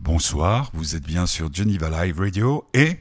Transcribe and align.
Bonsoir, 0.00 0.70
vous 0.74 0.94
êtes 0.96 1.04
bien 1.04 1.26
sur 1.26 1.52
Geneva 1.52 1.88
Live 2.04 2.18
Radio 2.20 2.64
et 2.74 2.98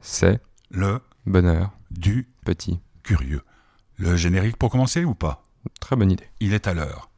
C'est 0.00 0.40
le 0.70 1.00
bonheur, 1.26 1.70
du 1.90 2.28
petit. 2.44 2.80
curieux. 3.02 3.42
Le 3.96 4.16
générique 4.16 4.56
pour 4.56 4.70
commencer 4.70 5.04
ou 5.04 5.14
pas? 5.14 5.42
Très 5.80 5.94
bonne 5.96 6.10
idée. 6.10 6.24
Il 6.40 6.52
est 6.54 6.66
à 6.66 6.74
l'heure. 6.74 7.10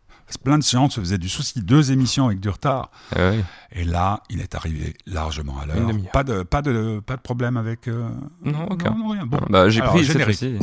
Plein 0.43 0.59
de 0.59 0.63
gens 0.65 0.91
se 0.91 1.01
faisaient 1.01 1.19
du 1.19 1.29
souci, 1.29 1.61
deux 1.63 1.93
émissions 1.93 2.27
avec 2.27 2.41
du 2.41 2.49
retard. 2.49 2.91
Ah 3.15 3.31
oui. 3.31 3.45
Et 3.73 3.85
là, 3.85 4.23
il 4.31 4.41
est 4.41 4.55
arrivé 4.55 4.95
largement 5.07 5.59
à 5.61 5.67
l'heure. 5.67 5.89
Pas 6.13 6.25
de, 6.25 6.43
pas, 6.43 6.61
de, 6.61 7.01
pas 7.07 7.17
de 7.17 7.21
problème 7.23 7.57
avec. 7.57 7.87
euh, 7.89 8.09
Non, 8.43 8.67
aucun. 8.71 8.91
Non, 8.95 9.09
rien. 9.09 9.27
Bon. 9.27 9.39
Bah, 9.49 9.69
j'ai 9.69 9.81
Alors, 9.81 9.95
pris 9.95 10.05
cette 10.05 10.15
générique. 10.19 10.39
fois-ci. 10.39 10.59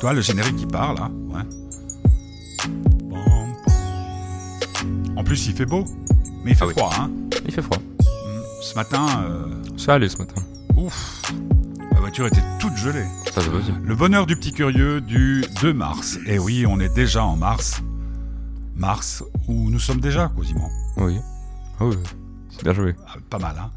Toi, 0.00 0.12
le 0.12 0.20
générique 0.20 0.56
qui 0.56 0.66
part 0.66 0.94
là. 0.94 1.10
Ouais. 1.28 1.42
En 5.16 5.24
plus, 5.24 5.46
il 5.46 5.54
fait 5.54 5.66
beau. 5.66 5.84
Mais 6.44 6.50
il 6.52 6.56
fait 6.56 6.64
Ah 6.64 6.68
oui. 6.68 6.74
froid, 6.76 6.92
hein. 6.98 7.10
Il 7.48 7.54
fait 7.54 7.62
froid. 7.62 7.78
Ce 8.60 8.74
matin, 8.74 9.06
euh, 9.24 9.46
Ça 9.76 9.94
allait 9.94 10.08
ce 10.08 10.18
matin. 10.18 10.40
ouf. 10.76 11.22
La 11.92 12.00
voiture 12.00 12.26
était 12.26 12.42
toute 12.60 12.76
gelée. 12.76 13.04
Ça 13.34 13.40
c'est 13.40 13.50
possible. 13.50 13.80
Le 13.84 13.94
bonheur 13.94 14.26
du 14.26 14.36
petit 14.36 14.52
curieux 14.52 15.00
du 15.00 15.44
2 15.62 15.72
mars. 15.72 16.18
Et 16.26 16.38
oui, 16.38 16.64
on 16.66 16.78
est 16.78 16.94
déjà 16.94 17.24
en 17.24 17.36
mars. 17.36 17.80
Mars, 18.76 19.24
où 19.48 19.70
nous 19.70 19.80
sommes 19.80 20.00
déjà, 20.00 20.30
quasiment. 20.36 20.68
Oui. 20.98 21.18
Ah 21.80 21.86
oui. 21.86 21.96
C'est 22.50 22.62
bien 22.62 22.74
joué. 22.74 22.94
Ah, 23.08 23.14
Pas 23.28 23.38
mal, 23.38 23.56
hein 23.58 23.70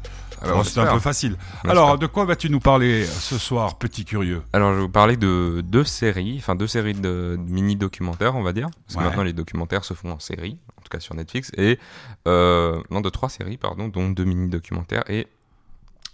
Bon, 0.44 0.50
on 0.60 0.64
C'est 0.64 0.80
un 0.80 0.92
peu 0.92 0.98
facile. 1.00 1.36
On 1.64 1.68
Alors, 1.68 1.98
de 1.98 2.06
quoi 2.06 2.24
vas-tu 2.24 2.50
nous 2.50 2.60
parler 2.60 3.04
ce 3.06 3.38
soir, 3.38 3.78
petit 3.78 4.04
curieux 4.04 4.42
Alors, 4.52 4.70
je 4.72 4.76
vais 4.76 4.82
vous 4.82 4.88
parler 4.88 5.16
de 5.16 5.62
deux 5.64 5.84
séries, 5.84 6.36
enfin 6.38 6.54
deux 6.54 6.66
séries 6.66 6.94
de, 6.94 7.00
de 7.00 7.50
mini-documentaires, 7.50 8.34
on 8.34 8.42
va 8.42 8.52
dire. 8.52 8.68
Parce 8.86 8.96
Ouais. 8.96 9.02
que 9.02 9.08
maintenant, 9.08 9.22
les 9.24 9.32
documentaires 9.32 9.84
se 9.84 9.94
font 9.94 10.10
en 10.10 10.18
série, 10.18 10.58
en 10.78 10.82
tout 10.82 10.88
cas 10.90 11.00
sur 11.00 11.14
Netflix. 11.14 11.50
Et, 11.56 11.78
euh, 12.26 12.80
non, 12.90 13.00
de 13.00 13.08
trois 13.10 13.28
séries, 13.28 13.56
pardon, 13.56 13.88
dont 13.88 14.08
deux 14.10 14.24
mini-documentaires 14.24 15.04
et 15.08 15.26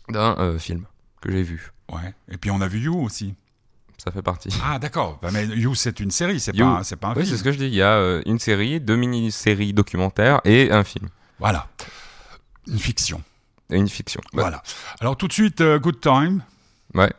d'un 0.08 0.36
euh, 0.38 0.58
film 0.58 0.84
que 1.20 1.30
j'ai 1.32 1.42
vu. 1.42 1.72
Ouais. 1.92 2.14
Et 2.30 2.36
puis, 2.36 2.50
on 2.50 2.60
a 2.60 2.68
vu 2.68 2.80
You 2.80 2.94
aussi. 3.02 3.34
Ça 4.02 4.12
fait 4.12 4.22
partie. 4.22 4.50
Ah, 4.64 4.78
d'accord. 4.78 5.18
Bah, 5.20 5.30
mais 5.32 5.44
You, 5.46 5.74
c'est 5.74 5.98
une 5.98 6.12
série, 6.12 6.38
c'est 6.38 6.52
pas, 6.56 6.84
c'est 6.84 6.94
pas 6.96 7.08
un 7.08 7.14
Oui, 7.14 7.22
film. 7.22 7.26
c'est 7.32 7.36
ce 7.38 7.42
que 7.44 7.50
je 7.50 7.58
dis. 7.58 7.66
Il 7.66 7.74
y 7.74 7.82
a 7.82 7.94
euh, 7.94 8.22
une 8.26 8.38
série, 8.38 8.78
deux 8.80 8.94
mini-séries 8.94 9.72
documentaires 9.72 10.40
et 10.44 10.70
un 10.70 10.84
film. 10.84 11.08
Voilà. 11.40 11.66
Une 12.68 12.78
fiction. 12.78 13.20
Et 13.70 13.76
une 13.76 13.88
fiction. 13.88 14.20
Voilà. 14.32 14.62
Alors, 15.00 15.16
tout 15.16 15.28
de 15.28 15.32
suite, 15.32 15.60
euh, 15.60 15.78
Good 15.78 16.00
Time. 16.00 16.42
Ouais. 16.94 17.12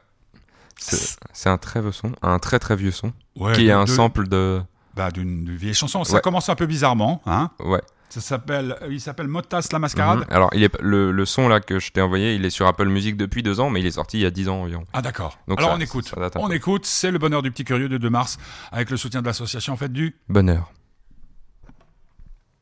C'est 0.78 1.50
un 1.50 1.58
très 1.58 1.81
vieux 1.81 1.92
son, 1.92 2.14
un 2.22 2.39
très 2.39 2.58
très 2.58 2.75
vieux 2.75 2.92
son, 2.92 3.11
Ouais, 3.36 3.53
qui 3.53 3.67
est 3.67 3.72
un 3.72 3.83
de- 3.83 3.89
sample 3.89 4.28
de. 4.28 4.61
bah, 4.95 5.11
d'une 5.11 5.53
vieille 5.55 5.73
chanson. 5.73 6.03
Ça 6.03 6.16
Ouais. 6.16 6.22
commence 6.22 6.47
un 6.50 6.55
peu 6.55 6.66
bizarrement, 6.66 7.22
hein. 7.25 7.52
Ouais. 7.59 7.81
Ça 8.09 8.22
s'appelle, 8.22 8.75
euh, 8.81 8.88
il 8.89 9.00
s'appelle 9.00 9.27
Motas 9.27 9.67
la 9.72 9.77
mascarade. 9.77 10.20
Mhm. 10.20 10.25
Alors, 10.31 10.50
il 10.53 10.64
est, 10.64 10.75
le, 10.81 11.11
le 11.11 11.25
son 11.25 11.47
là 11.47 11.59
que 11.59 11.80
je 11.80 11.92
t'ai 11.92 12.02
envoyé, 12.02 12.33
il 12.33 12.44
est 12.45 12.50
sur 12.50 12.66
Apple 12.66 12.88
Music 12.88 13.16
depuis 13.17 13.44
deux 13.44 13.59
ans, 13.59 13.70
mais 13.70 13.81
il 13.81 13.86
est 13.86 13.92
sorti 13.92 14.17
il 14.17 14.22
y 14.22 14.25
a 14.25 14.31
dix 14.31 14.50
ans 14.50 14.61
environ. 14.64 14.83
Ah 14.94 15.03
d'accord. 15.03 15.38
Donc 15.47 15.59
Alors 15.59 15.72
ça- 15.72 15.75
on 15.77 15.80
écoute. 15.80 16.08
ça 16.08 16.30
On 16.38 16.47
peu. 16.47 16.53
écoute, 16.55 16.86
c'est 16.88 17.11
le 17.11 17.20
bonheur 17.20 17.44
du 17.44 17.52
petit 17.52 17.66
curieux 17.66 17.88
de 17.89 17.97
2 18.00 18.09
mars 18.09 18.39
avec 18.72 18.89
le 18.89 18.97
soutien 18.97 19.22
de 19.22 19.27
l'association 19.27 19.77
Fête 19.77 19.94
du. 19.94 20.16
Bonheur. 20.27 20.72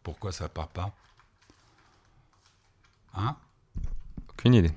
Pourquoi 0.03 0.31
ça 0.33 0.49
part 0.49 0.67
pas? 0.67 0.91
Hein? 3.15 3.35
Aucune 4.37 4.53
idée. 4.53 4.71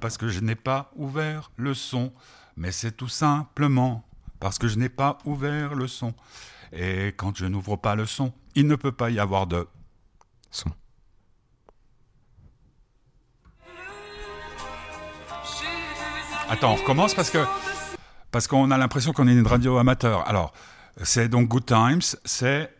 Parce 0.00 0.18
que 0.18 0.28
je 0.28 0.40
n'ai 0.40 0.56
pas 0.56 0.90
ouvert 0.96 1.52
le 1.56 1.74
son, 1.74 2.12
mais 2.56 2.72
c'est 2.72 2.92
tout 2.92 3.08
simplement 3.08 4.04
parce 4.40 4.58
que 4.58 4.66
je 4.66 4.76
n'ai 4.76 4.88
pas 4.88 5.18
ouvert 5.24 5.74
le 5.74 5.86
son. 5.86 6.14
Et 6.72 7.08
quand 7.16 7.36
je 7.36 7.46
n'ouvre 7.46 7.76
pas 7.76 7.94
le 7.94 8.06
son, 8.06 8.32
il 8.56 8.66
ne 8.66 8.74
peut 8.74 8.90
pas 8.90 9.10
y 9.10 9.20
avoir 9.20 9.46
de. 9.46 9.68
Son. 10.50 10.70
Attends, 16.48 16.72
on 16.72 16.76
recommence 16.76 17.14
parce 17.14 17.30
que 17.30 17.38
parce 18.32 18.46
qu'on 18.48 18.70
a 18.70 18.78
l'impression 18.78 19.12
qu'on 19.12 19.28
est 19.28 19.32
une 19.32 19.46
radio 19.46 19.78
amateur. 19.78 20.26
Alors, 20.26 20.52
c'est 21.02 21.28
donc 21.28 21.48
Good 21.48 21.66
Times, 21.66 22.02
c'est 22.24 22.74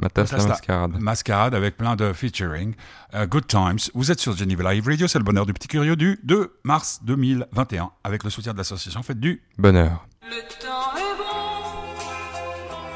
Matas 0.00 0.32
la 0.36 0.44
mascarade. 0.46 1.00
Mascarade 1.00 1.54
avec 1.54 1.76
plein 1.76 1.96
de 1.96 2.12
featuring. 2.12 2.74
Euh, 3.14 3.26
Good 3.26 3.46
Times. 3.46 3.78
Vous 3.94 4.10
êtes 4.10 4.20
sur 4.20 4.36
Geneva 4.36 4.72
Live 4.72 4.86
Radio, 4.86 5.06
c'est 5.08 5.18
le 5.18 5.24
bonheur 5.24 5.46
du 5.46 5.52
petit 5.52 5.68
curieux 5.68 5.96
du 5.96 6.18
2 6.24 6.58
mars 6.64 7.00
2021 7.04 7.90
avec 8.04 8.24
le 8.24 8.30
soutien 8.30 8.52
de 8.52 8.58
l'association 8.58 9.02
Fête 9.02 9.20
du. 9.20 9.42
Bonheur. 9.58 10.06
Le 10.22 10.42
temps 10.62 10.94
est 10.96 11.16
bon, 11.16 11.58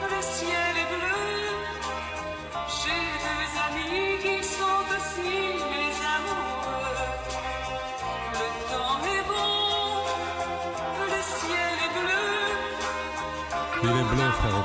le 0.04 0.22
ciel 0.22 0.76
est 0.76 0.88
bleu. 0.94 1.32
J'ai 2.68 3.02
deux 3.24 3.48
amis 3.64 4.18
qui 4.22 4.44
sont 4.44 4.84
aussi 4.92 5.32
mes 5.70 5.94
amoureux. 6.14 7.02
Le 8.32 8.46
temps 8.70 9.00
est 9.06 9.24
bon, 9.28 10.04
le 11.08 11.20
ciel 11.40 11.76
est 11.84 11.92
bleu. 11.98 12.26
Il 13.82 13.88
est 13.88 14.06
bleu, 14.14 14.28
frère, 14.30 14.64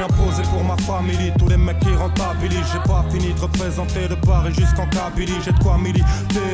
viens 0.00 0.08
poser 0.16 0.42
pour 0.44 0.64
ma 0.64 0.76
famille, 0.78 1.32
tous 1.38 1.48
les 1.48 1.56
mecs 1.56 1.78
qui 1.80 1.92
rentabilisent. 1.94 2.72
J'ai 2.72 2.88
pas 2.88 3.04
fini 3.10 3.32
de 3.34 3.40
représenter 3.40 4.08
de 4.08 4.14
Paris 4.14 4.54
jusqu'en 4.54 4.86
Kabylie. 4.86 5.34
J'ai 5.44 5.52
de 5.52 5.58
quoi 5.58 5.76
militer, 5.76 6.04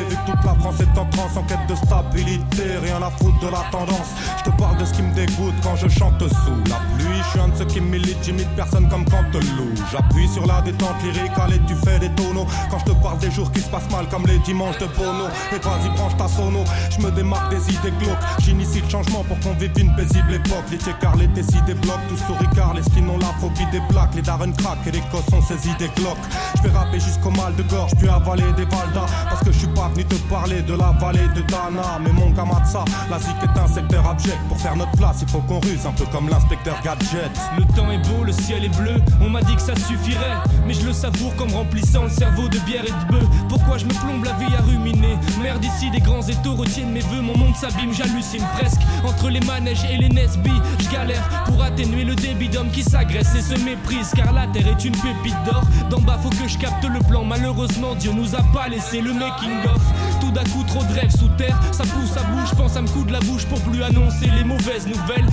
vu 0.08 0.16
que 0.16 0.32
toute 0.32 0.44
la 0.44 0.54
France 0.54 0.80
est 0.80 0.98
en 0.98 1.06
transe 1.06 1.36
en 1.36 1.42
quête 1.44 1.66
de 1.68 1.74
stabilité. 1.74 2.64
Rien 2.82 3.00
à 3.02 3.10
foutre 3.10 3.38
de 3.40 3.48
la 3.48 3.64
tendance. 3.70 4.10
Je 4.38 4.50
te 4.50 4.56
parle 4.56 4.78
de 4.78 4.84
ce 4.84 4.92
qui 4.94 5.02
me 5.02 5.14
dégoûte 5.14 5.54
quand 5.62 5.76
je 5.76 5.88
chante 5.88 6.18
sous 6.20 6.70
la 6.70 6.80
pluie. 6.96 7.05
Je 7.26 7.30
suis 7.30 7.40
un 7.40 7.48
de 7.48 7.56
ceux 7.56 7.64
qui 7.64 7.80
militent, 7.80 8.22
j'imite 8.22 8.48
personne 8.56 8.88
comme 8.88 9.04
Cantelou. 9.04 9.74
J'appuie 9.90 10.28
sur 10.28 10.46
la 10.46 10.60
détente 10.62 11.02
lyrique, 11.02 11.32
allez, 11.36 11.60
tu 11.66 11.74
fais 11.84 11.98
des 11.98 12.10
tonneaux. 12.10 12.46
Quand 12.70 12.78
je 12.78 12.84
te 12.84 12.92
parle 13.02 13.18
des 13.18 13.30
jours 13.30 13.50
qui 13.52 13.60
se 13.60 13.68
passent 13.68 13.90
mal 13.90 14.06
comme 14.08 14.26
les 14.26 14.38
dimanches 14.40 14.78
de 14.78 14.86
Bono. 14.86 15.26
Et 15.52 15.58
vas-y, 15.58 15.88
branche 15.96 16.16
ta 16.16 16.28
sono. 16.28 16.64
Je 16.90 17.04
me 17.04 17.10
démarque 17.10 17.50
des 17.50 17.74
idées 17.74 17.92
glauques. 17.98 18.16
J'initie 18.38 18.80
le 18.80 18.88
changement 18.88 19.24
pour 19.24 19.38
qu'on 19.40 19.54
vive 19.54 19.72
une 19.76 19.94
paisible 19.96 20.34
époque. 20.34 20.64
Les 20.70 20.78
car 21.00 21.16
les 21.16 21.28
tessis 21.28 21.60
débloquent, 21.66 22.06
tous 22.08 22.16
souris 22.26 22.48
car 22.54 22.74
les 22.74 22.82
skins 22.82 23.08
ont 23.08 23.18
la 23.18 23.32
phobie 23.40 23.66
des 23.72 23.82
plaques. 23.88 24.14
Les 24.14 24.22
darren 24.22 24.52
crack 24.52 24.78
et 24.86 24.92
les 24.92 25.02
gosses 25.12 25.32
ont 25.32 25.42
saisi 25.42 25.70
des 25.78 25.88
glocks. 25.96 26.16
Je 26.56 26.62
vais 26.62 26.76
rapper 26.76 27.00
jusqu'au 27.00 27.30
mal 27.30 27.54
de 27.56 27.62
gorge, 27.64 27.92
puis 27.98 28.08
avaler 28.08 28.52
des 28.56 28.64
valdas. 28.64 29.06
Parce 29.28 29.42
que 29.42 29.52
je 29.52 29.58
suis 29.58 29.68
pas 29.68 29.88
venu 29.88 30.04
te 30.04 30.14
parler 30.30 30.62
de 30.62 30.74
la 30.74 30.92
vallée 31.00 31.28
de 31.34 31.42
Dana. 31.42 31.98
Mais 32.02 32.12
mon 32.12 32.32
Kamatsa, 32.32 32.84
la 33.10 33.18
zik 33.18 33.36
est 33.42 33.58
un 33.58 33.66
secteur 33.66 34.08
abject. 34.08 34.38
Pour 34.48 34.58
faire 34.58 34.76
notre 34.76 34.92
place, 34.92 35.18
il 35.22 35.28
faut 35.28 35.40
qu'on 35.40 35.60
ruse 35.60 35.86
un 35.86 35.92
peu 35.92 36.04
comme 36.06 36.28
l'inspecteur 36.28 36.76
Gadget. 36.82 37.15
Le 37.56 37.64
temps 37.74 37.90
est 37.90 38.08
beau, 38.08 38.24
le 38.24 38.32
ciel 38.32 38.64
est 38.64 38.76
bleu, 38.76 38.96
on 39.22 39.30
m'a 39.30 39.40
dit 39.40 39.54
que 39.54 39.62
ça 39.62 39.74
suffirait 39.74 40.36
Mais 40.66 40.74
je 40.74 40.84
le 40.84 40.92
savoure 40.92 41.34
comme 41.36 41.50
remplissant 41.52 42.04
le 42.04 42.10
cerveau 42.10 42.48
de 42.48 42.58
bière 42.60 42.84
et 42.84 42.90
de 42.90 43.12
bœuf. 43.12 43.24
Pourquoi 43.48 43.78
je 43.78 43.86
me 43.86 43.94
plombe 43.94 44.24
la 44.24 44.32
vie 44.32 44.54
à 44.54 44.60
ruminer? 44.60 45.16
Merde 45.42 45.64
ici, 45.64 45.90
des 45.90 46.00
grands 46.00 46.26
étaux 46.26 46.54
retiennent 46.54 46.92
mes 46.92 47.00
voeux 47.00 47.22
Mon 47.22 47.36
monde 47.36 47.56
s'abîme, 47.56 47.92
j'hallucine 47.94 48.44
presque. 48.58 48.80
Entre 49.04 49.30
les 49.30 49.40
manèges 49.40 49.84
et 49.90 49.96
les 49.96 50.08
Nesby, 50.08 50.52
je 50.78 50.90
galère 50.90 51.26
Pour 51.46 51.62
atténuer 51.62 52.04
le 52.04 52.14
débit 52.14 52.48
d'hommes 52.48 52.70
qui 52.70 52.82
s'agressent 52.82 53.34
et 53.34 53.42
se 53.42 53.58
méprisent. 53.64 54.12
Car 54.14 54.32
la 54.34 54.46
terre 54.48 54.68
est 54.68 54.84
une 54.84 54.96
pépite 54.96 55.42
d'or. 55.46 55.62
D'en 55.88 56.00
bas 56.00 56.18
faut 56.22 56.30
que 56.30 56.48
je 56.48 56.58
capte 56.58 56.84
le 56.84 56.98
plan. 57.00 57.24
Malheureusement 57.24 57.94
Dieu 57.94 58.12
nous 58.12 58.34
a 58.34 58.42
pas 58.52 58.68
laissé 58.68 59.00
le 59.00 59.14
making 59.14 59.64
of. 59.74 59.80
Tout 60.20 60.32
d'un 60.32 60.44
coup 60.44 60.64
trop 60.66 60.82
de 60.82 60.92
rêves 60.92 61.16
sous 61.16 61.28
terre 61.36 61.58
Ça 61.72 61.84
pousse, 61.84 62.10
ça 62.12 62.22
bouge, 62.22 62.54
pense 62.56 62.76
à 62.76 62.82
me 62.82 62.88
coudre 62.88 63.12
la 63.12 63.20
bouche 63.20 63.44
Pour 63.46 63.60
plus 63.60 63.82
annoncer 63.82 64.26
les 64.36 64.44
mauvaises 64.44 64.86
nouvelles 64.86 65.25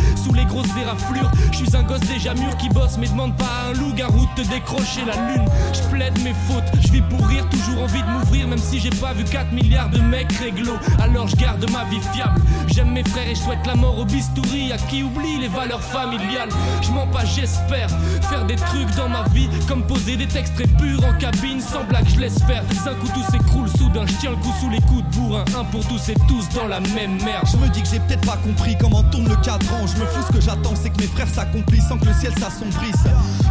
les 0.43 0.49
grosses 0.49 0.77
éraflures. 0.79 1.31
Je 1.51 1.57
suis 1.57 1.75
un 1.75 1.83
gosse 1.83 1.99
déjà 2.01 2.33
mûr 2.33 2.55
qui 2.57 2.69
bosse 2.69 2.97
Mais 2.97 3.07
demande 3.07 3.35
pas 3.37 3.45
à 3.45 3.69
un 3.69 3.73
loup-garou 3.73 4.27
de 4.35 4.43
te 4.43 4.47
décrocher 4.47 5.05
la 5.05 5.15
lune. 5.27 5.45
Je 5.73 5.81
plaide 5.89 6.17
mes 6.23 6.33
fautes, 6.47 6.63
je 6.81 6.91
vis 6.91 7.01
pour 7.01 7.25
rire 7.27 7.47
Toujours 7.49 7.83
envie 7.83 8.01
de 8.01 8.07
m'ouvrir 8.07 8.47
même 8.47 8.59
si 8.59 8.79
j'ai 8.79 8.89
pas 8.89 9.13
vu 9.13 9.23
4 9.23 9.51
milliards 9.51 9.89
de 9.89 9.99
mecs 9.99 10.31
réglo. 10.33 10.73
Alors 11.01 11.27
je 11.27 11.35
garde 11.35 11.69
ma 11.71 11.83
vie 11.85 12.01
fiable. 12.13 12.41
J'aime 12.67 12.91
mes 12.91 13.03
frères 13.03 13.27
et 13.27 13.35
je 13.35 13.41
souhaite 13.41 13.65
la 13.65 13.75
mort 13.75 13.97
au 13.99 14.05
bistouri 14.05 14.71
À 14.71 14.77
qui 14.77 15.03
oublie 15.03 15.39
les 15.39 15.47
valeurs 15.47 15.81
familiales. 15.81 16.49
Je 16.81 16.91
mens 16.91 17.07
pas 17.07 17.25
j'espère 17.25 17.89
Faire 18.29 18.45
des 18.45 18.55
trucs 18.55 18.93
dans 18.95 19.09
ma 19.09 19.23
vie 19.29 19.49
Comme 19.67 19.83
poser 19.83 20.17
des 20.17 20.27
textes 20.27 20.55
très 20.55 20.67
purs 20.67 21.03
en 21.05 21.17
cabine 21.17 21.61
Sans 21.61 21.83
blague 21.83 22.07
je 22.07 22.19
laisse 22.19 22.41
faire. 22.43 22.63
D'un 22.85 22.95
coup 22.95 23.07
tout 23.13 23.31
s'écroule 23.31 23.69
soudain 23.69 24.05
Je 24.07 24.13
tiens 24.19 24.31
le 24.31 24.37
coup 24.37 24.53
sous 24.59 24.69
les 24.69 24.81
coups 24.81 25.03
de 25.03 25.15
bourrin 25.15 25.45
Un 25.57 25.63
pour 25.65 25.85
tous 25.87 26.09
et 26.09 26.15
tous 26.27 26.49
dans 26.55 26.67
la 26.67 26.79
même 26.79 27.21
merde. 27.23 27.47
Je 27.51 27.57
me 27.57 27.67
dis 27.69 27.81
que 27.81 27.87
j'ai 27.87 27.99
peut-être 27.99 28.25
pas 28.25 28.37
compris 28.37 28.75
comment 28.79 29.03
tourne 29.03 29.29
le 29.29 29.35
cadran. 29.37 29.85
Je 29.87 29.99
me 30.01 30.05
fous 30.05 30.32
que 30.33 30.41
j'attends, 30.41 30.73
c'est 30.75 30.89
que 30.89 31.01
mes 31.01 31.07
frères 31.07 31.29
s'accomplissent 31.29 31.87
sans 31.87 31.97
que 31.97 32.05
le 32.05 32.13
ciel 32.13 32.33
s'assombrisse. 32.37 33.03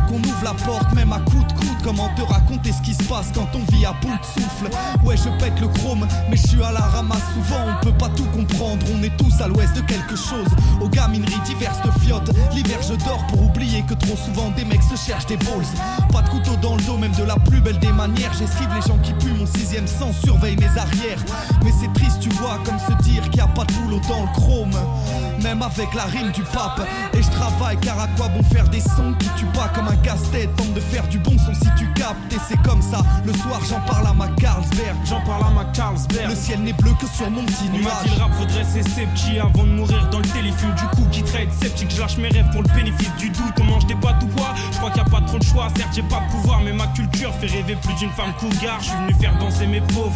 Qu'on 0.08 0.19
ouvre 0.19 0.44
la 0.44 0.55
porte, 0.55 0.93
même 0.94 1.12
à 1.12 1.20
coup 1.20 1.43
de 1.49 1.52
coude. 1.52 1.72
Comment 1.82 2.08
te 2.14 2.23
raconter 2.23 2.70
ce 2.73 2.81
qui 2.81 2.94
se 2.94 3.02
passe 3.05 3.32
quand 3.34 3.49
on 3.55 3.73
vit 3.73 3.84
à 3.84 3.93
bout 3.93 4.17
de 4.17 4.25
souffle 4.25 4.70
Ouais, 5.05 5.17
je 5.17 5.29
pète 5.43 5.58
le 5.61 5.67
chrome, 5.67 6.06
mais 6.31 6.37
je 6.37 6.46
suis 6.46 6.62
à 6.62 6.70
la 6.70 6.81
ramasse 6.81 7.25
souvent. 7.34 7.61
On 7.69 7.84
peut 7.84 7.99
pas 7.99 8.08
tout 8.11 8.26
comprendre, 8.26 8.87
on 8.94 9.02
est 9.02 9.17
tous 9.17 9.40
à 9.40 9.49
l'ouest 9.49 9.75
de 9.75 9.81
quelque 9.81 10.14
chose. 10.14 10.46
Aux 10.81 10.88
gamineries 10.88 11.40
diverses 11.44 11.82
de 11.82 11.90
fiottes. 12.00 12.31
L'hiver, 12.55 12.79
je 12.82 12.94
dors 13.05 13.26
pour 13.29 13.43
oublier 13.43 13.82
que 13.82 13.94
trop 13.94 14.17
souvent 14.17 14.50
des 14.50 14.64
mecs 14.64 14.82
se 14.82 14.96
cherchent 14.96 15.26
des 15.26 15.37
balls. 15.38 15.67
Pas 16.12 16.23
de 16.23 16.29
couteau 16.29 16.55
dans 16.62 16.76
le 16.76 16.82
dos, 16.82 16.96
même 16.96 17.12
de 17.12 17.25
la 17.25 17.37
plus 17.37 17.61
belle 17.61 17.79
des 17.81 17.93
manières. 17.93 18.32
J'esquive 18.38 18.69
les 18.75 18.82
gens 18.82 18.99
qui 18.99 19.12
puent, 19.14 19.35
mon 19.35 19.46
sixième 19.46 19.88
sens 19.88 20.14
surveille 20.25 20.56
mes 20.56 20.78
arrières. 20.78 21.23
Mais 21.64 21.73
c'est 21.81 21.93
triste, 21.94 22.20
tu 22.20 22.31
vois, 22.31 22.58
comme 22.64 22.78
se 22.78 22.93
dire 23.02 23.25
qu'il 23.25 23.38
y 23.38 23.40
a 23.40 23.49
pas 23.49 23.64
de 23.64 23.73
boulot 23.73 24.00
dans 24.08 24.23
le 24.23 24.32
chrome. 24.35 24.70
Même 25.43 25.62
avec 25.62 25.93
la 25.94 26.05
rime 26.05 26.31
du 26.31 26.43
pape. 26.43 26.87
Et 27.14 27.23
je 27.23 27.31
travail, 27.31 27.76
car 27.81 27.99
à 27.99 28.06
quoi 28.17 28.28
bon 28.28 28.43
faire 28.44 28.69
des 28.69 28.81
sons 28.81 29.14
qui 29.19 29.28
tuent 29.37 29.52
pas 29.52 29.69
comme 29.75 29.88
un 29.88 29.96
casse-tête? 29.96 30.55
Tente 30.56 30.75
de 30.75 30.81
faire 30.81 31.08
du 31.08 31.19
bon 31.19 31.37
son 31.38 31.55
si 31.55 31.72
tu 31.77 31.87
captes, 31.93 32.33
et 32.33 32.39
c'est 32.49 32.61
comme 32.63 32.83
ça. 32.83 33.03
Le 33.25 33.33
soir, 33.33 33.61
j'en 33.69 33.81
parle 33.81 34.07
à 34.07 34.13
ma 34.13 34.29
Carlsberg. 34.29 34.97
J'en 35.05 35.21
parle 35.23 35.45
à 35.47 35.51
ma 35.51 35.65
Carlsberg. 35.67 36.29
Le 36.31 36.35
ciel 36.35 36.61
n'est 36.61 36.73
bleu 36.73 36.93
que 37.01 37.07
sur 37.07 37.31
mon 37.31 37.45
petit 37.45 37.69
On 37.69 37.79
m'a 37.79 37.79
nuage. 37.79 37.93
dit 38.05 38.11
le 38.17 38.23
rap 38.23 38.33
faudrait 38.35 38.65
ses 38.65 38.83
septi 38.83 39.39
avant 39.39 39.65
de 39.65 39.71
mourir 39.71 40.09
dans 40.11 40.19
le 40.19 40.29
téléfilm 40.29 40.75
Du 40.75 40.85
coup 40.97 41.09
qui 41.11 41.23
trade 41.23 41.51
sceptique 41.53 41.91
je 41.95 42.01
lâche 42.01 42.17
mes 42.19 42.29
rêves 42.29 42.51
pour 42.53 42.63
le 42.63 42.69
bénéfice 42.69 43.11
du 43.19 43.31
doute 43.31 43.55
On 43.61 43.65
mange 43.65 43.87
des 43.87 43.95
pâtes 43.95 44.23
ou 44.23 44.27
quoi? 44.37 44.55
Je 44.73 44.77
crois 44.79 44.91
qu'il 44.91 45.03
y 45.03 45.07
a 45.07 45.09
pas 45.09 45.21
trop 45.23 45.39
de 45.39 45.45
choix 45.45 45.69
Certes 45.77 45.91
j'ai 45.95 46.03
pas 46.03 46.21
de 46.21 46.31
pouvoir 46.33 46.61
mais 46.61 46.73
ma 46.73 46.87
culture 46.89 47.33
fait 47.41 47.47
rêver 47.47 47.77
plus 47.77 47.95
d'une 47.95 48.11
femme 48.11 48.33
cougar 48.39 48.79
Je 48.81 48.87
suis 48.87 48.97
venu 48.97 49.15
faire 49.21 49.37
danser 49.39 49.67
mes 49.67 49.81
pauvres 49.81 50.13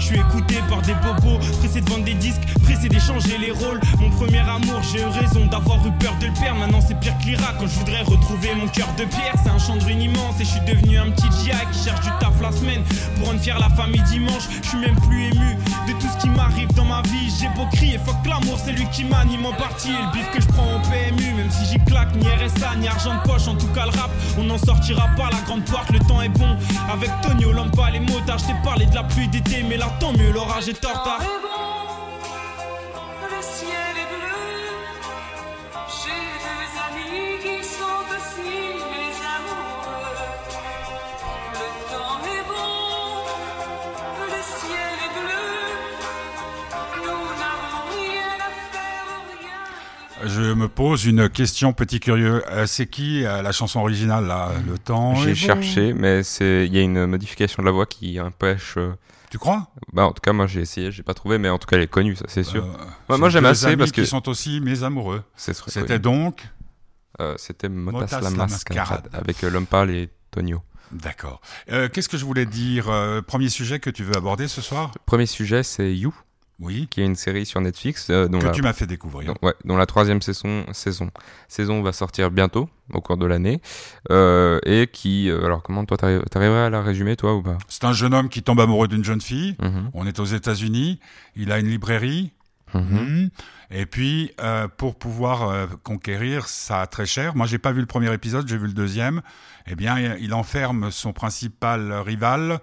je 0.00 0.06
suis 0.10 0.18
écouté 0.18 0.56
par 0.68 0.82
des 0.82 0.92
bobos, 0.94 1.38
pressé 1.60 1.80
de 1.80 1.88
vendre 1.88 2.04
des 2.04 2.12
disques, 2.12 2.42
pressé 2.62 2.90
d'échanger 2.90 3.38
les 3.38 3.52
rôles. 3.52 3.80
Mon 4.00 4.10
premier 4.10 4.40
amour, 4.40 4.82
j'ai 4.92 5.00
eu 5.00 5.06
raison 5.06 5.46
d'avoir 5.46 5.78
eu 5.86 5.92
peur 5.92 6.14
de 6.20 6.26
le 6.26 6.32
perdre. 6.34 6.58
Maintenant 6.60 6.80
c'est 6.86 6.98
pire 7.00 7.16
que 7.18 7.24
l'Irak 7.26 7.54
quand 7.58 7.66
je 7.66 7.78
voudrais 7.78 8.02
retrouver 8.02 8.54
mon 8.54 8.68
cœur 8.68 8.88
de 8.98 9.04
pierre. 9.04 9.32
C'est 9.42 9.48
un 9.48 9.58
champ 9.58 9.76
de 9.76 9.84
ruines 9.84 10.02
immense 10.02 10.34
et 10.40 10.44
je 10.44 10.50
suis 10.50 10.60
devenu 10.66 10.83
un 10.92 11.10
petit 11.10 11.28
GI 11.42 11.50
qui 11.72 11.84
cherche 11.84 12.00
du 12.00 12.10
taf 12.20 12.40
la 12.40 12.52
semaine 12.52 12.82
pour 13.16 13.28
rendre 13.28 13.40
fier 13.40 13.58
la 13.58 13.68
famille 13.70 14.02
dimanche. 14.02 14.44
Je 14.62 14.68
suis 14.68 14.78
même 14.78 14.98
plus 15.00 15.24
ému 15.24 15.56
de 15.88 15.92
tout 15.92 16.06
ce 16.12 16.22
qui 16.22 16.28
m'arrive 16.28 16.72
dans 16.74 16.84
ma 16.84 17.02
vie. 17.02 17.32
J'ai 17.40 17.48
beau 17.48 17.66
crier, 17.72 17.98
fuck 17.98 18.16
l'amour, 18.26 18.58
c'est 18.62 18.72
lui 18.72 18.86
qui 18.92 19.04
m'anime 19.04 19.46
en 19.46 19.52
partie. 19.52 19.88
Et 19.88 19.92
le 19.92 20.12
bif 20.12 20.30
que 20.30 20.40
je 20.40 20.46
prends 20.48 20.76
au 20.76 20.80
PMU, 20.80 21.34
même 21.34 21.50
si 21.50 21.64
j'y 21.66 21.84
claque, 21.84 22.14
ni 22.16 22.26
RSA, 22.26 22.76
ni 22.76 22.88
argent 22.88 23.14
de 23.14 23.28
poche, 23.28 23.48
en 23.48 23.54
tout 23.54 23.68
cas 23.68 23.86
le 23.86 23.98
rap, 23.98 24.10
on 24.38 24.44
n'en 24.44 24.58
sortira 24.58 25.08
pas. 25.16 25.30
La 25.30 25.40
grande 25.46 25.64
porte, 25.64 25.90
le 25.90 26.00
temps 26.00 26.20
est 26.20 26.28
bon. 26.28 26.56
Avec 26.92 27.10
Tony 27.22 27.44
Olampa, 27.44 27.90
les 27.90 28.00
motards, 28.00 28.38
je 28.38 28.46
t'ai 28.46 28.56
parlé 28.62 28.86
de 28.86 28.94
la 28.94 29.04
pluie 29.04 29.28
d'été, 29.28 29.64
mais 29.68 29.76
là 29.76 29.86
tant 30.00 30.12
mieux, 30.12 30.32
l'orage 30.32 30.68
est 30.68 30.84
en 30.84 31.53
Je 50.34 50.52
me 50.52 50.68
pose 50.68 51.04
une 51.04 51.28
question, 51.28 51.72
petit 51.72 52.00
curieux. 52.00 52.42
Euh, 52.50 52.66
c'est 52.66 52.86
qui 52.86 53.24
euh, 53.24 53.40
la 53.40 53.52
chanson 53.52 53.78
originale 53.78 54.26
là 54.26 54.50
Le 54.66 54.78
temps. 54.78 55.14
J'ai 55.14 55.30
bon 55.30 55.34
cherché, 55.36 55.92
mais 55.94 56.24
c'est 56.24 56.66
il 56.66 56.74
y 56.74 56.78
a 56.78 56.82
une 56.82 57.06
modification 57.06 57.62
de 57.62 57.66
la 57.66 57.72
voix 57.72 57.86
qui 57.86 58.18
empêche. 58.20 58.74
euh, 58.76 58.94
Tu 59.30 59.38
crois? 59.38 59.68
Bah 59.92 60.06
en 60.06 60.12
tout 60.12 60.20
cas 60.20 60.32
moi 60.32 60.48
j'ai 60.48 60.60
essayé, 60.62 60.90
j'ai 60.90 61.04
pas 61.04 61.14
trouvé, 61.14 61.38
mais 61.38 61.48
en 61.48 61.58
tout 61.58 61.66
cas 61.68 61.76
elle 61.76 61.84
est 61.84 61.88
connue, 61.88 62.16
ça 62.16 62.24
c'est 62.26 62.42
sûr. 62.42 62.64
Moi, 62.64 62.76
j'ai 63.10 63.18
moi, 63.18 63.28
j'aime 63.28 63.46
assez 63.46 63.66
amis 63.66 63.76
parce 63.76 63.92
que 63.92 64.00
qui 64.00 64.06
sont 64.08 64.28
aussi 64.28 64.60
mes 64.60 64.82
amoureux. 64.82 65.22
C'était 65.36 66.00
donc. 66.00 66.42
C'était 67.36 67.68
Motas, 67.68 68.00
Motas 68.00 68.20
la 68.20 68.30
mascarade 68.30 69.08
avec 69.12 69.40
l'homme 69.42 69.66
pâle 69.66 69.90
et 69.90 70.08
Tonio. 70.32 70.62
D'accord. 70.90 71.40
Qu'est-ce 71.68 72.08
que 72.08 72.18
je 72.18 72.24
voulais 72.24 72.46
dire 72.46 72.86
Premier 73.28 73.48
sujet 73.50 73.78
que 73.78 73.90
tu 73.90 74.02
veux 74.02 74.16
aborder 74.16 74.48
ce 74.48 74.60
soir? 74.60 74.90
Premier 75.06 75.26
sujet 75.26 75.62
c'est 75.62 75.94
You, 75.94 76.12
Oui. 76.60 76.86
qui 76.88 77.00
est 77.00 77.04
une 77.04 77.16
série 77.16 77.46
sur 77.46 77.60
Netflix 77.60 78.08
euh, 78.10 78.28
dont 78.28 78.38
Que 78.38 78.46
la... 78.46 78.50
tu 78.52 78.62
m'as 78.62 78.72
fait 78.72 78.86
découvrir. 78.86 79.34
dont- 79.34 79.46
ouais, 79.46 79.54
dont 79.64 79.76
la 79.76 79.86
troisième 79.86 80.22
saison, 80.22 80.64
saison, 80.72 81.10
saison 81.48 81.82
va 81.82 81.92
sortir 81.92 82.30
bientôt, 82.30 82.68
au 82.92 83.00
cours 83.00 83.16
de 83.16 83.26
l'année, 83.26 83.60
euh, 84.10 84.60
et 84.64 84.86
qui, 84.86 85.28
euh, 85.30 85.44
alors 85.44 85.62
comment 85.62 85.84
toi 85.84 85.96
t'arriverais 85.96 86.66
à 86.66 86.70
la 86.70 86.80
résumer 86.82 87.16
toi 87.16 87.34
ou 87.34 87.42
pas? 87.42 87.58
C'est 87.68 87.84
un 87.84 87.92
jeune 87.92 88.14
homme 88.14 88.28
qui 88.28 88.42
tombe 88.42 88.60
amoureux 88.60 88.86
d'une 88.88 89.04
jeune 89.04 89.20
fille. 89.20 89.56
Mhm. 89.60 89.90
On 89.94 90.06
est 90.06 90.20
aux 90.20 90.24
États-Unis. 90.24 91.00
Il 91.36 91.50
a 91.50 91.58
une 91.58 91.68
librairie. 91.68 92.30
Mhm. 92.72 92.82
Mhm. 92.82 93.30
Et 93.70 93.86
puis, 93.86 94.30
euh, 94.40 94.68
pour 94.68 94.96
pouvoir 94.96 95.68
conquérir 95.82 96.46
ça 96.46 96.86
très 96.86 97.06
cher, 97.06 97.34
moi 97.34 97.46
j'ai 97.46 97.58
pas 97.58 97.72
vu 97.72 97.80
le 97.80 97.86
premier 97.86 98.12
épisode, 98.12 98.46
j'ai 98.46 98.58
vu 98.58 98.66
le 98.68 98.72
deuxième. 98.72 99.22
Eh 99.66 99.74
bien, 99.74 99.98
il 100.20 100.34
enferme 100.34 100.90
son 100.92 101.12
principal 101.12 101.92
rival 101.92 102.60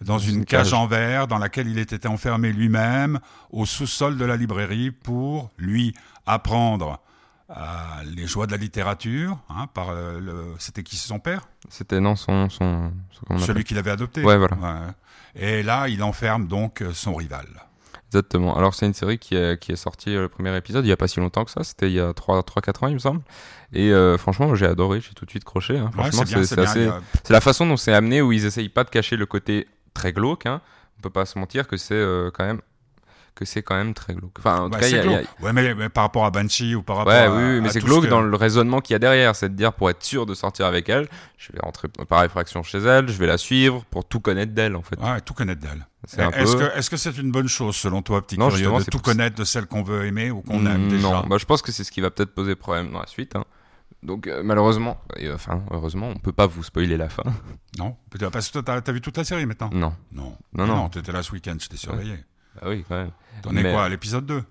dans 0.00 0.18
une, 0.18 0.44
cage 0.44 0.72
en 0.72 0.86
verre 0.86 1.26
dans 1.26 1.38
laquelle 1.38 1.68
il 1.68 1.78
était 1.78 2.06
enfermé 2.06 2.52
lui-même 2.52 3.20
au 3.50 3.66
sous-sol 3.66 4.16
de 4.16 4.24
la 4.24 4.36
librairie 4.36 4.90
pour 4.90 5.50
lui 5.58 5.94
apprendre 6.26 7.00
euh, 7.50 7.54
les 8.16 8.26
joies 8.26 8.46
de 8.46 8.52
la 8.52 8.58
littérature. 8.58 9.38
Hein, 9.48 9.66
par 9.74 9.90
euh, 9.90 10.20
le... 10.20 10.54
C'était 10.58 10.82
qui 10.82 10.96
son 10.96 11.18
père? 11.18 11.48
C'était 11.68 12.00
non 12.00 12.16
son 12.16 12.48
son, 12.48 12.92
Celui 13.38 13.64
qu'il 13.64 13.78
avait 13.78 13.90
adopté. 13.90 14.24
Ouais, 14.24 14.36
voilà. 14.36 14.56
Ouais. 14.56 14.92
Et 15.34 15.62
là, 15.62 15.88
il 15.88 16.02
enferme 16.02 16.46
donc 16.46 16.80
euh, 16.80 16.92
son 16.92 17.14
rival. 17.14 17.46
Exactement. 18.10 18.56
Alors 18.56 18.74
c'est 18.74 18.86
une 18.86 18.94
série 18.94 19.18
qui 19.18 19.36
est, 19.36 19.60
qui 19.62 19.70
est 19.70 19.76
sortie 19.76 20.12
le 20.12 20.28
premier 20.28 20.56
épisode 20.56 20.84
il 20.84 20.88
y 20.88 20.92
a 20.92 20.96
pas 20.96 21.06
si 21.06 21.20
longtemps 21.20 21.44
que 21.44 21.50
ça, 21.52 21.62
c'était 21.62 21.88
il 21.88 21.94
y 21.94 22.00
a 22.00 22.12
3 22.12 22.42
3 22.42 22.60
4 22.60 22.82
ans 22.82 22.86
il 22.88 22.94
me 22.94 22.98
semble. 22.98 23.20
Et 23.72 23.92
euh, 23.92 24.18
franchement, 24.18 24.52
j'ai 24.56 24.66
adoré, 24.66 25.00
j'ai 25.00 25.14
tout 25.14 25.24
de 25.24 25.30
suite 25.30 25.44
croché 25.44 25.78
hein. 25.78 25.90
Franchement, 25.92 26.24
c'est 26.26 26.58
assez 26.58 26.90
la 27.28 27.40
façon 27.40 27.66
dont 27.66 27.76
c'est 27.76 27.92
amené 27.92 28.20
où 28.20 28.32
ils 28.32 28.46
essayent 28.46 28.68
pas 28.68 28.82
de 28.82 28.90
cacher 28.90 29.16
le 29.16 29.26
côté 29.26 29.68
très 29.94 30.12
glauque 30.12 30.46
hein. 30.46 30.60
On 30.98 31.02
peut 31.02 31.10
pas 31.10 31.24
se 31.26 31.38
mentir 31.38 31.66
que 31.66 31.76
c'est 31.76 31.94
euh, 31.94 32.30
quand 32.32 32.44
même 32.44 32.60
que 33.36 33.44
c'est 33.46 33.62
quand 33.62 33.76
même 33.76 33.94
très 33.94 34.12
glauque. 34.12 34.34
Enfin, 34.38 34.62
en 34.62 34.68
tout 34.68 34.74
Ouais, 34.74 34.80
cas, 34.80 34.86
il 34.88 34.90
y 34.90 34.92
c'est 34.92 34.98
a- 34.98 35.04
il 35.04 35.10
y 35.12 35.14
a- 35.14 35.18
glauque. 35.22 35.30
Ouais, 35.40 35.52
mais, 35.54 35.74
mais 35.74 35.88
par 35.88 36.04
rapport 36.04 36.26
à 36.26 36.30
Banshee 36.30 36.74
ou 36.74 36.82
par 36.82 36.96
rapport 36.98 37.12
Ouais, 37.14 37.20
à. 37.20 37.30
oui, 37.30 37.42
oui, 37.54 37.60
mais 37.62 37.70
c'est 37.70 37.78
glauque 37.80 38.00
ce 38.02 38.06
que- 38.06 38.10
dans 38.10 38.20
le 38.20 38.36
raisonnement 38.36 38.80
qu'il 38.82 38.92
y 38.92 38.96
a 38.96 38.98
derrière. 38.98 39.34
C'est 39.34 39.48
de 39.48 39.54
dire, 39.54 39.72
pour 39.72 39.88
être 39.88 40.02
sûr 40.02 40.26
de 40.26 40.34
sortir 40.34 40.66
avec 40.66 40.88
elle, 40.90 41.08
je 41.38 41.50
vais 41.52 41.60
rentrer 41.62 41.88
par 42.08 42.22
effraction 42.24 42.62
chez 42.62 42.78
elle, 42.78 43.08
je 43.08 43.16
vais 43.16 43.26
la 43.28 43.38
suivre 43.38 43.84
pour 43.88 44.04
tout 44.04 44.20
connaître 44.20 44.52
d'elle, 44.52 44.76
en 44.76 44.82
fait. 44.82 44.98
Ouais, 45.00 45.20
tout 45.22 45.32
connaître 45.32 45.60
d'elle. 45.62 45.86
Est-ce 46.34 46.56
peu- 46.56 46.68
que 46.68 46.76
est-ce 46.78 46.90
que 46.90 46.96
c'est 46.98 47.16
une 47.16 47.30
bonne 47.30 47.48
chose 47.48 47.76
selon 47.76 48.02
toi, 48.02 48.20
petit 48.20 48.36
Non, 48.38 48.48
curieux, 48.48 48.68
de 48.70 48.84
tout 48.84 48.98
connaître 48.98 49.36
de 49.36 49.44
celle 49.44 49.66
qu'on 49.66 49.82
veut 49.84 50.04
aimer 50.04 50.30
ou 50.30 50.42
qu'on 50.42 50.66
aime 50.66 50.86
Mm, 50.86 50.88
déjà? 50.88 51.08
Non, 51.08 51.22
bah, 51.26 51.38
je 51.38 51.46
pense 51.46 51.62
que 51.62 51.72
c'est 51.72 51.84
ce 51.84 51.92
qui 51.92 52.00
va 52.02 52.10
peut-être 52.10 52.34
poser 52.34 52.56
problème 52.56 52.90
dans 52.90 53.00
la 53.00 53.06
suite. 53.06 53.36
hein. 53.36 53.44
Donc, 54.02 54.26
euh, 54.26 54.42
malheureusement, 54.42 54.98
et, 55.16 55.26
euh, 55.26 55.34
enfin, 55.34 55.62
heureusement, 55.70 56.08
on 56.08 56.18
peut 56.18 56.32
pas 56.32 56.46
vous 56.46 56.62
spoiler 56.62 56.96
la 56.96 57.08
fin. 57.10 57.22
Non, 57.78 57.96
peut-être 58.10 58.30
parce 58.32 58.48
que 58.48 58.58
toi, 58.60 58.80
t'as, 58.80 58.92
vu 58.92 59.00
toute 59.00 59.16
la 59.16 59.24
série 59.24 59.44
maintenant? 59.46 59.68
non. 59.72 59.92
Non, 60.12 60.36
Non, 60.54 60.66
non. 60.66 60.88
t'étais 60.88 61.12
là 61.12 61.22
ce 61.22 61.32
week-end, 61.32 61.56
je 61.60 61.68
t'ai 61.68 61.76
surveillé. 61.76 62.14
Ah 62.62 62.68
oui, 62.68 62.84
quand 62.88 62.96
même. 62.96 63.10
T'en 63.42 63.50
es 63.56 63.62
Mais- 63.62 63.72
quoi 63.72 63.84
à 63.84 63.88
l'épisode 63.88 64.26
2 64.26 64.42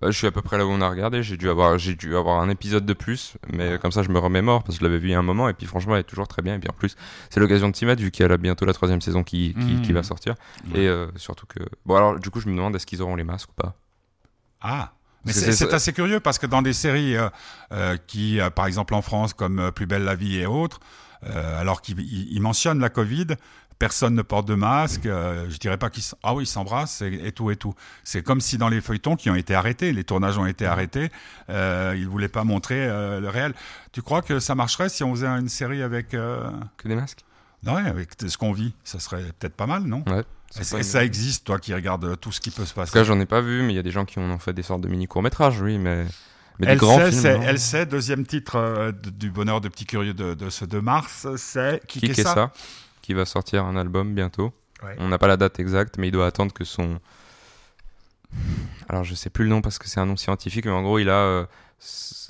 Bah, 0.00 0.10
je 0.10 0.16
suis 0.16 0.26
à 0.26 0.30
peu 0.30 0.40
près 0.40 0.56
là 0.56 0.64
où 0.66 0.70
on 0.70 0.80
a 0.80 0.88
regardé. 0.88 1.22
J'ai 1.22 1.36
dû 1.36 1.48
avoir, 1.50 1.76
j'ai 1.78 1.94
dû 1.94 2.16
avoir 2.16 2.40
un 2.40 2.48
épisode 2.48 2.86
de 2.86 2.92
plus, 2.94 3.34
mais 3.52 3.78
comme 3.78 3.90
ça, 3.92 4.02
je 4.02 4.08
me 4.10 4.18
remémore 4.18 4.62
parce 4.62 4.76
que 4.78 4.80
je 4.80 4.84
l'avais 4.88 4.98
vu 4.98 5.08
il 5.08 5.10
y 5.10 5.14
a 5.14 5.18
un 5.18 5.22
moment. 5.22 5.48
Et 5.48 5.52
puis, 5.54 5.66
franchement, 5.66 5.94
elle 5.94 6.00
est 6.00 6.04
toujours 6.04 6.28
très 6.28 6.40
bien. 6.42 6.54
Et 6.54 6.58
puis, 6.58 6.70
en 6.70 6.72
plus, 6.74 6.96
c'est 7.28 7.40
l'occasion 7.40 7.68
de 7.68 7.76
s'y 7.76 7.84
mettre 7.86 8.00
vu 8.02 8.10
qu'il 8.10 8.26
y 8.26 8.30
a 8.30 8.36
bientôt 8.38 8.64
la 8.64 8.72
troisième 8.72 9.00
saison 9.02 9.24
qui, 9.24 9.52
qui, 9.54 9.74
Mhm. 9.74 9.82
qui 9.82 9.92
va 9.92 10.02
sortir. 10.02 10.34
Ouais. 10.72 10.82
Et 10.82 10.88
euh, 10.88 11.08
surtout 11.16 11.46
que, 11.46 11.58
bon, 11.84 11.96
alors, 11.96 12.18
du 12.18 12.30
coup, 12.30 12.40
je 12.40 12.48
me 12.48 12.54
demande 12.56 12.74
est-ce 12.76 12.86
qu'ils 12.86 13.02
auront 13.02 13.16
les 13.16 13.24
masques 13.24 13.50
ou 13.50 13.54
pas? 13.62 13.74
Ah 14.62 14.92
mais 15.24 15.32
C'est- 15.32 15.72
assez 15.74 15.92
curieux 15.92 16.20
parce 16.20 16.38
que 16.38 16.46
dans 16.46 16.62
des 16.62 16.72
séries 16.72 17.16
euh, 17.16 17.28
euh, 17.72 17.96
qui, 18.06 18.40
euh, 18.40 18.50
par 18.50 18.66
exemple 18.66 18.94
en 18.94 19.02
France, 19.02 19.34
comme 19.34 19.70
Plus 19.72 19.86
belle 19.86 20.04
la 20.04 20.14
vie 20.14 20.36
et 20.38 20.46
autres, 20.46 20.80
alors 21.22 21.82
qu'ils 21.82 22.00
ils- 22.00 22.28
ils 22.32 22.40
mentionnent 22.40 22.80
la 22.80 22.88
Covid, 22.88 23.26
personne 23.78 24.14
ne 24.14 24.22
porte 24.22 24.46
de 24.48 24.54
masque. 24.54 25.06
euh, 25.06 25.46
je 25.50 25.56
dirais 25.58 25.76
pas 25.78 25.90
qu'ils 25.90 26.02
ah 26.22 26.34
oui 26.34 26.44
ils 26.44 26.46
s'embrassent 26.46 27.02
et, 27.02 27.20
et 27.26 27.32
tout 27.32 27.50
et 27.50 27.56
tout. 27.56 27.74
C'est 28.04 28.22
comme 28.22 28.40
si 28.40 28.56
dans 28.58 28.68
les 28.70 28.80
feuilletons 28.80 29.16
qui 29.16 29.28
ont 29.30 29.34
été 29.34 29.54
arrêtés, 29.54 29.92
les 29.92 30.04
tournages 30.04 30.38
ont 30.38 30.46
été 30.46 30.64
arrêtés, 30.66 31.10
euh, 31.50 31.94
ils 31.96 32.06
voulaient 32.08 32.28
pas 32.28 32.44
montrer 32.44 32.86
euh, 32.86 33.20
le 33.20 33.28
réel. 33.28 33.52
Tu 33.92 34.00
crois 34.02 34.22
que 34.22 34.38
ça 34.40 34.54
marcherait 34.54 34.88
si 34.88 35.02
on 35.04 35.14
faisait 35.14 35.26
une 35.26 35.48
série 35.48 35.82
avec 35.82 36.08
Que 36.10 36.50
des 36.84 36.94
masques? 36.96 37.24
Ouais, 37.66 37.82
avec 37.86 38.10
ce 38.26 38.38
qu'on 38.38 38.52
vit 38.52 38.72
Ça 38.84 38.98
serait 39.00 39.22
peut-être 39.38 39.54
pas 39.54 39.66
mal, 39.66 39.82
non? 39.82 40.02
Ouais. 40.06 40.24
Et, 40.56 40.64
une- 40.78 40.82
ça 40.82 41.04
existe, 41.04 41.46
toi 41.46 41.58
qui 41.58 41.72
regardes 41.74 42.04
euh, 42.04 42.16
tout 42.16 42.32
ce 42.32 42.40
qui 42.40 42.50
peut 42.50 42.64
se 42.64 42.70
En 42.72 42.74
tout 42.74 42.80
passer. 42.80 42.92
cas, 42.92 43.04
j'en 43.04 43.20
ai 43.20 43.26
pas 43.26 43.40
vu, 43.40 43.62
mais 43.62 43.72
il 43.72 43.76
y 43.76 43.78
a 43.78 43.82
des 43.82 43.90
gens 43.92 44.04
qui 44.04 44.18
en 44.18 44.22
ont 44.22 44.38
fait 44.38 44.52
des 44.52 44.62
sortes 44.62 44.80
de 44.80 44.88
mini 44.88 45.06
courts-métrages, 45.06 45.60
oui, 45.60 45.78
mais, 45.78 46.04
mais 46.58 46.66
des 46.66 46.72
Elle 46.72 46.78
grands 46.78 46.98
sait, 46.98 47.12
films. 47.12 47.42
elle 47.44 47.58
sait, 47.60 47.86
deuxième 47.86 48.26
titre 48.26 48.56
euh, 48.56 48.90
du 48.92 49.30
bonheur 49.30 49.60
de 49.60 49.68
petit 49.68 49.86
curieux 49.86 50.12
de, 50.14 50.34
de 50.34 50.50
ce 50.50 50.64
2 50.64 50.80
mars, 50.80 51.28
c'est 51.36 51.80
qui, 51.86 52.00
Qui 52.00 52.06
est 52.10 52.22
ça 52.22 52.52
Qui 53.02 53.14
va 53.14 53.24
sortir 53.26 53.64
un 53.64 53.76
album 53.76 54.12
bientôt. 54.14 54.52
Ouais. 54.82 54.96
On 54.98 55.08
n'a 55.08 55.18
pas 55.18 55.28
la 55.28 55.36
date 55.36 55.60
exacte, 55.60 55.98
mais 55.98 56.08
il 56.08 56.10
doit 56.12 56.26
attendre 56.26 56.52
que 56.52 56.64
son. 56.64 56.98
Alors, 58.88 59.04
je 59.04 59.14
sais 59.14 59.30
plus 59.30 59.44
le 59.44 59.50
nom 59.50 59.60
parce 59.60 59.78
que 59.78 59.88
c'est 59.88 60.00
un 60.00 60.06
nom 60.06 60.16
scientifique, 60.16 60.64
mais 60.64 60.70
en 60.72 60.82
gros, 60.82 60.98
il 60.98 61.08
a 61.10 61.14
euh, 61.14 61.46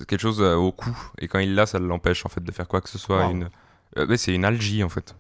quelque 0.09 0.21
chose 0.21 0.41
euh, 0.43 0.55
au 0.57 0.73
cou. 0.73 0.97
Et 1.19 1.29
quand 1.29 1.39
il 1.39 1.55
l'a, 1.55 1.67
ça 1.67 1.79
l'empêche 1.79 2.25
en 2.27 2.29
fait 2.29 2.43
de 2.43 2.53
faire 2.53 2.69
quoi 2.69 2.81
que 2.81 2.89
ce 2.89 2.99
soit. 2.99 3.25
Wow. 3.27 3.31
Une... 3.33 3.51
euh, 3.99 4.07
mais 4.09 4.17
c'est 4.17 4.35
une 4.35 4.45
algie 4.45 4.83
en 4.83 4.89
fait. 4.89 5.15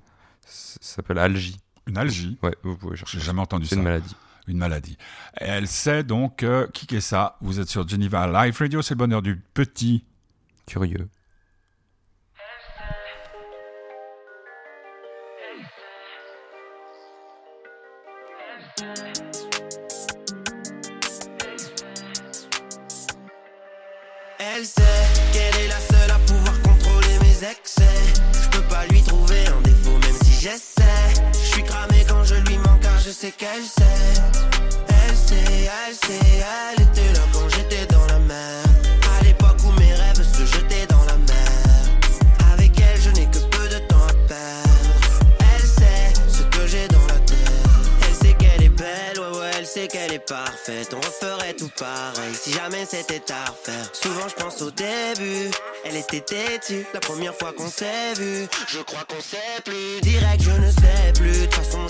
Ça 0.44 0.78
s'appelle 0.80 1.18
algie. 1.18 1.58
Une 1.86 1.98
algie. 1.98 2.38
Ouais, 2.42 2.54
vous 2.62 2.76
pouvez 2.76 2.96
chercher. 2.96 3.18
J'ai 3.18 3.24
jamais 3.24 3.40
entendu 3.40 3.66
C'est 3.66 3.74
ça. 3.74 3.80
une 3.80 3.84
maladie. 3.84 4.16
Une 4.46 4.58
maladie. 4.58 4.96
Et 5.40 5.44
elle 5.44 5.68
sait 5.68 6.02
donc 6.02 6.42
euh, 6.42 6.66
qui 6.68 6.86
qu'est 6.86 7.00
ça. 7.00 7.36
Vous 7.40 7.60
êtes 7.60 7.68
sur 7.68 7.86
Geneva 7.86 8.26
Live 8.26 8.56
Radio, 8.58 8.82
c'est 8.82 8.94
le 8.94 8.98
bonheur 8.98 9.22
du 9.22 9.36
petit. 9.36 10.04
Curieux. 10.66 11.08
je 33.10 33.14
sais 33.14 33.32
qu'elle 33.32 33.64
sait. 33.64 33.82
Elle 34.88 35.16
sait, 35.16 35.68
elle 35.88 35.94
sait, 35.94 36.44
elle 36.76 36.82
était 36.84 37.12
là 37.12 37.24
quand 37.32 37.48
j'étais 37.48 37.86
dans 37.86 38.06
la 38.06 38.20
mer. 38.20 38.62
À 39.18 39.24
l'époque 39.24 39.56
où 39.64 39.80
mes 39.80 39.92
rêves 39.92 40.22
se 40.22 40.44
jetaient 40.44 40.86
dans 40.88 41.04
la 41.06 41.16
mer. 41.16 42.52
Avec 42.52 42.70
elle, 42.78 43.00
je 43.02 43.10
n'ai 43.10 43.26
que 43.26 43.38
peu 43.38 43.68
de 43.68 43.78
temps 43.88 44.06
à 44.08 44.14
perdre. 44.28 45.26
Elle 45.40 45.66
sait 45.66 46.12
ce 46.28 46.42
que 46.56 46.66
j'ai 46.68 46.86
dans 46.86 47.06
la 47.08 47.18
tête. 47.26 47.36
Elle 48.06 48.14
sait 48.14 48.34
qu'elle 48.34 48.62
est 48.62 48.68
belle, 48.68 49.18
ouais, 49.18 49.38
ouais, 49.38 49.50
elle 49.58 49.66
sait 49.66 49.88
qu'elle 49.88 50.12
est 50.12 50.24
parfaite. 50.24 50.94
On 50.94 51.00
referait 51.00 51.54
tout 51.54 51.70
pareil 51.76 52.34
si 52.40 52.52
jamais 52.52 52.86
c'était 52.88 53.32
à 53.32 53.50
refaire. 53.50 53.90
Souvent, 53.92 54.28
je 54.28 54.34
pense 54.40 54.62
au 54.62 54.70
début. 54.70 55.50
Elle 55.84 55.96
était 55.96 56.20
têtue 56.20 56.86
la 56.94 57.00
première 57.00 57.34
fois 57.34 57.52
qu'on 57.52 57.68
s'est 57.68 58.14
vu. 58.16 58.46
Je 58.68 58.78
crois 58.80 59.04
qu'on 59.08 59.20
sait 59.20 59.60
plus. 59.64 60.00
Direct, 60.02 60.42
je 60.42 60.50
ne 60.52 60.70
sais 60.70 61.12
plus. 61.18 61.32
De 61.32 61.46
toute 61.46 61.54
façon, 61.54 61.86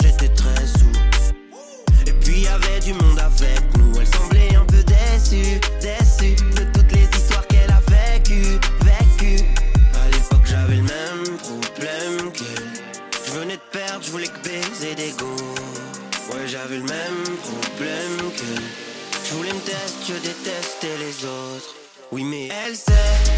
du 2.80 2.92
monde 2.94 3.18
avec 3.18 3.60
nous, 3.76 3.92
elle 4.00 4.06
semblait 4.06 4.54
un 4.54 4.64
peu 4.64 4.82
déçue, 4.82 5.60
déçue 5.80 6.34
de 6.54 6.64
toutes 6.72 6.92
les 6.92 7.04
histoires 7.04 7.46
qu'elle 7.46 7.70
a 7.70 7.80
vécues, 7.90 8.58
vécues. 8.80 9.44
À 9.94 10.08
l'époque 10.08 10.46
j'avais 10.46 10.76
le 10.76 10.82
même 10.82 11.36
problème 11.38 12.32
qu'elle. 12.32 12.70
Je 13.26 13.32
venais 13.32 13.56
de 13.56 13.70
perdre, 13.70 14.04
je 14.04 14.10
voulais 14.10 14.28
que 14.28 14.42
baiser 14.42 14.94
des 14.94 15.12
go. 15.18 15.34
Ouais 16.32 16.46
j'avais 16.46 16.78
le 16.78 16.84
même 16.84 17.24
problème 17.42 18.30
qu'elle. 18.36 18.62
Je 19.28 19.34
voulais 19.34 19.52
me 19.52 19.60
tester, 19.60 20.06
je 20.08 20.14
détestais 20.14 20.96
les 20.98 21.24
autres. 21.26 21.74
Oui 22.12 22.24
mais 22.24 22.48
elle 22.66 22.76
sait 22.76 22.92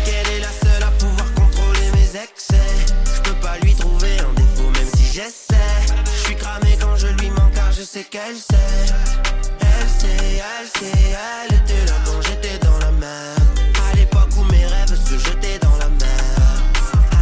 qu'elle 0.05 0.37
est 0.37 0.41
la 0.41 0.53
seule 0.53 0.83
à 0.83 0.91
pouvoir 0.93 1.35
contrôler 1.35 1.91
mes 1.95 2.21
excès. 2.21 2.71
Je 3.17 3.21
peux 3.23 3.41
pas 3.41 3.59
lui 3.59 3.75
trouver 3.75 4.19
un 4.21 4.33
défaut 4.35 4.71
même 4.71 4.89
si 4.97 5.13
j'essaie. 5.13 5.52
Je 7.83 7.87
sais 7.87 8.05
qu'elle 8.05 8.37
sait. 8.37 8.55
Elle 9.61 9.89
sait, 9.89 10.09
elle 10.39 10.69
sait, 10.69 11.17
elle 11.49 11.57
était 11.57 11.85
là 11.91 11.97
quand 12.05 12.23
j'étais 12.23 12.59
dans 12.59 12.79
la 12.79 12.93
mer. 12.93 13.37
À 13.91 13.97
l'époque 13.97 14.29
où 14.39 14.45
mes 14.53 14.65
rêves 14.65 14.95
se 14.95 15.19
jetaient 15.19 15.59
dans 15.59 15.77
la 15.79 15.89
mer. 15.89 16.45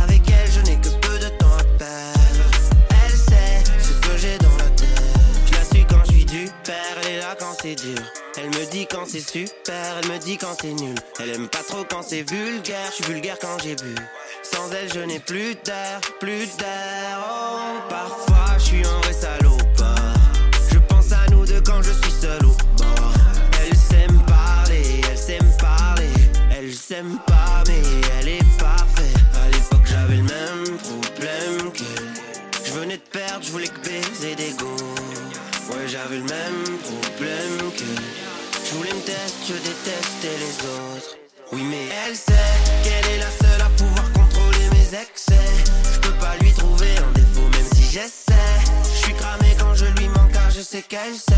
Avec 0.02 0.20
elle 0.28 0.50
je 0.52 0.60
n'ai 0.60 0.76
que 0.76 0.90
peu 1.00 1.18
de 1.18 1.28
temps 1.38 1.56
à 1.58 1.64
perdre. 1.78 2.44
Elle 2.90 3.10
sait 3.10 3.64
ce 3.78 3.92
que 4.06 4.18
j'ai 4.18 4.36
dans 4.36 4.56
la 4.58 4.68
tête. 4.76 5.00
Je 5.46 5.54
la 5.54 5.64
suis 5.64 5.84
quand 5.86 6.04
je 6.04 6.12
suis 6.12 6.24
du 6.26 6.50
père, 6.64 6.96
elle 7.04 7.12
est 7.12 7.18
là 7.20 7.34
quand 7.38 7.56
c'est 7.62 7.76
dur. 7.76 8.02
Elle 8.36 8.48
me 8.48 8.70
dit 8.70 8.86
quand 8.86 9.06
c'est 9.08 9.26
super, 9.26 9.96
elle 10.02 10.10
me 10.10 10.18
dit 10.18 10.36
quand 10.36 10.54
c'est 10.60 10.74
nul. 10.74 10.96
Elle 11.20 11.30
aime 11.30 11.48
pas 11.48 11.62
trop 11.62 11.84
quand 11.88 12.02
c'est 12.02 12.28
vulgaire, 12.30 12.90
je 12.90 13.02
suis 13.02 13.12
vulgaire 13.12 13.38
quand 13.40 13.56
j'ai 13.62 13.76
bu. 13.76 13.94
Sans 14.42 14.70
elle, 14.72 14.92
je 14.92 15.00
n'ai 15.00 15.20
plus 15.20 15.54
d'air, 15.64 16.00
plus 16.18 16.54
d'air. 16.58 17.18
Oh, 17.18 17.80
parfois 17.88 18.58
je 18.58 18.64
suis 18.64 18.86
un 18.86 19.00
vrai 19.00 19.14
salopard. 19.14 19.49
Je 21.92 22.02
suis 22.02 22.20
seul 22.20 22.44
au 22.44 22.56
bord. 22.76 23.12
Elle 23.62 23.76
sait 23.76 24.06
me 24.12 24.18
parler, 24.26 25.00
elle 25.10 25.18
sait 25.18 25.38
me 25.40 25.58
parler. 25.58 26.10
Elle 26.56 26.72
s'aime 26.74 27.18
pas, 27.26 27.62
mais 27.66 27.82
elle 28.18 28.28
est 28.28 28.58
parfaite. 28.58 29.16
À 29.42 29.48
l'époque, 29.50 29.86
j'avais 29.86 30.16
le 30.16 30.22
même 30.22 30.78
problème 30.78 31.72
qu'elle. 31.72 32.08
Je 32.64 32.72
venais 32.72 32.96
de 32.96 33.08
perdre, 33.10 33.44
je 33.44 33.50
voulais 33.50 33.68
que 33.68 33.80
baiser 33.80 34.34
des 34.36 34.52
go. 34.58 34.76
Ouais, 35.70 35.88
j'avais 35.88 36.18
le 36.18 36.24
même 36.24 36.78
problème 36.82 37.72
qu'elle. 37.76 38.04
Je 38.64 38.74
voulais 38.76 38.92
me 38.92 39.00
tester, 39.00 39.46
je 39.48 39.54
détestais 39.54 40.36
les 40.38 40.56
autres. 40.68 41.16
Oui, 41.52 41.62
mais 41.68 41.88
elle 42.06 42.14
sait 42.14 42.32
qu'elle 42.84 43.14
est 43.14 43.18
la 43.18 43.30
seule 43.30 43.62
à 43.62 43.70
pouvoir 43.76 44.12
contrôler 44.12 44.68
mes 44.72 44.98
excès. 44.98 45.48
Je 45.92 45.98
peux 45.98 46.14
pas 46.14 46.36
lui 46.40 46.52
trouver 46.52 46.90
un 46.98 47.12
défaut, 47.12 47.48
même 47.48 47.66
si 47.74 47.90
j'essaie. 47.90 48.29
Je 50.60 50.64
sais 50.64 50.82
qu'elle 50.82 51.14
sait. 51.14 51.32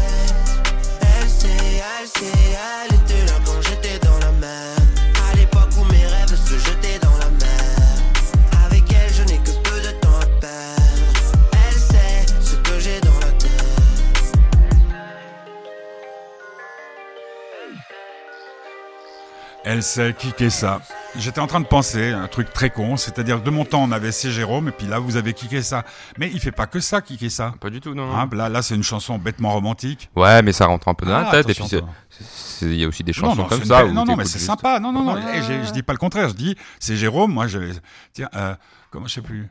Elle 1.01 1.29
sait, 1.29 1.49
elle 1.49 2.09
sait, 2.09 2.57
elle 2.89 2.97
était 2.97 3.25
là 3.27 3.39
quand 3.45 3.63
j'étais 3.63 3.99
dans 4.01 4.19
la 4.19 4.33
mer. 4.33 4.77
À 5.31 5.37
l'époque 5.37 5.71
où 5.79 5.85
mes 5.93 6.07
rêves 6.07 6.35
se 6.35 6.59
jetaient 6.59 6.99
dans 7.01 7.17
la 7.19 7.31
mer. 7.31 7.77
Avec 8.67 8.83
elle, 8.93 9.15
je 9.15 9.23
n'ai 9.23 9.39
que 9.39 9.53
peu 9.63 9.81
de 9.81 9.93
temps 10.01 10.19
à 10.21 10.27
perdre. 10.41 10.83
Elle 11.53 11.79
sait 11.79 12.27
ce 12.41 12.57
que 12.57 12.81
j'ai 12.81 13.01
dans 13.01 13.21
la 13.21 13.31
tête. 13.43 14.33
Elle 19.65 19.85
sait 19.85 20.15
kicker 20.15 20.51
ça. 20.51 20.81
J'étais 21.19 21.41
en 21.41 21.47
train 21.47 21.61
de 21.61 21.67
penser 21.67 22.11
un 22.11 22.27
truc 22.27 22.53
très 22.53 22.71
con, 22.71 22.97
c'est-à-dire 22.97 23.43
de 23.43 23.51
mon 23.51 23.65
temps 23.67 23.83
on 23.83 23.93
avait 23.93 24.13
C'est 24.13 24.31
Jérôme 24.31 24.69
et 24.69 24.73
puis 24.73 24.87
là 24.87 24.99
vous 24.99 25.17
avez 25.17 25.35
kické 25.35 25.61
ça. 25.61 25.85
Mais 26.19 26.31
il 26.33 26.41
fait 26.41 26.53
pas 26.53 26.67
que 26.67 26.81
ça, 26.81 27.03
kicker 27.03 27.29
ça. 27.29 27.53
Pas 27.61 27.69
du 27.69 27.81
tout, 27.81 27.95
non. 27.95 28.07
non. 28.07 28.17
Hein, 28.17 28.29
là, 28.33 28.49
là 28.49 28.63
c'est 28.63 28.75
une 28.75 28.83
chanson 28.83 29.19
bêtement 29.19 29.53
romantique. 29.53 30.09
Ouais, 30.17 30.41
mais 30.43 30.53
ça 30.53 30.67
rentre 30.67 30.89
un 30.89 30.95
peu 30.95 31.05
dans 31.05 31.15
Ah, 31.17 31.25
la 31.25 31.31
tête. 31.31 31.51
Et 31.51 31.55
puis, 31.55 31.65
il 32.63 32.75
y 32.77 32.85
a 32.85 32.89
aussi 32.89 33.05
des 33.05 33.13
chansons 33.13 33.43
non, 33.43 33.49
comme 33.49 33.65
ça. 33.65 33.83
belle- 33.83 33.91
où 33.91 33.95
non, 33.95 34.05
non, 34.07 34.17
mais 34.17 34.25
c'est 34.25 34.35
juste- 34.35 34.47
sympa. 34.47 34.79
Non, 34.81 34.91
non, 34.91 35.03
non. 35.03 35.15
Ouais. 35.15 35.23
eh, 35.37 35.43
je 35.67 35.73
dis 35.73 35.83
pas 35.83 35.93
le 35.93 35.99
contraire. 35.99 36.29
Je 36.31 36.35
dis, 36.35 36.57
c'est 36.81 36.97
Jérôme. 36.97 37.33
Moi, 37.33 37.47
je, 37.47 37.59
tiens, 38.15 38.29
euh, 38.35 38.55
comment 38.91 39.07
je 39.07 39.15
sais 39.15 39.23
plus. 39.23 39.51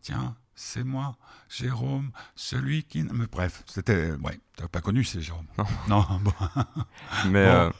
Tiens, 0.00 0.34
c'est 0.54 0.84
moi, 0.84 1.14
Jérôme, 1.48 2.10
celui 2.36 2.82
qui. 2.84 3.02
Mais 3.04 3.26
bref, 3.26 3.62
c'était, 3.66 4.12
ouais, 4.12 4.38
t'as 4.56 4.68
pas 4.68 4.80
connu, 4.80 5.02
c'est 5.04 5.20
Jérôme. 5.22 5.46
Non, 5.88 6.04
bon. 6.20 6.32
Mais 7.26 7.44
Bon. 7.46 7.50
euh, 7.50 7.70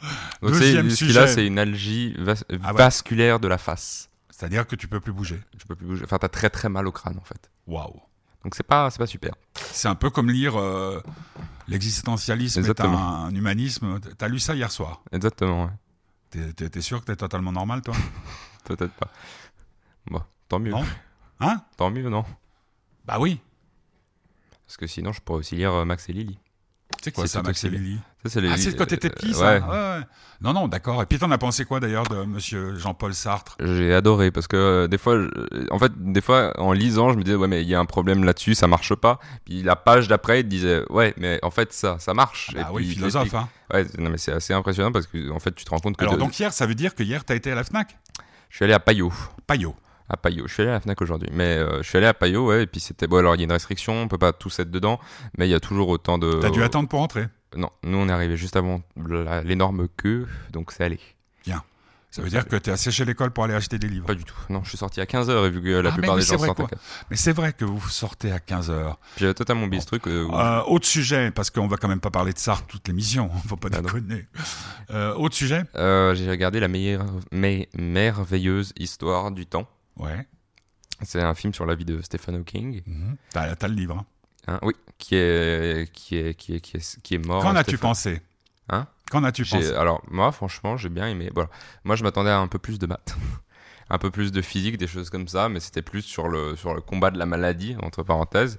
donc 0.43 0.53
Deuxième 0.53 0.91
ce 0.91 0.97
qu'il 1.05 1.19
a, 1.19 1.23
sujet. 1.27 1.35
c'est 1.35 1.47
une 1.47 1.59
algie 1.59 2.15
vas- 2.19 2.35
Ah 2.63 2.73
ouais. 2.73 2.79
vasculaire 2.79 3.41
de 3.41 3.49
la 3.49 3.59
face. 3.59 4.09
c'est-à-dire 4.31 4.67
que 4.67 4.75
tu 4.77 4.89
peux 4.89 5.01
plus 5.01 5.13
bouger. 5.13 5.41
Tu 5.59 5.67
peux 5.67 5.75
plus 5.77 5.87
bouger. 5.87 6.05
Enfin, 6.05 6.19
t'as 6.19 6.29
très 6.29 6.49
très 6.51 6.69
mal 6.69 6.87
au 6.87 6.93
crâne 6.93 7.19
en 7.19 7.25
fait. 7.25 7.51
Waouh. 7.67 8.01
Donc 8.45 8.55
c'est 8.55 8.63
pas, 8.67 8.89
c'est 8.91 8.99
pas 8.99 9.07
super. 9.07 9.35
C'est 9.55 9.89
un 9.89 9.95
peu 9.97 10.09
comme 10.11 10.31
lire 10.31 10.57
euh, 10.59 11.03
l'existentialisme 11.67 12.65
est 12.65 12.81
un 12.81 13.31
humanisme. 13.35 13.99
T'as 14.17 14.29
lu 14.29 14.39
ça 14.39 14.55
hier 14.55 14.71
soir. 14.71 15.03
Exactement. 15.13 15.65
Ouais. 15.65 15.71
T'es, 16.31 16.53
t'es- 16.53 16.71
t'es 16.71 16.81
sûr 16.81 17.01
que 17.01 17.07
t'es 17.07 17.17
totalement 17.17 17.53
normal, 17.53 17.83
toi? 17.83 17.95
Peut-être 18.65 18.93
pas. 18.95 19.09
Bon, 20.11 20.23
tant 20.49 20.59
mieux. 20.59 20.71
Non? 20.71 20.85
Hein? 21.41 21.61
Tant 21.77 21.91
mieux, 21.91 22.09
non? 22.09 22.25
Bah 23.05 23.19
oui. 23.19 23.41
Parce 24.69 24.77
que 24.77 24.87
sinon, 24.87 25.13
je 25.13 25.21
pourrais 25.23 25.39
aussi 25.41 25.57
lire 25.57 25.73
euh, 25.73 25.85
Max 25.87 26.09
et 26.11 26.13
Lily. 26.13 26.39
C'est 27.03 27.11
quoi 27.13 27.27
ça, 27.27 27.43
Max 27.43 27.65
et 27.65 27.71
Lily 27.71 27.99
Ça, 28.23 28.29
c'est 28.31 28.41
les. 28.43 28.51
Ah, 28.51 28.57
c'est 28.59 28.77
quand 28.77 28.85
t'étais 28.87 29.09
petit, 29.09 29.31
euh, 29.31 29.33
ça 29.33 29.55
ouais. 29.55 29.61
Ouais, 29.63 29.69
ouais. 29.99 30.05
Non, 30.43 30.53
non, 30.53 30.69
d'accord. 30.69 31.03
Et 31.03 31.07
puis 31.07 31.19
t'en 31.19 31.31
as 31.31 31.39
pensé 31.39 31.65
quoi 31.65 31.81
d'ailleurs 31.81 32.05
de 32.05 32.25
monsieur 32.25 32.77
Jean-Paul 32.77 33.15
Sartre? 33.15 33.57
J'ai 33.61 33.95
adoré 33.95 34.31
parce 34.31 34.47
que 34.47 34.57
euh, 34.57 34.89
des 34.89 34.99
fois, 34.99 35.19
je- 35.19 35.67
en 35.71 35.79
fait, 35.79 35.93
des 35.97 36.21
fois, 36.21 36.53
en 36.61 36.73
lisant, 36.73 37.11
je 37.13 37.17
me 37.19 37.23
disais 37.23 37.37
ouais, 37.37 37.49
mais 37.49 37.63
il 37.63 37.69
y 37.69 37.75
a 37.75 37.81
un 37.81 37.87
problème 37.87 38.25
là-dessus, 38.25 38.55
ça 38.55 38.67
marche 38.67 38.95
pas. 38.95 39.19
Puis 39.47 39.63
la 39.63 39.75
page 39.75 40.07
d'après, 40.09 40.41
il 40.41 40.49
disait 40.49 40.83
ouais, 40.91 41.15
mais 41.17 41.39
en 41.43 41.51
fait, 41.51 41.73
ça, 41.73 41.99
ça 41.99 42.13
marche. 42.13 42.51
Bah 42.55 42.69
Et 42.71 42.75
oui, 42.75 42.85
puis, 42.85 42.95
philosophe. 42.97 43.33
Hein. 43.35 43.49
Ouais, 43.73 43.87
non, 43.99 44.11
mais 44.11 44.19
c'est 44.19 44.33
assez 44.33 44.53
impressionnant 44.53 44.93
parce 44.93 45.07
que 45.07 45.31
en 45.31 45.39
fait, 45.39 45.55
tu 45.55 45.65
te 45.65 45.71
rends 45.71 45.79
compte 45.79 45.97
que 45.97 46.03
Alors 46.05 46.19
donc 46.19 46.39
hier, 46.39 46.53
ça 46.53 46.67
veut 46.67 46.75
dire 46.75 46.95
que 46.95 47.03
hier, 47.03 47.25
t'as 47.25 47.37
été 47.37 47.51
à 47.53 47.55
la 47.55 47.65
FNAC? 47.65 47.97
Je 48.51 48.57
suis 48.57 48.65
allé 48.65 48.75
à 48.75 48.81
Payot. 48.81 49.13
Payot. 49.47 49.75
À 50.09 50.17
Payot. 50.17 50.47
Je 50.49 50.53
suis 50.55 50.63
allé 50.63 50.71
à 50.71 50.75
la 50.75 50.81
Fnac 50.81 51.01
aujourd'hui, 51.03 51.29
mais 51.33 51.57
euh, 51.59 51.83
je 51.83 51.89
suis 51.89 51.99
allé 51.99 52.07
à 52.07 52.15
Payot, 52.15 52.47
ouais. 52.47 52.63
Et 52.63 52.67
puis 52.67 52.81
c'était 52.81 53.07
bon. 53.07 53.19
Alors 53.19 53.35
il 53.35 53.39
y 53.39 53.43
a 53.43 53.45
une 53.45 53.53
restriction, 53.53 53.95
on 54.03 54.09
peut 54.09 54.19
pas 54.19 54.33
tous 54.33 54.59
être 54.61 54.71
dedans, 54.71 54.99
mais 55.37 55.47
il 55.47 55.51
y 55.51 55.55
a 55.55 55.61
toujours 55.61 55.89
autant 55.89 56.19
de. 56.19 56.39
T'as 56.41 56.51
dû 56.51 56.63
attendre 56.63 56.89
pour 56.89 57.01
entrer. 57.01 57.27
Non, 57.57 57.71
nous 57.83 57.99
on 57.99 58.09
est 58.09 58.13
arrivé 58.13 58.37
juste 58.37 58.57
avant 58.57 58.81
la- 59.07 59.43
l'énorme 59.43 59.89
queue, 59.97 60.27
donc 60.53 60.73
c'est 60.73 60.85
allé. 60.85 60.99
Ça 62.11 62.23
veut 62.23 62.31
dire 62.31 62.49
que 62.49 62.57
t'es 62.57 62.71
asséché 62.71 63.05
l'école 63.05 63.33
pour 63.33 63.45
aller 63.45 63.53
acheter 63.53 63.79
des 63.79 63.87
livres. 63.87 64.07
Pas 64.07 64.15
du 64.15 64.25
tout. 64.25 64.35
Non, 64.49 64.65
je 64.65 64.71
suis 64.71 64.79
sorti 64.79 64.99
à 64.99 65.05
15h 65.05 65.45
et 65.47 65.51
vu 65.51 65.61
que 65.63 65.69
la 65.69 65.91
Ah, 65.91 65.93
plupart 65.93 66.15
oui, 66.15 66.21
des 66.23 66.27
c'est 66.27 66.33
gens 66.33 66.39
vrai, 66.39 66.47
sortent 66.47 66.61
à 66.61 66.63
quoi. 66.63 66.69
4. 66.71 66.81
Mais 67.11 67.17
c'est 67.17 67.33
vrai 67.33 67.53
que 67.53 67.67
vous 67.67 67.87
sortez 67.91 68.33
à 68.33 68.39
15h. 68.39 68.95
Puis 69.15 69.21
J'avais 69.21 69.35
totalement 69.35 69.65
oublié 69.65 69.83
ce 69.83 69.87
truc. 69.87 70.07
euh, 70.09 70.25
où- 70.25 70.35
Euh, 70.35 70.63
autre 70.69 70.87
sujet, 70.87 71.31
parce 71.31 71.51
qu'on 71.51 71.69
va 71.69 71.77
quand 71.77 71.87
même 71.87 72.01
pas 72.01 72.11
parler 72.11 72.33
de 72.33 72.39
Sartre 72.39 72.67
toute 72.67 72.89
l'émission, 72.89 73.29
faut 73.47 73.57
pas 73.57 73.69
Bah 73.69 73.77
non. 73.83 73.85
déconner. 73.85 74.27
Euh, 74.91 75.13
autre 75.17 75.35
sujet? 75.37 75.65
Euh, 75.77 76.15
j'ai 76.15 76.29
regardé 76.31 76.61
la 76.61 76.69
meilleure, 76.69 77.05
mais, 77.31 77.69
merveilleuse 77.77 78.73
histoire 78.79 79.31
du 79.31 79.45
temps. 79.45 79.69
Ouais. 79.99 80.27
C'est 81.03 81.23
un 81.23 81.35
film 81.35 81.55
sur 81.55 81.65
la 81.67 81.75
vie 81.75 81.85
de 81.85 82.01
Stephen 82.03 82.37
Hawking. 82.37 82.83
Mhm. 82.87 83.17
T'as, 83.33 83.55
t'as 83.57 83.69
le 83.69 83.75
livre. 83.75 83.97
hein. 83.99 84.07
Hein, 84.49 84.59
oui, 84.63 84.73
qui 84.99 85.15
est, 85.15 85.93
qui 85.93 86.17
est, 86.17 86.35
qui 86.35 86.55
est, 86.57 86.61
qui 86.61 86.77
est, 86.79 87.01
qui 87.03 87.15
est 87.15 87.25
mort. 87.27 87.43
Qu'en 87.43 87.55
as-tu 87.55 87.73
Stephen- 87.77 87.81
pensé? 87.81 88.23
Hein? 88.71 88.87
Qu'en 89.11 89.23
as-tu 89.25 89.45
J'ai- 89.45 89.57
pensé? 89.59 89.75
Alors, 89.75 90.03
moi, 90.11 90.33
franchement, 90.33 90.77
j'ai 90.77 90.89
bien 90.89 91.07
aimé. 91.09 91.31
Voilà. 91.35 91.51
Moi, 91.85 91.97
je 91.97 92.03
m'attendais 92.03 92.31
à 92.31 92.39
un 92.39 92.49
peu 92.49 92.59
plus 92.59 92.79
de 92.79 92.87
maths. 92.87 93.17
un 93.91 93.99
peu 93.99 94.11
plus 94.11 94.33
de 94.33 94.43
physique, 94.43 94.77
des 94.79 94.87
choses 94.87 95.09
comme 95.11 95.29
ça, 95.29 95.49
mais 95.49 95.61
c'était 95.61 95.83
plus 95.83 96.03
sur 96.03 96.29
le, 96.29 96.57
sur 96.57 96.75
le 96.75 96.81
combat 96.81 97.11
de 97.11 97.19
la 97.19 97.27
maladie, 97.27 97.77
entre 97.83 98.03
parenthèses. 98.03 98.59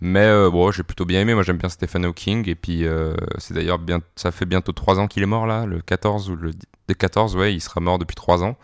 Mais 0.00 0.20
euh, 0.24 0.50
bon, 0.50 0.70
j'ai 0.72 0.82
plutôt 0.82 1.04
bien 1.04 1.20
aimé. 1.20 1.34
Moi, 1.34 1.42
j'aime 1.42 1.58
bien 1.58 1.68
Stephen 1.68 2.04
Hawking. 2.04 2.48
Et 2.48 2.54
puis, 2.54 2.84
euh, 2.86 3.14
c'est 3.38 3.54
d'ailleurs 3.54 3.78
bien, 3.78 4.00
ça 4.16 4.32
fait 4.32 4.46
bientôt 4.46 4.72
3 4.72 4.98
ans 5.00 5.06
qu'il 5.08 5.22
est 5.22 5.26
mort, 5.26 5.46
là, 5.46 5.66
le 5.66 5.80
14 5.80 6.30
ou 6.30 6.36
le 6.36 6.52
des 6.86 6.94
14, 6.94 7.34
ouais, 7.36 7.54
il 7.54 7.60
sera 7.60 7.80
mort 7.80 7.98
depuis 7.98 8.14
3 8.14 8.42
ans. 8.44 8.56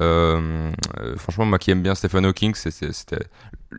Euh, 0.00 0.70
euh, 1.00 1.16
franchement, 1.16 1.44
moi 1.44 1.58
qui 1.58 1.70
aime 1.70 1.82
bien 1.82 1.94
Stephen 1.94 2.24
Hawking, 2.24 2.54
c'était 2.54 3.26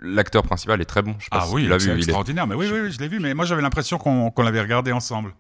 l'acteur 0.02 0.44
principal 0.44 0.80
est 0.82 0.86
très 0.86 1.02
bon. 1.02 1.16
Je 1.20 1.24
sais 1.26 1.30
Ah 1.32 1.46
si 1.48 1.54
oui, 1.56 1.68
l'as 1.68 1.80
c'est 1.80 1.86
vu. 1.88 1.92
il 1.94 1.96
est- 1.96 2.04
extraordinaire. 2.04 2.48
Mais 2.48 2.56
oui, 2.56 2.70
oui, 2.72 2.80
oui, 2.84 2.92
je 2.92 3.00
l'ai 3.00 3.08
vu. 3.08 3.20
Mais 3.20 3.34
moi, 3.34 3.46
j'avais 3.46 3.62
l'impression 3.62 3.98
qu'on, 3.98 4.32
qu'on 4.32 4.44
l'avait 4.44 4.62
regardé 4.62 4.92
ensemble. 4.92 5.34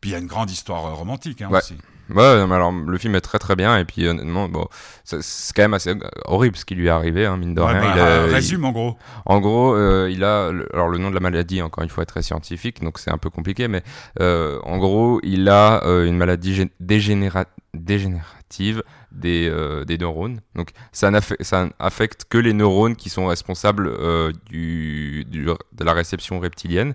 Puis 0.00 0.10
il 0.10 0.12
y 0.14 0.16
a 0.16 0.18
une 0.18 0.26
grande 0.26 0.50
histoire 0.50 0.84
euh, 0.86 0.94
romantique 0.94 1.42
hein, 1.42 1.48
Ouais. 1.50 1.58
aussi. 1.58 1.76
Ouais, 2.10 2.46
mais 2.46 2.54
alors 2.56 2.72
le 2.72 2.98
film 2.98 3.14
est 3.14 3.20
très 3.20 3.38
très 3.38 3.54
bien 3.54 3.78
et 3.78 3.84
puis 3.84 4.06
honnêtement, 4.08 4.48
bon, 4.48 4.66
c'est- 5.04 5.52
quand 5.54 5.62
même 5.62 5.72
assez 5.74 5.94
horrible 6.26 6.56
ce 6.56 6.64
qui 6.64 6.74
lui 6.74 6.88
est 6.88 6.90
arrivé, 6.90 7.24
hein, 7.24 7.36
mine 7.36 7.54
de 7.54 7.60
Ouais, 7.62 7.68
rien. 7.70 7.80
bah, 7.80 7.92
Il 7.94 8.00
a- 8.00 8.26
il- 8.26 8.34
résume 8.34 8.64
en 8.64 8.72
gros. 8.72 8.98
En 9.24 9.40
gros, 9.40 9.74
euh, 9.76 10.10
il 10.10 10.24
a 10.24 10.48
alors 10.74 10.88
le 10.88 10.98
nom 10.98 11.08
de 11.10 11.14
la 11.14 11.20
maladie. 11.20 11.62
Encore 11.62 11.84
une 11.84 11.88
fois, 11.90 12.02
est 12.02 12.06
très 12.06 12.22
scientifique, 12.22 12.82
donc 12.82 12.98
c'est 12.98 13.12
un 13.12 13.18
peu 13.18 13.30
compliqué. 13.30 13.68
Mais 13.68 13.82
euh, 14.20 14.58
en 14.64 14.78
gros, 14.78 15.20
il 15.22 15.48
a 15.48 15.84
euh, 15.84 16.04
une 16.06 16.16
maladie 16.18 16.52
gé- 16.60 16.70
dégénéra- 16.80 17.46
dégénérative 17.84 18.82
des, 19.10 19.48
euh, 19.48 19.84
des 19.84 19.98
neurones. 19.98 20.40
Donc 20.54 20.70
ça 20.92 21.10
n'affecte, 21.10 22.24
que 22.28 22.38
les 22.38 22.52
neurones 22.52 22.96
qui 22.96 23.10
sont 23.10 23.26
responsables 23.26 23.88
euh, 23.88 24.32
du- 24.46 25.24
de 25.30 25.84
la 25.84 25.92
réception 25.92 26.38
reptilienne. 26.40 26.94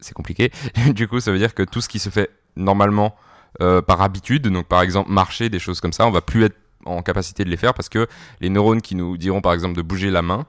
C'est 0.00 0.14
compliqué. 0.14 0.50
du 0.94 1.08
coup, 1.08 1.20
ça 1.20 1.32
veut 1.32 1.38
dire 1.38 1.54
que 1.54 1.62
tout 1.62 1.80
ce 1.80 1.88
qui 1.88 1.98
se 1.98 2.10
fait 2.10 2.30
normalement 2.56 3.14
euh, 3.62 3.80
par 3.82 4.02
habitude. 4.02 4.48
Donc 4.48 4.66
par 4.66 4.82
exemple 4.82 5.10
marcher, 5.10 5.48
des 5.48 5.58
choses 5.58 5.80
comme 5.80 5.92
ça, 5.92 6.06
on 6.06 6.10
va 6.10 6.20
plus 6.20 6.44
être 6.44 6.56
en 6.84 7.02
capacité 7.02 7.44
de 7.44 7.50
les 7.50 7.56
faire 7.56 7.74
parce 7.74 7.88
que 7.88 8.06
les 8.40 8.48
neurones 8.48 8.80
qui 8.80 8.94
nous 8.94 9.16
diront 9.16 9.40
par 9.40 9.52
exemple 9.54 9.74
de 9.76 9.82
bouger 9.82 10.10
la 10.10 10.22
main 10.22 10.46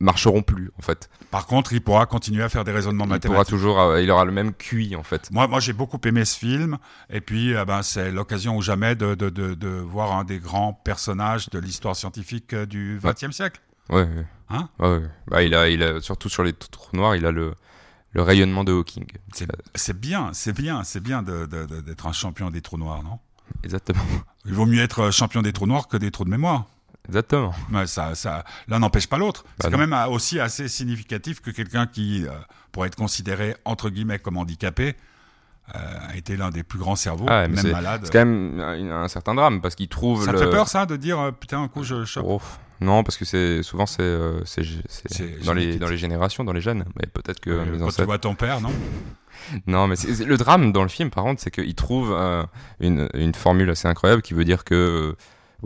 marcheront 0.00 0.42
plus 0.42 0.70
en 0.78 0.82
fait. 0.82 1.08
Par 1.30 1.46
contre, 1.46 1.72
il 1.72 1.80
pourra 1.80 2.06
continuer 2.06 2.42
à 2.42 2.48
faire 2.48 2.64
des 2.64 2.72
raisonnements 2.72 3.04
Il 3.04 3.08
pourra 3.08 3.16
mathématiques. 3.16 3.48
toujours, 3.50 3.80
euh, 3.80 4.02
il 4.02 4.10
aura 4.10 4.24
le 4.24 4.32
même 4.32 4.52
QI 4.52 4.94
en 4.96 5.02
fait. 5.02 5.30
Moi, 5.30 5.46
moi 5.48 5.60
j'ai 5.60 5.72
beaucoup 5.72 5.98
aimé 6.04 6.24
ce 6.24 6.38
film, 6.38 6.78
et 7.10 7.20
puis 7.20 7.54
euh, 7.54 7.64
ben, 7.64 7.82
c'est 7.82 8.10
l'occasion 8.10 8.56
ou 8.56 8.62
jamais 8.62 8.94
de, 8.94 9.14
de, 9.14 9.30
de, 9.30 9.54
de 9.54 9.68
voir 9.68 10.12
un 10.16 10.24
des 10.24 10.38
grands 10.38 10.72
personnages 10.72 11.48
de 11.50 11.58
l'histoire 11.58 11.96
scientifique 11.96 12.52
euh, 12.52 12.66
du 12.66 13.00
XXe 13.02 13.30
siècle. 13.34 13.60
Ouais. 13.88 14.02
ouais. 14.02 14.26
Hein? 14.50 14.68
Ouais. 14.78 15.00
Bah, 15.28 15.42
il 15.42 15.54
a, 15.54 15.68
il 15.68 15.82
a 15.82 16.00
surtout 16.00 16.28
sur 16.28 16.42
les 16.42 16.52
trous 16.52 16.96
noirs, 16.96 17.16
il 17.16 17.26
a 17.26 17.32
le 17.32 17.54
le 18.12 18.22
rayonnement 18.22 18.64
de 18.64 18.72
Hawking. 18.72 19.04
C'est 19.34 19.46
bien, 20.00 20.30
c'est 20.32 20.54
bien, 20.54 20.84
c'est 20.84 21.00
bien 21.00 21.22
d'être 21.22 22.06
un 22.06 22.12
champion 22.12 22.50
des 22.50 22.62
trous 22.62 22.78
noirs, 22.78 23.02
non? 23.02 23.18
Exactement. 23.62 24.00
Il 24.46 24.54
vaut 24.54 24.64
mieux 24.64 24.80
être 24.80 25.10
champion 25.10 25.42
des 25.42 25.52
trous 25.52 25.66
noirs 25.66 25.86
que 25.86 25.98
des 25.98 26.10
trous 26.10 26.24
de 26.24 26.30
mémoire. 26.30 26.64
Exactement. 27.08 27.52
Ça, 27.86 28.14
ça, 28.14 28.44
l'un 28.68 28.78
n'empêche 28.80 29.06
pas 29.08 29.18
l'autre. 29.18 29.44
c'est 29.60 29.64
Bah 29.64 29.70
quand 29.76 29.82
non. 29.82 29.86
même 29.86 29.92
euh, 29.92 30.06
aussi 30.12 30.40
assez 30.40 30.68
significatif 30.68 31.40
que 31.40 31.50
quelqu'un 31.50 31.86
qui 31.86 32.26
euh, 32.26 32.30
pourrait 32.72 32.88
être 32.88 32.96
considéré 32.96 33.56
entre 33.64 33.90
guillemets 33.90 34.18
comme 34.18 34.36
handicapé 34.36 34.96
euh, 35.74 35.78
a 36.08 36.16
été 36.16 36.36
l'un 36.36 36.50
des 36.50 36.62
plus 36.62 36.78
grands 36.78 36.94
cerveaux, 36.96 37.26
Ah 37.28 37.42
ouais, 37.42 37.48
même 37.48 37.70
malade. 37.72 38.02
C'est 38.04 38.12
quand 38.12 38.24
même 38.24 38.60
un, 38.60 39.02
un 39.02 39.08
certain 39.08 39.34
drame 39.34 39.60
parce 39.60 39.74
qu'il 39.74 39.88
trouve 39.88 40.24
Ça 40.24 40.32
te 40.32 40.38
fait 40.38 40.50
peur 40.50 40.68
ça 40.68 40.86
de 40.86 40.96
dire 40.96 41.18
euh, 41.18 41.32
putain 41.32 41.60
un 41.62 41.68
coup 41.68 41.82
je 41.82 42.04
chope 42.04 42.24
Oh, 42.28 42.40
non, 42.80 43.02
parce 43.02 43.16
que 43.16 43.24
c'est 43.24 43.62
souvent 43.62 43.86
c'est 43.86 44.02
euh, 44.02 44.42
dans 45.44 45.52
les 45.54 45.78
dans 45.78 45.88
les 45.88 45.96
générations, 45.98 46.44
dans 46.44 46.52
les 46.52 46.60
gènes. 46.60 46.84
Mais 47.00 47.06
peut-être 47.06 47.40
que 47.40 47.50
mes 47.64 47.78
quand 47.78 47.88
tu 47.94 48.04
vois 48.04 48.18
ton 48.18 48.34
père, 48.34 48.60
non? 48.60 48.70
Non, 49.66 49.86
mais 49.86 49.96
c'est- 49.96 50.24
le 50.24 50.36
drame 50.38 50.72
dans 50.72 50.82
le 50.82 50.88
film, 50.88 51.10
par 51.10 51.22
contre, 51.22 51.40
c'est 51.42 51.50
qu'il 51.50 51.74
trouve 51.74 52.12
euh, 52.12 52.42
une 52.80 53.08
une 53.14 53.34
formule 53.34 53.70
assez 53.70 53.86
incroyable 53.86 54.22
qui 54.22 54.34
veut 54.34 54.44
dire 54.44 54.64
que 54.64 55.14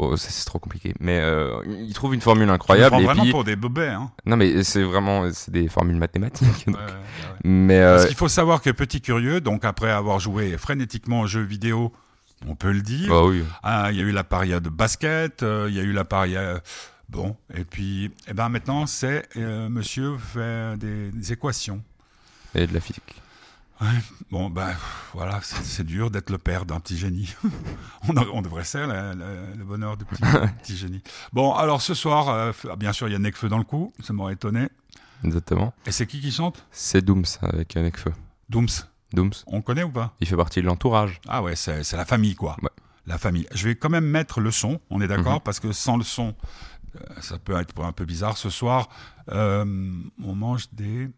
bon, 0.00 0.16
c'est 0.16 0.44
trop 0.44 0.58
compliqué, 0.58 0.94
mais 1.00 1.18
euh, 1.20 1.60
il 1.66 1.92
trouve 1.92 2.14
une 2.14 2.20
formule 2.20 2.48
incroyable 2.48 2.96
et 3.00 3.04
vraiment 3.04 3.22
puis 3.22 3.30
pour 3.30 3.44
des 3.44 3.56
bobets. 3.56 3.88
Hein. 3.88 4.10
non, 4.26 4.36
mais 4.36 4.62
c'est 4.64 4.82
vraiment 4.82 5.30
c'est 5.32 5.50
des 5.50 5.68
formules 5.68 5.96
mathématiques. 5.96 6.66
donc. 6.66 6.76
Ouais, 6.76 6.82
ouais, 6.82 6.90
ouais. 6.90 7.40
Mais 7.44 7.80
Parce 7.80 8.04
euh, 8.04 8.06
qu'il 8.06 8.16
faut 8.16 8.28
savoir 8.28 8.62
que 8.62 8.70
Petit 8.70 9.00
Curieux, 9.00 9.40
donc 9.40 9.64
après 9.64 9.90
avoir 9.90 10.18
joué 10.18 10.56
frénétiquement 10.56 11.20
aux 11.20 11.26
jeux 11.26 11.42
vidéo, 11.42 11.92
on 12.48 12.54
peut 12.54 12.72
le 12.72 12.82
dire, 12.82 13.10
bah 13.10 13.24
oui. 13.24 13.44
ah, 13.62 13.88
il 13.90 13.98
y 13.98 14.00
a 14.00 14.04
eu 14.04 14.12
la 14.12 14.24
période 14.24 14.66
basket, 14.68 15.42
euh, 15.42 15.66
il 15.68 15.76
y 15.76 15.80
a 15.80 15.82
eu 15.82 15.92
la 15.92 16.04
période... 16.04 16.62
Bon, 17.10 17.36
et 17.52 17.64
puis 17.64 18.12
eh 18.28 18.34
ben 18.34 18.48
maintenant, 18.48 18.86
c'est 18.86 19.28
euh, 19.36 19.68
monsieur 19.68 20.16
fait 20.16 20.78
des, 20.78 21.10
des 21.10 21.32
équations. 21.32 21.82
Et 22.54 22.68
de 22.68 22.72
la 22.72 22.78
physique. 22.78 23.19
Bon, 24.30 24.50
ben 24.50 24.74
voilà, 25.14 25.40
c'est 25.42 25.84
dur 25.84 26.10
d'être 26.10 26.30
le 26.30 26.38
père 26.38 26.66
d'un 26.66 26.80
petit 26.80 26.96
génie. 26.98 27.34
on, 28.08 28.16
a- 28.16 28.26
on 28.32 28.42
devrait 28.42 28.64
la- 29.14 29.14
le 29.14 29.64
bonheur 29.64 29.96
du 29.96 30.04
petit, 30.04 30.22
petit 30.62 30.76
génie. 30.76 31.02
Bon, 31.32 31.54
alors 31.54 31.80
ce 31.80 31.94
soir, 31.94 32.28
euh, 32.28 32.52
f- 32.52 32.76
bien 32.76 32.92
sûr, 32.92 33.08
il 33.08 33.12
y 33.12 33.14
a 33.14 33.18
Necfeu 33.18 33.48
dans 33.48 33.58
le 33.58 33.64
coup, 33.64 33.92
ça 34.02 34.12
m'aurait 34.12 34.34
étonné. 34.34 34.68
Exactement. 35.24 35.72
Et 35.86 35.92
c'est 35.92 36.06
qui 36.06 36.20
qui 36.20 36.30
chante? 36.30 36.64
C'est 36.70 37.04
Dooms 37.04 37.24
avec 37.42 37.76
un 37.76 37.90
feu. 37.90 38.12
Dooms. 38.48 38.68
Dooms, 39.12 39.32
On 39.46 39.60
connaît 39.60 39.82
ou 39.82 39.90
pas? 39.90 40.14
Il 40.20 40.28
fait 40.28 40.36
partie 40.36 40.60
de 40.62 40.66
l'entourage. 40.66 41.20
Ah 41.28 41.42
ouais, 41.42 41.56
c'est 41.56 41.92
la 41.92 42.04
famille, 42.04 42.36
quoi. 42.36 42.56
Ouais. 42.62 42.68
La 43.06 43.18
famille. 43.18 43.46
Je 43.52 43.66
vais 43.66 43.74
quand 43.74 43.88
même 43.90 44.04
mettre 44.06 44.40
le 44.40 44.50
son, 44.52 44.80
on 44.90 45.00
est 45.00 45.08
d'accord, 45.08 45.34
Mhm. 45.36 45.40
parce 45.40 45.58
que 45.58 45.72
sans 45.72 45.96
le 45.96 46.04
son, 46.04 46.34
euh, 46.96 47.00
ça 47.20 47.38
peut 47.38 47.58
être 47.58 47.82
un 47.82 47.92
peu 47.92 48.04
bizarre. 48.04 48.36
Ce 48.36 48.50
soir, 48.50 48.88
euh, 49.32 49.64
on 50.22 50.34
mange 50.34 50.66
des... 50.72 51.08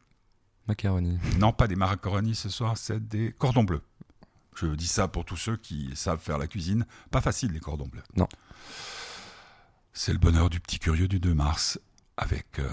Macaroni. 0.67 1.19
Non, 1.39 1.53
pas 1.53 1.67
des 1.67 1.77
macaronis 1.77 2.35
ce 2.35 2.49
soir, 2.49 2.77
c'est 2.77 3.07
des 3.07 3.33
cordons 3.33 3.65
bleus. 3.65 3.83
Je 4.55 4.67
dis 4.67 4.87
ça 4.87 5.09
pour 5.09 5.25
tous 5.25 5.37
ceux 5.37 5.57
qui 5.57 5.91
savent 5.97 6.21
faire 6.21 6.39
la 6.39 6.47
cuisine. 6.47 6.87
Pas 7.11 7.21
facile, 7.21 7.53
les 7.53 7.61
cordons 7.61 7.89
bleus. 7.89 8.03
Non. 8.17 8.29
C'est 9.93 10.13
le 10.13 10.19
bonheur 10.19 10.51
du 10.51 10.61
petit 10.61 10.79
curieux 10.79 11.09
du 11.09 11.21
2 11.21 11.35
mars, 11.35 11.81
avec 12.17 12.59
euh, 12.59 12.71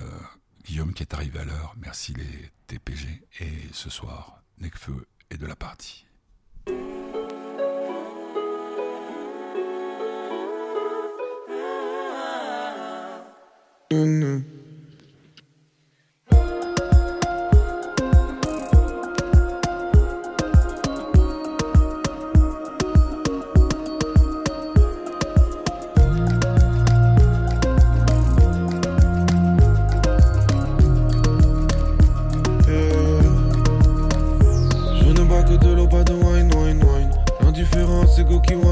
Guillaume 0.66 0.94
qui 0.94 1.04
est 1.04 1.14
arrivé 1.14 1.40
à 1.40 1.46
l'heure. 1.46 1.76
Merci 1.78 2.14
les 2.14 2.52
TPG. 2.68 3.24
Et 3.40 3.52
ce 3.72 3.90
soir, 3.90 4.42
Necfeu 4.60 5.08
est 5.30 5.38
de 5.38 5.48
la 5.48 5.56
partie. 5.56 6.06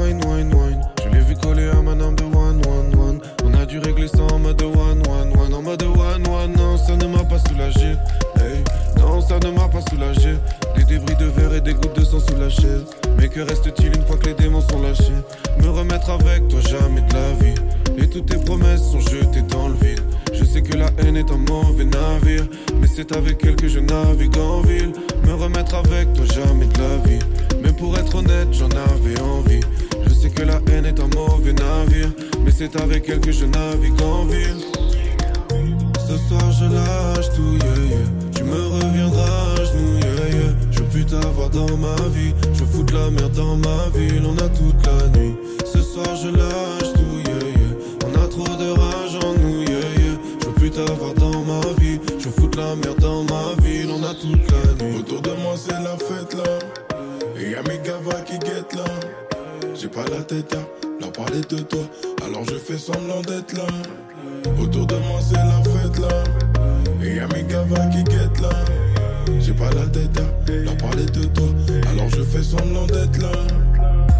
Je 0.00 1.08
l'ai 1.08 1.20
vu 1.20 1.34
coller 1.34 1.68
à 1.68 1.82
ma 1.82 1.94
number 1.94 2.24
one, 2.26 2.60
one, 2.66 3.00
one. 3.00 3.20
On 3.44 3.52
a 3.54 3.66
dû 3.66 3.78
régler 3.80 4.06
ça 4.06 4.22
en 4.32 4.38
mode 4.38 4.62
one, 4.62 5.02
one, 5.08 5.32
one. 5.36 5.54
En 5.54 5.62
mode 5.62 5.82
one, 5.82 6.26
one, 6.28 6.52
non, 6.56 6.76
ça 6.76 6.94
ne 6.94 7.06
m'a 7.06 7.24
pas 7.24 7.38
soulagé. 7.48 7.96
Hey, 8.36 8.62
non, 8.96 9.20
ça 9.20 9.38
ne 9.40 9.50
m'a 9.50 9.66
pas 9.68 9.80
soulagé. 9.90 10.36
Des 10.76 10.84
débris 10.84 11.16
de 11.16 11.26
verre 11.26 11.54
et 11.54 11.60
des 11.60 11.74
gouttes 11.74 11.98
de 11.98 12.04
sang 12.04 12.20
sous 12.20 12.36
la 12.38 12.48
chaise. 12.48 12.84
Mais 13.18 13.28
que 13.28 13.40
reste-t-il 13.40 13.88
une 13.88 14.04
fois 14.06 14.16
que 14.16 14.26
les 14.26 14.34
démons 14.34 14.60
sont 14.60 14.80
lâchés? 14.80 15.18
Me 15.60 15.68
remettre 15.68 16.10
avec 16.10 16.46
toi, 16.48 16.60
jamais 16.68 17.00
de 17.00 17.14
la 17.14 17.32
vie. 17.32 17.54
Et 17.98 18.08
toutes 18.08 18.26
tes 18.26 18.38
promesses 18.38 18.92
sont 18.92 19.00
jetées 19.00 19.42
dans 19.42 19.68
le 19.68 19.74
vide. 19.74 20.00
Je 20.32 20.44
sais 20.44 20.62
que 20.62 20.76
la 20.76 20.90
haine 20.98 21.16
est 21.16 21.30
un 21.32 21.38
mauvais 21.38 21.84
navire. 21.84 22.46
Mais 22.80 22.86
c'est 22.86 23.16
avec 23.16 23.44
elle 23.44 23.56
que 23.56 23.66
je 23.66 23.80
navigue 23.80 24.38
en 24.38 24.60
ville. 24.60 24.92
Me 25.24 25.34
remettre 25.34 25.74
avec 25.74 26.12
toi, 26.12 26.24
jamais 26.32 26.66
de 26.66 26.77
c'est 32.58 32.74
avec 32.80 33.08
elle 33.08 33.20
que 33.20 33.30
je 33.30 33.44
navigue 33.44 34.02
en 34.02 34.24
ville. 34.24 34.64
Ce 36.08 36.16
soir 36.26 36.50
je 36.50 36.64
lâche 36.64 37.30
tout, 37.36 37.54
yeah. 37.54 38.04
Tu 38.34 38.42
me 38.42 38.66
reviendras 38.66 39.52
à 39.52 39.64
genoux. 39.64 40.00
Je 40.72 40.78
veux 40.80 40.84
plus 40.86 41.06
t'avoir 41.06 41.50
dans 41.50 41.76
ma 41.76 41.94
vie. 42.08 42.34
Je 42.52 42.64
fous 42.64 42.82
de 42.82 42.94
la 42.94 43.10
merde 43.12 43.32
dans 43.32 43.54
ma 43.54 43.88
ville, 43.94 44.24
on 44.26 44.36
a 44.38 44.48
toute 44.48 44.84
la 44.84 45.06
nuit. 45.16 45.36
Ce 45.72 45.80
soir 45.80 46.16
je 46.16 46.30
lâche 46.30 46.92
tout, 46.94 47.30
yeah, 47.30 47.48
yeah. 47.60 48.08
On 48.08 48.24
a 48.24 48.26
trop 48.26 48.56
de 48.56 48.70
rage 48.70 49.24
en 49.24 49.34
nous, 49.34 49.62
yeah. 49.62 50.18
Je 50.40 50.46
veux 50.46 50.54
plus 50.54 50.70
t'avoir 50.70 51.14
dans 51.14 51.44
ma 51.44 51.60
vie. 51.78 52.00
Je 52.18 52.28
fous 52.28 52.48
de 52.48 52.56
la 52.56 52.74
merde 52.74 52.98
dans 52.98 53.22
ma 53.22 53.54
ville, 53.62 53.88
on 53.88 54.02
a 54.02 54.14
toute 54.14 54.50
la 54.50 54.84
nuit. 54.84 54.98
Autour 54.98 55.22
de 55.22 55.30
moi 55.42 55.54
c'est 55.56 55.80
la 55.80 55.96
fête 55.96 56.34
là 56.34 56.58
Et 57.38 57.50
y'a 57.50 57.62
mes 57.62 57.78
gavas 57.84 58.22
qui 58.22 58.36
guettent 58.40 58.74
là 58.74 58.84
J'ai 59.80 59.88
pas 59.88 60.04
la 60.10 60.22
tête 60.22 60.52
à 60.54 60.77
leur 61.00 61.12
parler 61.12 61.40
de 61.40 61.58
toi 61.58 61.80
Alors 62.24 62.44
je 62.44 62.56
fais 62.56 62.78
semblant 62.78 63.20
d'être 63.22 63.56
là. 63.56 63.66
Autour 64.60 64.86
de 64.86 64.96
moi 64.96 65.20
c'est 65.20 65.36
la 65.36 65.62
fête 65.62 65.98
là. 65.98 66.24
Et 67.02 67.16
y'a 67.16 67.26
mes 67.28 67.42
gavas 67.44 67.86
qui 67.86 68.02
guettent 68.04 68.40
là. 68.40 68.50
J'ai 69.40 69.52
pas 69.52 69.70
la 69.70 69.86
tête 69.86 70.18
à 70.18 70.50
leur 70.50 70.76
parler 70.76 71.06
de 71.06 71.24
toi 71.24 71.48
Alors 71.90 72.08
je 72.10 72.22
fais 72.22 72.42
semblant 72.42 72.86
d'être 72.86 73.20
là 73.20 73.32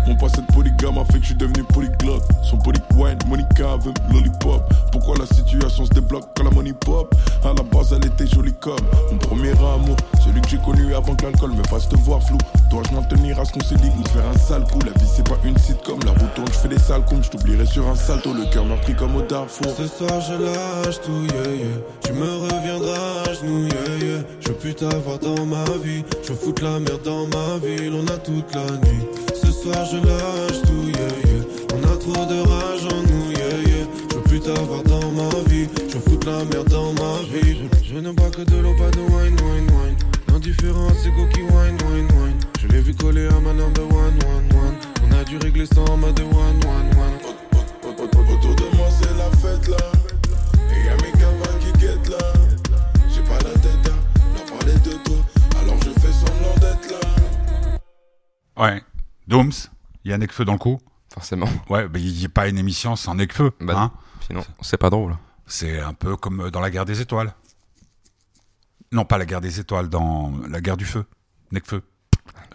mon 0.09 0.17
passé 0.17 0.41
de 0.41 0.53
polygame 0.53 0.97
a 0.99 1.05
fait 1.05 1.19
que 1.19 1.21
je 1.21 1.27
suis 1.27 1.35
devenu 1.35 1.63
polyglotte. 1.65 2.23
Son 2.43 2.57
poly 2.57 2.81
wine, 2.95 3.19
Monica 3.27 3.77
veut 3.77 3.93
lollipop. 4.11 4.63
Pourquoi 4.91 5.17
la 5.19 5.27
situation 5.27 5.85
se 5.85 5.91
débloque 5.91 6.25
quand 6.35 6.45
la 6.45 6.51
money 6.51 6.73
pop? 6.73 7.15
À 7.45 7.49
la 7.49 7.63
base, 7.63 7.93
elle 7.93 8.07
était 8.07 8.27
jolie 8.27 8.55
comme 8.55 8.81
mon 9.13 9.19
premier 9.19 9.51
amour. 9.51 9.97
Celui 10.25 10.41
que 10.41 10.49
j'ai 10.49 10.59
connu 10.59 10.95
avant 10.95 11.15
que 11.15 11.25
l'alcool 11.25 11.53
me 11.53 11.63
fasse 11.65 11.89
te 11.89 11.97
voir 11.97 12.23
flou. 12.23 12.39
Dois-je 12.71 12.95
m'en 12.95 13.03
tenir 13.03 13.39
à 13.39 13.45
ce 13.45 13.53
qu'on 13.53 13.61
s'est 13.61 13.77
dit 13.77 13.91
ou 13.99 14.09
faire 14.09 14.27
un 14.27 14.39
sale 14.39 14.65
coup? 14.65 14.79
La 14.81 14.93
vie, 14.93 15.09
c'est 15.15 15.29
pas 15.29 15.39
une 15.45 15.57
sitcom. 15.59 16.01
La 16.07 16.13
route 16.13 16.35
tourne, 16.35 16.49
je 16.49 16.59
fais 16.59 16.69
des 16.69 16.79
sales 16.79 17.05
coups. 17.05 17.27
Je 17.27 17.31
t'oublierai 17.31 17.67
sur 17.67 17.87
un 17.87 17.95
salto. 17.95 18.33
Le 18.33 18.47
cœur 18.51 18.65
meurtri 18.65 18.95
comme 18.95 19.15
au 19.15 19.23
Darfour. 19.23 19.73
Ce 19.77 19.87
soir 19.87 20.21
je 20.23 20.35
lâche 20.43 21.01
tout, 21.03 21.23
yeah, 21.35 21.55
yeah. 21.55 21.77
Tu 22.03 22.13
me 22.13 22.25
reviendras 22.25 23.23
à 23.27 23.35
genoux, 23.35 23.69
yeah, 23.69 24.07
yeah. 24.07 24.23
Je 24.41 24.49
veux 24.49 24.55
plus 24.55 24.75
t'avoir 24.75 25.19
dans 25.19 25.45
ma 25.45 25.65
vie. 25.85 26.03
Je 26.27 26.33
foutre 26.33 26.65
la 26.65 26.81
merde 26.81 27.03
dans 27.05 27.27
ma 27.27 27.59
ville, 27.59 27.93
on 27.95 28.07
a 28.07 28.17
toute 28.17 28.55
la 28.55 28.65
nuit. 28.65 29.28
Soir 29.69 29.85
je 29.85 29.97
lâche 29.99 30.63
tout, 30.63 30.89
yeah, 30.89 31.13
yeah. 31.29 31.45
On 31.75 31.83
a 31.85 31.97
trop 31.99 32.25
de 32.25 32.41
rage 32.49 32.87
en 32.91 33.03
nous, 33.03 33.31
yeah, 33.33 33.59
yeah. 33.67 33.87
Je 34.09 34.15
veux 34.15 34.23
plus 34.23 34.41
t'avoir 34.41 34.83
dans 34.85 35.11
ma 35.13 35.29
vie. 35.47 35.69
Je 35.89 35.95
veux 35.95 36.01
foutre 36.01 36.27
la 36.27 36.43
merde 36.47 36.69
dans 36.71 36.95
ma 36.95 37.21
vie. 37.31 37.69
Je, 37.85 37.93
je 37.93 37.99
ne 37.99 38.11
bois 38.13 38.31
que 38.31 38.41
de 38.41 38.57
l'eau, 38.63 38.75
pas 38.79 38.91
de 38.91 39.01
wine, 39.01 39.37
wine, 39.43 39.69
wine. 39.69 39.97
L'indifférence, 40.29 40.95
c'est 41.03 41.11
go 41.11 41.27
qui 41.35 41.43
wine, 41.43 41.77
wine, 41.85 42.09
wine. 42.17 42.39
Je 42.63 42.69
l'ai 42.69 42.81
vu 42.81 42.95
coller 42.95 43.29
à 43.29 43.41
ma 43.41 43.53
number 43.53 43.83
one, 43.83 44.19
one, 44.25 44.49
one. 44.57 44.77
On 45.07 45.21
a 45.21 45.25
dû 45.25 45.37
régler 45.37 45.67
ça 45.67 45.83
en 45.83 45.99
mode 45.99 46.19
one, 46.19 46.61
one, 46.65 46.91
one. 46.97 47.19
Autour 47.85 48.55
de 48.55 48.75
moi, 48.75 48.89
c'est 48.99 49.15
la 49.19 49.31
fête 49.37 49.69
là. 49.69 49.77
Et 50.73 50.87
y'a 50.87 50.97
mes 50.97 51.13
gavas 51.21 51.59
qui 51.61 51.73
guettent 51.79 52.09
là. 52.09 52.33
J'ai 53.15 53.21
pas 53.21 53.37
la 53.45 53.53
tête 53.59 53.85
à 53.85 54.35
leur 54.35 54.59
parler 54.59 54.79
de 54.83 54.93
toi. 55.05 55.17
Alors 55.61 55.77
je 55.85 55.91
fais 56.01 56.13
semblant 56.13 56.55
d'être 56.59 56.91
là. 56.91 57.01
Ouais, 58.57 58.83
Dooms, 59.29 59.53
il 60.05 60.11
y 60.11 60.15
a 60.15 60.19
Necfeu 60.19 60.45
dans 60.45 60.55
le 60.55 60.59
coup. 60.59 60.79
Forcément. 61.13 61.49
Ouais, 61.69 61.87
mais 61.89 62.01
il 62.01 62.15
n'y 62.15 62.25
a 62.25 62.29
pas 62.31 62.49
une 62.49 62.59
émission 62.59 62.97
sans 62.97 63.15
Necfeu. 63.15 63.53
Bah, 63.61 63.75
hein. 63.77 63.93
Sinon, 64.27 64.43
c'est 64.63 64.79
pas 64.79 64.91
drôle. 64.91 65.17
C'est 65.47 65.81
un 65.81 65.93
peu 65.93 66.17
comme 66.17 66.51
dans 66.51 66.61
la 66.61 66.71
guerre 66.71 66.85
des 66.85 67.01
étoiles. 67.01 67.35
Non, 68.91 69.05
pas 69.05 69.19
la 69.19 69.27
guerre 69.27 69.43
des 69.43 69.61
étoiles, 69.61 69.89
dans 69.89 70.33
la 70.49 70.61
guerre 70.61 70.79
du 70.79 70.87
feu. 70.87 71.05
Necfeu. 71.53 71.83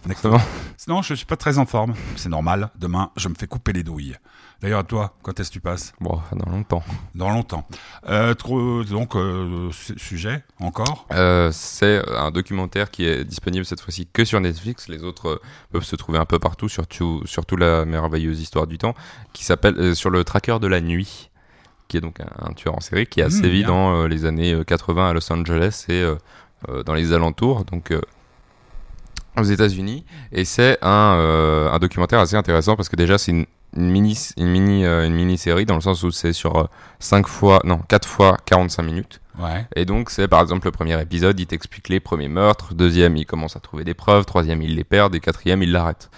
Necfeu. 0.07 0.31
Forcément. 0.31 0.41
Non, 0.87 1.01
je 1.03 1.13
suis 1.13 1.25
pas 1.25 1.37
très 1.37 1.59
en 1.59 1.65
forme. 1.65 1.93
C'est 2.15 2.29
normal. 2.29 2.71
Demain, 2.75 3.11
je 3.17 3.29
me 3.29 3.35
fais 3.35 3.47
couper 3.47 3.71
les 3.71 3.83
douilles. 3.83 4.17
D'ailleurs, 4.63 4.79
à 4.79 4.83
toi, 4.85 5.13
quand 5.23 5.37
est-ce 5.41 5.49
que 5.49 5.53
tu 5.55 5.59
passes? 5.59 5.93
Bon, 5.99 6.21
dans 6.31 6.49
longtemps. 6.49 6.81
Dans 7.15 7.29
longtemps. 7.29 7.67
Euh, 8.07 8.33
trop- 8.33 8.85
donc, 8.85 9.13
euh, 9.17 9.69
su- 9.73 9.99
sujet, 9.99 10.41
encore? 10.61 11.05
Euh, 11.11 11.49
c'est 11.51 12.01
un 12.15 12.31
documentaire 12.31 12.89
qui 12.89 13.05
est 13.05 13.25
disponible 13.25 13.65
cette 13.65 13.81
fois-ci 13.81 14.07
que 14.13 14.23
sur 14.23 14.39
Netflix. 14.39 14.87
Les 14.87 15.03
autres 15.03 15.41
peuvent 15.73 15.83
se 15.83 15.97
trouver 15.97 16.17
un 16.17 16.23
peu 16.23 16.39
partout, 16.39 16.69
surtout, 16.69 17.21
surtout 17.25 17.57
la 17.57 17.83
merveilleuse 17.83 18.39
histoire 18.39 18.65
du 18.65 18.77
temps, 18.77 18.95
qui 19.33 19.43
s'appelle 19.43 19.97
sur 19.97 20.09
le 20.09 20.23
tracker 20.23 20.57
de 20.61 20.67
la 20.67 20.79
nuit, 20.79 21.29
qui 21.89 21.97
est 21.97 22.01
donc 22.01 22.21
un, 22.21 22.29
un 22.49 22.53
tueur 22.53 22.73
en 22.77 22.79
série 22.79 23.05
qui 23.05 23.21
a 23.21 23.27
Mmh, 23.27 23.31
sévi 23.31 23.59
bien. 23.59 23.67
dans 23.67 24.07
les 24.07 24.23
années 24.23 24.53
euh, 24.53 24.63
80 24.63 25.09
à 25.09 25.13
Los 25.13 25.29
Angeles 25.33 25.85
et 25.89 26.05
dans 26.85 26.93
les 26.93 27.11
alentours, 27.11 27.65
donc 27.65 27.93
aux 29.37 29.43
États-Unis. 29.43 30.05
Et 30.31 30.45
c'est 30.45 30.77
un, 30.81 31.15
euh, 31.17 31.71
un 31.71 31.79
documentaire 31.79 32.19
assez 32.19 32.35
intéressant 32.35 32.75
parce 32.75 32.89
que 32.89 32.95
déjà 32.95 33.17
c'est 33.17 33.31
une, 33.31 33.45
une 33.75 33.89
mini 33.89 34.17
une 34.37 34.47
mini 34.47 34.85
euh, 34.85 35.05
une 35.05 35.13
mini 35.13 35.37
série 35.37 35.65
dans 35.65 35.75
le 35.75 35.81
sens 35.81 36.03
où 36.03 36.11
c'est 36.11 36.33
sur 36.33 36.69
5 36.99 37.27
fois 37.27 37.61
non 37.63 37.79
4 37.87 38.07
fois 38.07 38.37
45 38.45 38.83
minutes. 38.83 39.19
Ouais. 39.39 39.65
Et 39.75 39.85
donc, 39.85 40.09
c'est 40.09 40.27
par 40.27 40.41
exemple 40.41 40.67
le 40.67 40.71
premier 40.71 40.99
épisode, 41.01 41.39
il 41.39 41.47
t'explique 41.47 41.89
les 41.89 41.99
premiers 41.99 42.27
meurtres. 42.27 42.73
Deuxième, 42.73 43.17
il 43.17 43.25
commence 43.25 43.55
à 43.55 43.59
trouver 43.59 43.83
des 43.83 43.93
preuves. 43.93 44.25
Troisième, 44.25 44.61
il 44.61 44.75
les 44.75 44.83
perd. 44.83 45.15
Et 45.15 45.19
quatrième, 45.19 45.63
il 45.63 45.71
l'arrête. 45.71 46.09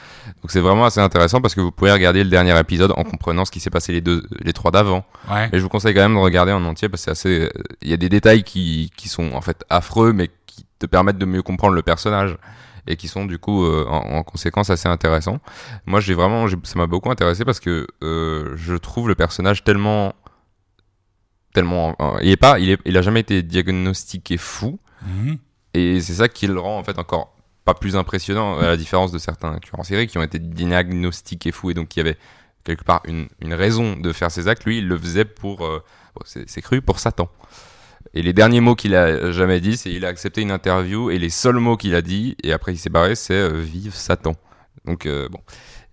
Donc, 0.42 0.52
c'est 0.52 0.60
vraiment 0.60 0.86
assez 0.86 1.00
intéressant 1.00 1.42
parce 1.42 1.56
que 1.56 1.62
vous 1.62 1.72
pouvez 1.72 1.92
regarder 1.92 2.24
le 2.24 2.30
dernier 2.30 2.58
épisode 2.60 2.92
en 2.96 3.04
comprenant 3.04 3.46
ce 3.46 3.52
qui 3.52 3.60
s'est 3.60 3.70
passé 3.70 3.94
les 3.94 4.02
deux, 4.02 4.26
les 4.42 4.54
trois 4.54 4.72
d'avant. 4.72 5.06
Ouais. 5.32 5.50
Mais 5.52 5.60
je 5.60 5.64
vous 5.64 5.70
conseille 5.70 5.94
quand 5.94 6.02
même 6.02 6.16
de 6.16 6.20
regarder 6.20 6.52
en 6.52 6.64
entier 6.66 6.90
parce 6.90 7.02
que 7.02 7.06
c'est 7.06 7.12
assez, 7.12 7.40
euh, 7.46 7.64
il 7.82 7.90
y 7.90 7.94
a 7.94 7.98
des 7.98 8.10
détails 8.10 8.44
qui, 8.44 8.92
qui 8.98 9.08
sont 9.08 9.32
en 9.34 9.42
fait 9.42 9.64
affreux, 9.70 10.12
mais 10.12 10.30
qui 10.46 10.66
te 10.80 10.86
permettent 10.86 11.18
de 11.18 11.26
mieux 11.26 11.42
comprendre 11.42 11.74
le 11.74 11.82
personnage 11.82 12.38
et 12.88 12.96
qui 12.98 13.08
sont 13.08 13.26
du 13.26 13.40
coup 13.40 13.66
euh, 13.66 13.86
en, 13.90 14.18
en 14.18 14.24
conséquence 14.24 14.70
assez 14.70 14.88
intéressants. 14.88 15.40
Moi, 15.86 16.00
j'ai 16.00 16.14
vraiment, 16.14 16.48
ça 16.48 16.76
m'a 16.78 16.88
beaucoup 16.88 17.10
intéressé 17.12 17.44
parce 17.46 17.60
que 17.60 17.88
euh, 18.04 18.54
je 18.56 18.76
trouve 18.76 19.08
le 19.08 19.16
personnage 19.16 19.64
tellement, 19.64 20.14
tellement, 21.54 21.96
il 22.22 22.30
est 22.30 22.38
pas, 22.38 22.60
il 22.60 22.70
est, 22.72 22.80
il 22.86 22.98
a 22.98 23.02
jamais 23.02 23.22
été 23.22 23.42
diagnostiqué 23.44 24.38
fou 24.38 24.80
Mhm. 25.06 25.38
et 25.76 26.00
c'est 26.02 26.14
ça 26.14 26.28
qui 26.30 26.48
le 26.48 26.60
rend 26.60 26.80
en 26.80 26.84
fait 26.84 26.98
encore 26.98 27.36
pas 27.64 27.74
plus 27.76 27.96
impressionnant 27.96 28.58
à 28.58 28.64
la 28.68 28.78
différence 28.78 29.12
de 29.12 29.20
certains 29.20 29.60
tueurs 29.60 29.80
en 29.80 29.84
série 29.84 30.08
qui 30.08 30.18
ont 30.18 30.24
été 30.24 30.40
diagnostiqués 30.40 31.52
fous 31.52 31.70
et 31.72 31.74
donc 31.76 31.90
qui 31.90 32.00
avaient 32.00 32.18
quelque 32.64 32.84
part 32.84 33.02
une, 33.06 33.28
une 33.42 33.54
raison 33.54 33.96
de 33.96 34.12
faire 34.14 34.32
ces 34.32 34.48
actes. 34.48 34.64
Lui, 34.66 34.80
il 34.80 34.88
le 34.88 34.98
faisait 34.98 35.26
pour, 35.26 35.64
euh, 35.66 35.84
bon, 36.16 36.22
c'est 36.26 36.62
cru, 36.62 36.82
pour 36.82 36.98
Satan. 37.00 37.30
Et 38.16 38.22
les 38.22 38.32
derniers 38.34 38.62
mots 38.62 38.76
qu'il 38.76 38.96
a 38.96 39.32
jamais 39.32 39.60
dit, 39.60 39.76
c'est 39.78 39.92
il 39.92 40.06
a 40.06 40.08
accepté 40.08 40.42
une 40.42 40.52
interview 40.52 41.10
et 41.12 41.20
les 41.20 41.30
seuls 41.30 41.58
mots 41.60 41.76
qu'il 41.78 41.94
a 41.96 42.02
dit 42.02 42.36
et 42.44 42.54
après 42.54 42.74
il 42.74 42.78
s'est 42.78 42.90
barré, 42.90 43.16
c'est 43.16 43.34
euh, 43.34 43.60
vive 43.62 43.94
Satan. 43.94 44.36
Donc 44.86 45.06
euh, 45.06 45.28
bon, 45.30 45.40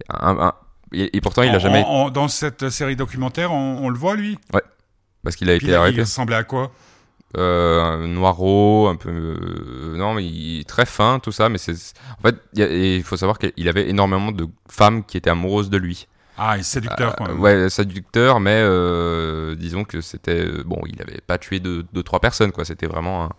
Un- 0.09 0.39
un- 0.39 0.55
et, 0.93 1.17
et 1.17 1.21
pourtant 1.21 1.43
il 1.43 1.51
a 1.51 1.57
En- 1.57 1.59
jamais, 1.59 1.83
en- 1.83 1.89
en- 2.07 2.11
dans 2.11 2.29
cette 2.29 2.69
série 2.71 2.95
documentaire, 2.97 3.53
on, 3.53 3.79
on 3.83 3.89
le 3.89 3.99
voit, 3.99 4.15
lui? 4.15 4.39
Parce 5.25 5.37
qu'il 5.37 5.51
a 5.51 5.57
Puis 5.57 5.67
été 5.67 5.73
il, 5.73 5.75
arrêté. 5.75 5.97
il 5.99 6.01
ressemblait 6.03 6.37
à 6.37 6.45
quoi? 6.45 6.71
Euh, 7.39 7.81
un 7.83 8.07
noiro, 8.09 8.89
un 8.89 8.97
peu 8.97 9.09
euh, 9.09 9.97
non 9.97 10.13
mais 10.13 10.23
il 10.25 10.65
très 10.67 10.85
fin 10.85 11.19
tout 11.19 11.33
ça, 11.33 11.49
mais 11.49 11.57
c'est 11.59 11.73
en 12.19 12.29
fait 12.29 12.37
il 12.55 13.03
faut 13.03 13.17
savoir 13.17 13.39
qu'il 13.39 13.69
avait 13.69 13.89
énormément 13.89 14.33
de 14.33 14.47
femmes 14.71 15.03
qui 15.03 15.17
étaient 15.17 15.31
amoureuses 15.31 15.71
de 15.71 15.79
lui. 15.79 16.07
Ah, 16.39 16.57
il 16.57 16.61
est 16.61 16.63
séducteur, 16.63 17.15
quand 17.17 17.27
Euh, 17.27 17.29
même. 17.29 17.41
ouais, 17.41 17.71
séducteur, 17.71 18.41
mais 18.41 18.59
euh, 18.63 19.55
disons 19.55 19.85
que 19.85 20.01
c'était 20.01 20.47
euh, 20.47 20.63
bon, 20.65 20.81
il 20.89 21.01
avait 21.03 21.21
pas 21.27 21.39
tué 21.39 21.61
deux, 21.61 21.85
deux 21.93 22.03
trois 22.03 22.21
personnes 22.21 22.53
quoi. 22.53 22.65
C'était 22.65 22.87
vraiment 22.87 23.25
un, 23.25 23.31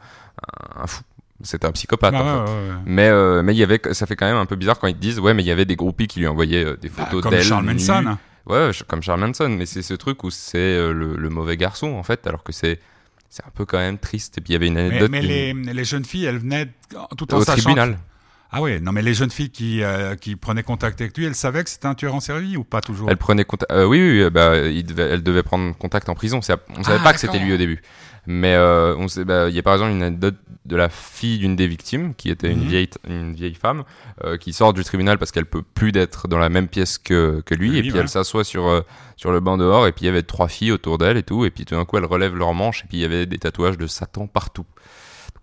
un- 0.78 0.84
un 0.84 0.88
fou. 0.88 1.02
C'était 1.42 1.66
un 1.66 1.72
psychopathe. 1.72 2.14
Ah, 2.16 2.22
en 2.22 2.46
fait. 2.46 2.52
ouais, 2.52 2.58
ouais. 2.70 2.76
Mais 2.86 3.10
euh, 3.10 3.42
mais 3.44 3.54
il 3.54 3.58
y 3.58 3.64
avait, 3.64 3.82
ça 3.94 4.06
fait 4.06 4.16
quand 4.16 4.28
même 4.28 4.38
un 4.38 4.46
peu 4.46 4.56
bizarre 4.56 4.80
quand 4.80 4.88
ils 4.88 4.96
te 4.96 5.00
disent 5.02 5.20
ouais, 5.20 5.34
mais 5.34 5.44
il 5.44 5.48
y 5.48 5.52
avait 5.52 5.66
des 5.66 5.76
groupies 5.76 6.08
qui 6.08 6.20
lui 6.20 6.28
envoyaient 6.28 6.64
euh, 6.64 6.78
des 6.78 6.90
Bah, 6.90 7.06
photos 7.06 7.24
comme 7.24 7.32
d'elle. 7.32 7.44
Charles. 7.44 7.66
Manson. 7.66 8.18
Ouais, 8.46 8.70
comme 8.88 9.02
Charles 9.02 9.22
Manson, 9.22 9.50
mais 9.50 9.66
c'est 9.66 9.82
ce 9.82 9.94
truc 9.94 10.24
où 10.24 10.30
c'est 10.30 10.58
euh, 10.58 10.92
le, 10.94 11.16
le 11.16 11.30
mauvais 11.30 11.58
garçon 11.58 11.94
en 11.96 12.04
fait, 12.04 12.28
alors 12.28 12.44
que 12.44 12.52
c'est 12.54 12.80
c'est 13.30 13.44
un 13.46 13.50
peu 13.56 13.66
quand 13.66 13.80
même 13.80 13.98
triste. 13.98 14.38
Et 14.38 14.42
puis 14.42 14.52
il 14.52 14.54
y 14.54 14.56
avait 14.58 14.68
une 14.68 14.78
anecdote 14.78 15.10
mais 15.12 15.22
les 15.22 15.84
jeunes 15.84 16.06
filles, 16.06 16.26
elles 16.26 16.38
venaient 16.38 16.70
tout 17.18 17.34
en 17.34 17.38
au 17.38 17.44
sachant 17.44 17.62
tribunal. 17.64 17.98
Ah 18.54 18.62
ouais, 18.62 18.80
non 18.80 18.92
mais 18.92 19.02
les 19.02 19.14
jeunes 19.16 19.32
filles 19.32 19.50
qui, 19.50 19.84
euh, 19.84 20.16
qui 20.16 20.36
prenaient 20.36 20.64
contact 20.64 21.02
avec 21.02 21.18
lui, 21.18 21.26
elles 21.26 21.34
savaient 21.36 21.64
que 21.64 21.70
c'était 21.70 21.88
un 21.88 21.96
tueur 21.96 22.14
en 22.14 22.20
série 22.20 22.56
ou 22.56 22.64
pas 22.64 22.82
toujours 22.82 23.10
Elle 23.10 23.18
prenait 23.18 23.44
contact. 23.46 23.72
euh, 23.72 23.86
oui, 23.86 24.00
oui, 24.00 24.24
oui, 24.24 24.30
bah, 24.30 24.58
il 24.60 24.86
devait, 24.86 25.04
elle 25.10 25.24
devait 25.24 25.44
prendre 25.44 25.76
contact 25.78 26.08
en 26.10 26.16
prison. 26.16 26.38
On 26.38 26.42
savait 26.42 26.62
Ah, 26.78 27.00
pas 27.04 27.14
que 27.14 27.20
c'était 27.20 27.40
lui 27.40 27.52
au 27.54 27.58
début. 27.58 27.82
Mais 28.26 28.54
euh, 28.54 28.96
on 28.98 29.08
sait, 29.10 29.26
bah, 29.26 29.50
il 29.50 29.56
y 29.56 29.60
a 29.60 29.64
par 29.64 29.74
exemple 29.74 29.92
une 29.92 30.04
anecdote 30.04 30.36
de 30.66 30.76
la 30.78 30.88
fille 30.88 31.40
d'une 31.40 31.58
des 31.58 31.68
victimes, 31.68 32.14
qui 32.16 32.30
était 32.30 32.50
une 32.50 32.62
Mhm. 32.62 32.68
vieille, 32.70 32.90
une 33.10 33.34
vieille 33.34 33.56
femme, 33.56 33.84
euh, 34.24 34.38
qui 34.38 34.54
sort 34.54 34.72
du 34.72 34.84
tribunal 34.86 35.18
parce 35.18 35.32
qu'elle 35.34 35.46
peut 35.46 35.62
plus 35.64 35.92
d'être 35.92 36.30
dans 36.30 36.38
la 36.38 36.48
même 36.48 36.70
pièce 36.70 36.98
que, 36.98 37.42
que 37.46 37.54
lui, 37.54 37.78
et 37.78 37.82
puis 37.82 37.92
ouais. 37.92 38.00
elle 38.00 38.08
s'assoit 38.08 38.46
sur 38.46 38.68
euh, 38.68 38.80
sur 39.18 39.32
le 39.34 39.42
banc 39.42 39.58
dehors, 39.58 39.88
et 39.88 39.92
puis 39.92 40.04
il 40.04 40.06
y 40.06 40.10
avait 40.10 40.24
trois 40.24 40.48
filles 40.48 40.72
autour 40.72 40.98
d'elle 41.00 41.18
et 41.18 41.24
tout, 41.24 41.44
et 41.44 41.50
puis 41.50 41.66
tout 41.66 41.76
d'un 41.76 41.84
coup 41.84 41.98
elle 41.98 42.06
relève 42.06 42.34
leurs 42.36 42.54
manches, 42.54 42.86
et 42.86 42.88
puis 42.88 42.98
il 42.98 43.02
y 43.02 43.06
avait 43.06 43.26
des 43.26 43.40
tatouages 43.40 43.78
de 43.78 43.88
Satan 43.88 44.26
partout. 44.28 44.66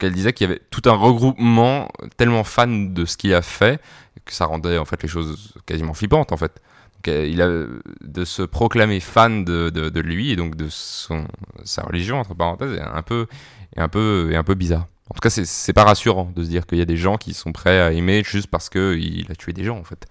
Donc 0.00 0.04
elle 0.08 0.14
disait 0.14 0.32
qu'il 0.32 0.48
y 0.48 0.50
avait 0.50 0.62
tout 0.70 0.82
un 0.88 0.94
regroupement 0.94 1.90
tellement 2.16 2.42
fan 2.42 2.94
de 2.94 3.04
ce 3.04 3.18
qu'il 3.18 3.34
a 3.34 3.42
fait 3.42 3.80
que 4.24 4.32
ça 4.32 4.46
rendait 4.46 4.78
en 4.78 4.84
fait 4.86 5.02
les 5.02 5.08
choses 5.08 5.52
quasiment 5.66 5.92
flippantes 5.92 6.32
en 6.32 6.36
fait. 6.38 6.60
Donc, 6.96 7.08
euh, 7.08 7.26
il 7.26 7.40
a 7.42 7.48
de 7.48 8.24
se 8.24 8.42
proclamer 8.42 9.00
fan 9.00 9.44
de, 9.44 9.70
de, 9.70 9.88
de 9.90 10.00
lui 10.00 10.30
et 10.30 10.36
donc 10.36 10.54
de 10.56 10.68
son 10.70 11.26
sa 11.64 11.82
religion 11.82 12.18
entre 12.18 12.34
parenthèses 12.34 12.72
est 12.76 12.80
un 12.80 13.02
peu 13.02 13.26
est 13.76 13.80
un 13.80 13.88
peu 13.88 14.30
est 14.32 14.36
un 14.36 14.44
peu 14.44 14.54
bizarre. 14.54 14.86
En 15.10 15.14
tout 15.14 15.20
cas, 15.20 15.30
c'est 15.30 15.44
c'est 15.44 15.72
pas 15.72 15.84
rassurant 15.84 16.32
de 16.34 16.42
se 16.44 16.48
dire 16.48 16.66
qu'il 16.66 16.78
y 16.78 16.82
a 16.82 16.86
des 16.86 16.96
gens 16.96 17.16
qui 17.16 17.34
sont 17.34 17.52
prêts 17.52 17.80
à 17.80 17.92
aimer 17.92 18.22
juste 18.24 18.46
parce 18.48 18.68
que 18.70 18.96
il 18.96 19.30
a 19.30 19.34
tué 19.34 19.52
des 19.52 19.64
gens 19.64 19.76
en 19.78 19.84
fait. 19.84 20.06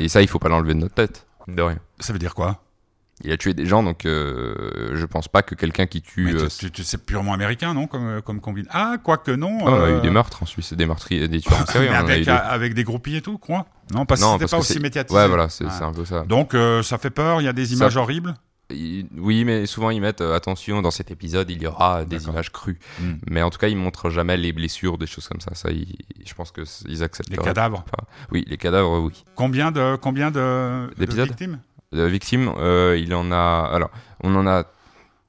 Et- 0.00 0.08
ça, 0.08 0.20
il 0.22 0.28
faut 0.28 0.38
pas 0.38 0.48
l'enlever 0.48 0.74
de 0.74 0.80
notre 0.80 0.94
tête, 0.94 1.26
de 1.48 1.62
rien. 1.62 1.78
Ça 2.00 2.12
veut 2.12 2.18
dire 2.18 2.34
quoi? 2.34 2.60
Il 3.24 3.32
a 3.32 3.36
tué 3.38 3.54
des 3.54 3.64
gens, 3.64 3.82
donc 3.82 4.04
euh, 4.04 4.90
je 4.94 5.06
pense 5.06 5.26
pas 5.26 5.42
que 5.42 5.54
quelqu'un 5.54 5.86
qui 5.86 6.02
tue. 6.02 6.24
Mais 6.24 6.34
euh, 6.34 6.48
tu- 6.48 6.66
tu- 6.66 6.70
tu- 6.70 6.84
C'est 6.84 7.04
purement 7.06 7.32
américain, 7.32 7.72
non 7.72 7.86
Comme, 7.86 8.20
comme 8.22 8.40
combine. 8.40 8.66
Ah, 8.70 8.96
quoique 9.02 9.30
non. 9.30 9.58
ah, 9.62 9.64
on 9.64 9.74
a 9.74 9.78
euh, 9.86 9.98
eu 9.98 10.02
des 10.02 10.10
meurtres 10.10 10.42
en 10.42 10.46
Suisse, 10.46 10.74
des 10.74 10.84
meurtriers, 10.84 11.26
des 11.26 11.40
tueurs 11.40 11.62
en 11.62 11.66
série. 11.72 11.88
avec, 11.88 12.24
des- 12.24 12.30
avec 12.30 12.74
des 12.74 12.84
groupies 12.84 13.16
et 13.16 13.22
tout, 13.22 13.38
quoi 13.38 13.66
Non, 13.94 14.04
parce 14.04 14.20
que 14.20 14.26
c'était 14.32 14.46
pas 14.50 14.58
aussi 14.58 14.78
médiatisé. 14.80 15.18
Ouais, 15.18 15.28
voilà, 15.28 15.48
c'est 15.48 15.64
un 15.64 15.92
peu 15.92 16.04
ça. 16.04 16.24
Donc 16.24 16.52
euh, 16.54 16.82
ça 16.82 16.98
fait 16.98 17.08
peur, 17.10 17.40
il 17.40 17.44
y 17.44 17.48
a 17.48 17.54
des 17.54 17.72
images 17.72 17.94
Ça- 17.94 18.00
horribles. 18.00 18.34
Oui, 19.16 19.44
mais 19.44 19.64
souvent 19.64 19.90
ils 19.90 20.00
mettent 20.00 20.20
euh, 20.22 20.34
attention 20.34 20.82
dans 20.82 20.90
cet 20.90 21.12
épisode, 21.12 21.48
il 21.50 21.62
y 21.62 21.66
aura 21.68 22.04
des 22.04 22.24
images 22.24 22.50
crues. 22.50 22.78
Hmm. 23.00 23.12
Mais 23.30 23.40
en 23.42 23.48
tout 23.50 23.58
cas, 23.58 23.68
ils 23.68 23.76
montrent 23.76 24.10
jamais 24.10 24.36
les 24.36 24.52
blessures, 24.52 24.98
des 24.98 25.06
choses 25.06 25.28
comme 25.28 25.40
ça. 25.40 25.54
Ça, 25.54 25.70
ils- 25.70 25.96
je 26.26 26.34
pense 26.34 26.50
que 26.50 26.62
ils 26.88 27.02
acceptent. 27.04 27.30
Les 27.30 27.36
cadavres. 27.38 27.84
Oui, 28.32 28.44
les 28.48 28.56
cadavres, 28.56 28.98
oui. 29.00 29.24
Combien 29.36 29.70
de 29.70 29.96
combien 29.96 30.30
de, 30.32 30.90
de 30.90 30.94
D'épisodes? 30.98 31.30
Victimes 32.04 32.52
euh, 32.58 32.98
il 32.98 33.14
en 33.14 33.32
a. 33.32 33.70
Alors, 33.72 33.90
on 34.22 34.34
en 34.34 34.46
a 34.46 34.64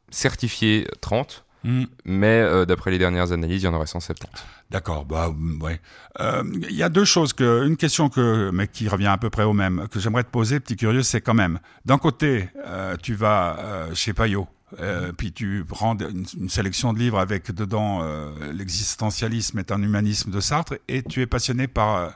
certifié 0.09 0.87
30, 1.01 1.45
Hmm. 1.63 1.83
mais 2.05 2.39
euh, 2.39 2.65
d'après 2.65 2.91
les 2.91 2.97
dernières 2.97 3.31
analyses, 3.31 3.63
il 3.63 3.65
y 3.65 3.67
en 3.67 3.73
aurait 3.73 3.87
170. 3.87 4.29
D'accord, 4.69 5.05
bah 5.05 5.29
mm, 5.35 5.61
ouais. 5.61 5.81
Euh, 6.19 6.43
Il 6.69 6.75
y 6.75 6.83
a 6.83 6.87
deux 6.87 7.03
choses 7.03 7.33
que, 7.33 7.65
une 7.65 7.77
question 7.77 8.09
que, 8.09 8.51
mais 8.53 8.67
qui 8.67 8.87
revient 8.87 9.07
à 9.07 9.17
peu 9.17 9.29
près 9.29 9.43
au 9.43 9.53
même, 9.53 9.87
que 9.91 9.99
j'aimerais 9.99 10.23
te 10.23 10.29
poser, 10.29 10.59
petit 10.59 10.75
curieux, 10.75 11.03
c'est 11.03 11.19
quand 11.19 11.33
même, 11.33 11.59
d'un 11.83 11.97
côté, 11.97 12.49
euh, 12.65 12.95
tu 13.01 13.15
vas 13.15 13.87
chez 13.95 14.13
Payot, 14.13 14.47
euh, 14.79 15.11
puis 15.17 15.31
tu 15.33 15.65
prends 15.67 15.97
une, 15.97 16.25
une 16.39 16.49
sélection 16.49 16.93
de 16.93 16.99
livres 16.99 17.19
avec 17.19 17.51
dedans 17.51 17.99
euh, 18.01 18.29
l'existentialisme 18.53 19.57
est 19.59 19.71
un 19.71 19.81
humanisme 19.81 20.29
de 20.31 20.39
Sartre, 20.39 20.75
et 20.87 21.01
tu 21.03 21.21
es 21.21 21.27
passionné 21.27 21.67
par 21.67 22.13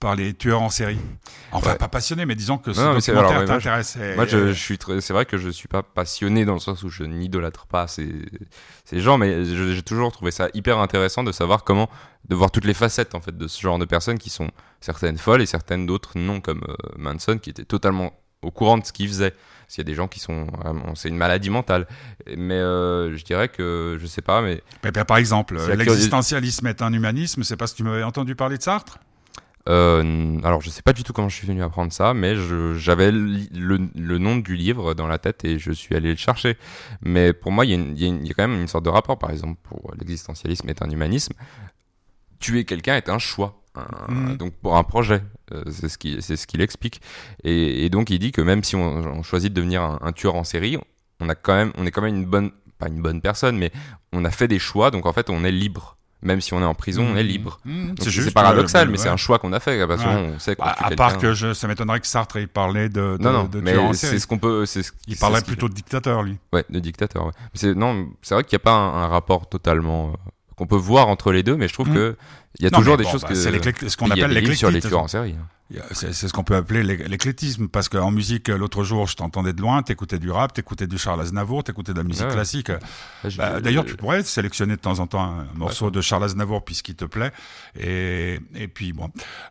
par 0.00 0.16
les 0.16 0.32
tueurs 0.34 0.62
en 0.62 0.70
série. 0.70 0.98
Enfin, 1.52 1.72
Ouais. 1.72 1.76
pas 1.78 1.88
passionné, 1.88 2.24
mais 2.26 2.34
disons 2.34 2.56
que 2.58 2.72
ce 2.72 2.80
Non, 2.80 2.94
documentaire 2.94 3.18
alors, 3.18 3.30
ouais, 3.42 3.46
moi, 3.46 3.58
je- 3.58 3.64
t'intéresse. 3.64 3.96
et- 3.96 4.16
Moi, 4.16 4.26
je, 4.26 4.48
je 4.48 4.52
suis 4.58 4.78
très, 4.78 5.00
c'est 5.00 5.12
vrai 5.12 5.26
que 5.26 5.36
je 5.36 5.50
suis 5.50 5.68
pas 5.68 5.82
passionné 5.82 6.44
dans 6.44 6.54
le 6.54 6.58
sens 6.60 6.82
où 6.82 6.88
je 6.88 7.04
n'idolâtre 7.04 7.66
pas 7.66 7.86
ces, 7.86 8.10
ces 8.84 9.00
gens, 9.00 9.18
mais 9.18 9.44
j'ai 9.44 9.82
toujours 9.82 10.10
trouvé 10.10 10.30
ça 10.30 10.48
hyper 10.54 10.78
intéressant 10.78 11.22
de 11.22 11.32
savoir 11.32 11.62
comment, 11.64 11.88
de 12.28 12.34
voir 12.34 12.50
toutes 12.50 12.64
les 12.64 12.74
facettes 12.74 13.14
en 13.14 13.20
fait 13.20 13.36
de 13.36 13.46
ce 13.46 13.60
genre 13.60 13.78
de 13.78 13.84
personnes 13.84 14.18
qui 14.18 14.30
sont 14.30 14.50
certaines 14.80 15.18
folles 15.18 15.42
et 15.42 15.46
certaines 15.46 15.84
d'autres 15.86 16.12
non, 16.18 16.40
comme 16.40 16.62
euh, 16.68 16.74
Manson 16.96 17.38
qui 17.38 17.50
était 17.50 17.64
totalement 17.64 18.12
au 18.42 18.50
courant 18.50 18.78
de 18.78 18.84
ce 18.86 18.92
qu'il 18.92 19.06
faisait. 19.06 19.34
S'il 19.68 19.78
y 19.78 19.80
a 19.82 19.84
des 19.84 19.94
gens 19.94 20.08
qui 20.08 20.18
sont, 20.18 20.48
c'est 20.96 21.08
une 21.10 21.16
maladie 21.16 21.50
mentale. 21.50 21.86
Mais 22.36 22.54
euh, 22.54 23.16
je 23.16 23.22
dirais 23.24 23.48
que, 23.48 23.98
je 24.00 24.06
sais 24.06 24.22
pas, 24.22 24.40
mais 24.42 24.62
Mais, 24.82 24.90
ben, 24.90 25.04
par 25.04 25.18
exemple, 25.18 25.56
l'existentialisme 25.76 26.66
est 26.66 26.82
un 26.82 26.92
humanisme, 26.92 27.42
c'est 27.44 27.56
parce 27.56 27.72
que 27.72 27.76
tu 27.76 27.84
m'avais 27.84 28.02
entendu 28.02 28.34
parler 28.34 28.56
de 28.58 28.62
Sartre? 28.62 28.98
Euh, 29.68 30.38
alors, 30.42 30.60
je 30.62 30.70
sais 30.70 30.82
pas 30.82 30.92
du 30.92 31.04
tout 31.04 31.12
comment 31.12 31.28
je 31.28 31.36
suis 31.36 31.46
venu 31.46 31.62
apprendre 31.62 31.92
ça, 31.92 32.14
mais 32.14 32.34
j'avais 32.76 33.10
le, 33.12 33.38
le, 33.52 33.78
le 33.94 34.18
nom 34.18 34.36
du 34.36 34.56
livre 34.56 34.94
dans 34.94 35.06
la 35.06 35.18
tête 35.18 35.44
et 35.44 35.58
je 35.58 35.70
suis 35.72 35.94
allé 35.94 36.10
le 36.10 36.16
chercher. 36.16 36.56
Mais 37.02 37.32
pour 37.32 37.52
moi, 37.52 37.64
il 37.66 37.70
y, 37.72 38.04
a 38.04 38.08
y 38.08 38.26
y 38.26 38.30
quand 38.30 38.48
même 38.48 38.60
une 38.60 38.68
sorte 38.68 38.84
de 38.84 38.90
rapport. 38.90 39.18
Par 39.18 39.30
exemple, 39.30 39.58
pour 39.62 39.92
l'existentialisme 39.98 40.68
est 40.68 40.82
un 40.82 40.90
humanisme. 40.90 41.34
Tuer 42.38 42.64
quelqu'un 42.64 42.96
est 42.96 43.08
un 43.08 43.18
choix. 43.18 43.56
un- 43.76 44.12
Mhm. 44.12 44.36
donc 44.36 44.54
pour 44.54 44.76
un 44.76 44.82
projet. 44.82 45.22
Euh, 45.52 45.62
c'est 45.70 45.88
ce 46.36 46.46
qu'il 46.46 46.60
explique. 46.60 47.00
Et, 47.44 47.84
et 47.84 47.88
donc 47.90 48.10
il 48.10 48.18
dit 48.18 48.32
que 48.32 48.40
même 48.40 48.64
si 48.64 48.74
on, 48.74 48.82
on 48.82 49.22
choisit 49.22 49.52
de 49.52 49.54
devenir 49.60 49.82
un, 49.82 49.98
un 50.02 50.10
tueur 50.12 50.34
en 50.34 50.42
série, 50.42 50.76
on 51.20 51.28
a 51.28 51.36
quand 51.36 51.54
même 51.54 51.72
on 51.76 51.86
est 51.86 51.92
quand 51.92 52.02
même 52.02 52.16
une 52.16 52.24
bonne 52.26 52.50
pas 52.78 52.88
une 52.88 53.00
bonne 53.00 53.20
personne, 53.20 53.56
mais 53.58 53.70
on 54.12 54.24
a 54.24 54.30
fait 54.32 54.48
des 54.48 54.58
choix. 54.58 54.90
Donc 54.90 55.06
en 55.06 55.12
fait 55.12 55.30
on 55.30 55.44
est 55.44 55.52
libre. 55.52 55.98
Même 56.22 56.40
si 56.42 56.52
on 56.52 56.60
est 56.60 56.64
en 56.66 56.74
prison, 56.74 57.06
on 57.10 57.16
est 57.16 57.22
libre. 57.22 57.60
Mmh, 57.64 57.94
Donc, 57.94 58.08
c'est 58.10 58.30
paradoxal, 58.34 58.86
euh, 58.86 58.90
mais 58.90 58.98
ouais. 58.98 59.02
c'est 59.02 59.08
un 59.08 59.16
choix 59.16 59.38
qu'on 59.38 59.52
a 59.54 59.60
fait. 59.60 59.86
Parce 59.86 60.04
Ouais. 60.04 60.32
qu'on 60.32 60.38
sait 60.38 60.54
qu'on 60.54 60.64
À, 60.64 60.86
à 60.86 60.90
part 60.90 61.16
que 61.16 61.32
je, 61.32 61.54
ça 61.54 61.66
m'étonnerait 61.66 62.00
que 62.00 62.06
Sartre 62.06 62.36
ait 62.36 62.46
parlé 62.46 62.88
de, 62.90 63.16
de, 63.16 63.22
non, 63.22 63.32
non, 63.32 63.44
de 63.44 63.60
mais 63.60 63.74
c'est 63.94 64.18
ce 64.18 64.26
qu'on 64.26 64.38
peut. 64.38 64.66
ce- 64.66 64.80
Il 65.06 65.16
parlait 65.16 65.40
plutôt 65.40 65.68
de 65.68 65.74
dictateur, 65.74 66.22
lui. 66.22 66.36
Ouais, 66.52 66.64
de 66.68 66.78
dictateur. 66.78 67.26
Ouais. 67.26 67.74
Non, 67.74 68.08
c'est 68.20 68.34
vrai 68.34 68.44
qu'il 68.44 68.56
n'y 68.56 68.60
a 68.60 68.64
pas 68.64 68.72
un, 68.74 69.02
un 69.04 69.06
rapport 69.08 69.48
totalement 69.48 70.08
euh, 70.08 70.30
qu'on 70.60 70.66
peut 70.66 70.76
voir 70.76 71.08
entre 71.08 71.32
les 71.32 71.42
deux, 71.42 71.56
mais 71.56 71.68
je 71.68 71.72
trouve 71.72 71.88
Mm. 71.88 71.94
que 71.94 72.16
il 72.58 72.64
y 72.64 72.66
a 72.66 72.70
Non, 72.70 72.78
toujours 72.80 72.96
des 72.98 73.04
bon, 73.04 73.10
choses 73.10 73.22
bah, 73.22 73.28
que 73.28 73.34
c'est 73.34 73.88
ce 73.88 73.96
qu'on 73.96 74.10
appelle 74.10 74.30
livres 74.30 74.52
sur 74.54 74.68
les 74.68 74.74
l'éclectisme. 74.74 74.88
tueurs 74.90 75.02
en 75.02 75.08
série. 75.08 75.34
C'est 75.92 76.12
ce 76.12 76.32
qu'on 76.32 76.42
peut 76.42 76.56
appeler 76.56 76.82
l'é- 76.82 77.06
l'éclectisme, 77.08 77.68
parce 77.68 77.88
qu'en 77.88 78.10
musique, 78.10 78.48
l'autre 78.48 78.82
jour, 78.82 79.06
je 79.06 79.14
t'entendais 79.14 79.52
de 79.52 79.60
loin, 79.60 79.82
t'écoutais 79.84 80.18
du 80.18 80.28
rap, 80.32 80.52
t'écoutais 80.52 80.88
du 80.88 80.98
Charles 80.98 81.20
Aznavour, 81.20 81.62
t'écoutais 81.62 81.92
de 81.92 81.98
la 81.98 82.02
musique 82.04 82.26
Ouais. 82.26 82.32
classique. 82.32 82.72
Je- 83.24 83.36
Bah, 83.38 83.60
D'ailleurs, 83.60 83.84
tu 83.84 83.94
pourrais 83.94 84.24
sélectionner 84.24 84.74
de 84.74 84.80
temps 84.80 84.98
en 84.98 85.06
temps 85.06 85.22
un 85.22 85.46
morceau 85.54 85.92
de 85.92 86.00
Charles 86.00 86.24
Aznavour 86.24 86.64
puisqu'il 86.64 86.96
te 86.96 87.04
plaît. 87.04 87.30
Et, 87.78 88.40
et 88.56 88.66
puis 88.68 88.92
bon, 88.92 89.10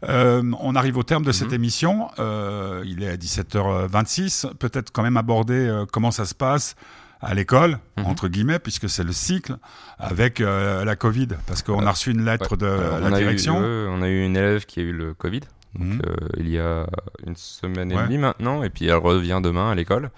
Euh, 0.10 0.44
on 0.60 0.76
arrive 0.76 0.98
au 0.98 1.04
terme 1.04 1.24
de 1.24 1.30
Mhm. 1.30 1.34
cette 1.34 1.54
émission. 1.54 2.10
Euh, 2.20 2.84
il 2.86 3.02
est 3.02 3.10
à 3.10 3.18
17h26. 3.18 4.46
Peut-être 4.60 4.92
quand 4.92 5.04
même 5.04 5.18
aborder 5.18 5.54
euh, 5.56 5.86
comment 5.92 6.12
ça 6.12 6.26
se 6.26 6.36
passe 6.36 6.76
à 7.22 7.34
l'école, 7.34 7.80
Mhm. 7.98 8.06
entre 8.06 8.28
guillemets, 8.30 8.60
puisque 8.60 8.90
c'est 8.90 9.04
le 9.04 9.12
cycle 9.12 9.58
avec 9.98 10.40
euh, 10.42 10.86
la 10.86 10.96
Covid, 10.96 11.28
parce 11.48 11.62
qu'on 11.64 11.86
a 11.86 11.92
reçu 11.92 12.12
une 12.12 12.24
lettre 12.24 12.52
Ouais. 12.52 12.58
de 12.58 12.66
Alors, 12.66 13.00
la 13.00 13.08
on 13.10 13.14
a 13.14 13.18
eu- 13.20 13.24
direction. 13.24 13.58
on 13.58 14.02
a 14.02 14.08
eu 14.08 14.24
une 14.26 14.38
élève 14.38 14.66
qui 14.66 14.80
a 14.80 14.84
eu 14.84 14.94
le 14.94 15.14
Covid. 15.14 15.42
Donc, 15.76 15.84
Mhm. 15.88 16.02
euh, 16.08 16.16
il 16.38 16.50
y 16.50 16.58
a 16.60 16.88
une 17.28 17.36
semaine 17.36 17.92
et 17.92 17.96
Ouais. 17.96 18.04
demie 18.04 18.18
maintenant, 18.18 18.64
et 18.64 18.70
puis 18.70 18.88
elle 18.88 18.96
revient 18.96 19.40
demain 19.44 19.70
à 19.72 19.76
l'école. 19.76 20.10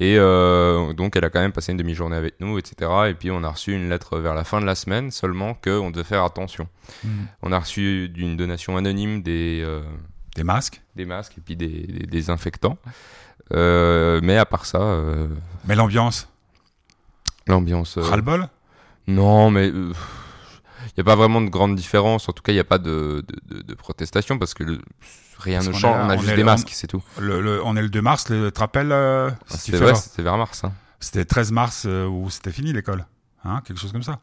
Et 0.00 0.16
euh, 0.18 0.92
donc 0.92 1.16
elle 1.16 1.24
a 1.24 1.30
quand 1.30 1.40
même 1.40 1.50
passé 1.52 1.72
une 1.72 1.78
demi-journée 1.78 2.16
avec 2.16 2.40
nous, 2.40 2.58
etc. 2.58 2.90
Et 3.08 3.14
puis 3.14 3.30
on 3.30 3.42
a 3.42 3.48
reçu 3.50 3.72
une 3.74 3.88
lettre 3.88 4.18
vers 4.18 4.34
la 4.34 4.44
fin 4.44 4.60
de 4.60 4.66
la 4.66 4.74
semaine, 4.74 5.10
seulement 5.10 5.54
qu'on 5.54 5.90
devait 5.90 6.04
faire 6.04 6.24
attention. 6.24 6.68
Mhm. 7.04 7.10
On 7.42 7.52
a 7.52 7.58
reçu 7.58 8.08
d'une 8.08 8.36
donation 8.36 8.76
anonyme 8.76 9.22
des, 9.22 9.62
euh, 9.64 9.82
Des 10.36 10.44
masques. 10.44 10.82
des 10.94 11.04
masques 11.04 11.38
et 11.38 11.40
puis 11.40 11.56
des, 11.56 11.68
des 11.86 12.06
désinfectants. 12.06 12.76
Euh, 13.54 14.20
mais 14.22 14.36
à 14.36 14.44
part 14.44 14.66
ça, 14.66 14.78
euh, 14.80 15.26
Mais 15.66 15.74
l'ambiance, 15.74 16.28
l'ambiance... 17.48 17.96
euh, 17.98 18.02
ras-le-bol? 18.02 18.48
Non, 19.06 19.50
mais 19.50 19.68
il 19.68 19.84
n'y 20.96 21.00
a 21.00 21.04
pas 21.04 21.16
vraiment 21.16 21.40
de 21.40 21.48
grande 21.48 21.74
différence. 21.76 22.28
En 22.28 22.32
tout 22.32 22.42
cas, 22.42 22.52
il 22.52 22.56
n'y 22.56 22.60
a 22.60 22.64
pas 22.64 22.78
de, 22.78 23.24
de, 23.48 23.56
de- 23.56 23.62
de 23.62 23.74
protestation 23.74 24.38
parce 24.38 24.54
que 24.54 24.64
le- 24.64 24.80
rien 25.38 25.58
Parce 25.58 25.68
ne 25.68 25.72
change. 25.72 25.84
est 25.96 26.00
on 26.04 26.10
a 26.10 26.16
on 26.16 26.18
juste 26.20 26.34
des 26.36 26.44
masques, 26.44 26.70
c'est 26.72 26.86
tout. 26.86 27.02
le, 27.18 27.40
le- 27.40 27.64
On 27.64 27.76
est 27.76 27.82
le 27.82 27.88
2 27.88 28.02
mars, 28.02 28.28
le, 28.28 28.46
tu 28.46 28.52
te 28.52 28.60
rappelles 28.60 28.92
euh, 28.92 29.30
Ah, 29.30 29.56
si 29.56 29.72
C'était 29.72 30.22
vers 30.22 30.36
mars. 30.36 30.64
Hein. 30.64 30.72
C'était 31.00 31.24
13 31.24 31.52
mars 31.52 31.84
euh, 31.86 32.06
où 32.06 32.28
c'était 32.30 32.50
fini 32.52 32.72
l'école. 32.72 33.06
Hein, 33.44 33.62
quelque 33.64 33.78
chose 33.80 33.92
comme 33.92 34.02
ça. 34.02 34.18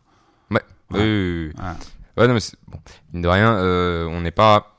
Ouais. 0.52 0.62
Ouais. 0.92 1.00
Oui, 1.00 1.02
oui, 1.02 1.54
oui. 1.58 1.64
Ouais. 1.64 1.72
Ouais, 2.18 2.28
non, 2.28 2.34
mais 2.34 2.40
bon, 2.68 2.80
mine 3.14 3.22
de 3.24 3.28
rien, 3.28 3.54
euh, 3.56 4.06
on 4.06 4.22
n'est 4.22 4.32
pas 4.32 4.78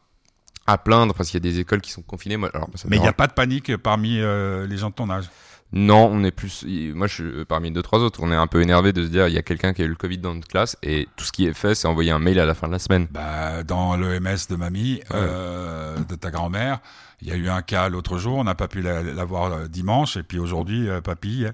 à 0.66 0.78
plaindre 0.78 1.14
parce 1.14 1.30
qu'il 1.30 1.42
y 1.44 1.48
a 1.48 1.50
des 1.52 1.58
écoles 1.58 1.80
qui 1.80 1.90
sont 1.90 2.02
confinées. 2.02 2.36
Alors, 2.52 2.68
ça 2.74 2.86
Mais 2.88 2.96
il 2.96 3.02
n'y 3.02 3.08
a 3.08 3.12
pas 3.12 3.26
de 3.26 3.32
panique 3.32 3.76
parmi 3.76 4.20
euh, 4.20 4.66
les 4.66 4.76
gens 4.76 4.90
de 4.90 4.94
ton 4.94 5.08
âge. 5.10 5.28
Non, 5.72 6.08
on 6.10 6.22
est 6.24 6.30
plus. 6.30 6.64
Moi, 6.94 7.06
je 7.06 7.14
suis 7.14 7.44
parmi 7.44 7.70
deux 7.70 7.82
trois 7.82 7.98
autres. 7.98 8.20
On 8.22 8.30
est 8.30 8.36
un 8.36 8.46
peu 8.46 8.62
énervé 8.62 8.92
de 8.92 9.02
se 9.02 9.08
dire 9.08 9.28
il 9.28 9.34
y 9.34 9.38
a 9.38 9.42
quelqu'un 9.42 9.72
qui 9.72 9.82
a 9.82 9.84
eu 9.84 9.88
le 9.88 9.96
Covid 9.96 10.18
dans 10.18 10.34
notre 10.34 10.48
classe 10.48 10.76
et 10.82 11.08
tout 11.16 11.24
ce 11.24 11.32
qui 11.32 11.46
est 11.46 11.52
fait, 11.54 11.74
c'est 11.74 11.88
envoyer 11.88 12.12
un 12.12 12.18
mail 12.18 12.38
à 12.38 12.46
la 12.46 12.54
fin 12.54 12.68
de 12.68 12.72
la 12.72 12.78
semaine. 12.78 13.08
Bah, 13.10 13.62
dans 13.64 13.96
l'EMS 13.96 14.48
de 14.48 14.56
mamie, 14.56 15.00
euh, 15.12 15.96
de 16.08 16.14
ta 16.14 16.30
grand-mère, 16.30 16.78
il 17.20 17.28
y 17.28 17.32
a 17.32 17.36
eu 17.36 17.48
un 17.48 17.62
cas 17.62 17.88
l'autre 17.88 18.18
jour, 18.18 18.36
on 18.38 18.44
n'a 18.44 18.54
pas 18.54 18.68
pu 18.68 18.80
la, 18.80 19.02
la 19.02 19.24
voir 19.24 19.52
euh, 19.52 19.66
dimanche, 19.68 20.16
et 20.16 20.22
puis 20.22 20.38
aujourd'hui, 20.38 20.88
euh, 20.88 21.00
papy. 21.00 21.46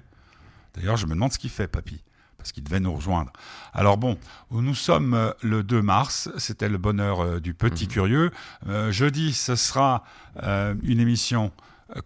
D'ailleurs, 0.75 0.97
je 0.97 1.05
me 1.05 1.13
demande 1.13 1.33
ce 1.33 1.39
qu'il 1.39 1.49
fait, 1.49 1.67
papy, 1.67 2.01
parce 2.37 2.51
qu'il 2.51 2.63
devait 2.63 2.79
nous 2.79 2.93
rejoindre. 2.93 3.31
Alors 3.73 3.97
bon, 3.97 4.17
nous 4.51 4.75
sommes 4.75 5.33
le 5.41 5.63
2 5.63 5.81
mars, 5.81 6.29
c'était 6.37 6.69
le 6.69 6.77
bonheur 6.77 7.41
du 7.41 7.53
petit 7.53 7.87
curieux. 7.87 8.31
Euh, 8.67 8.91
jeudi, 8.91 9.33
ce 9.33 9.55
sera 9.55 10.03
euh, 10.43 10.75
une 10.83 10.99
émission 10.99 11.51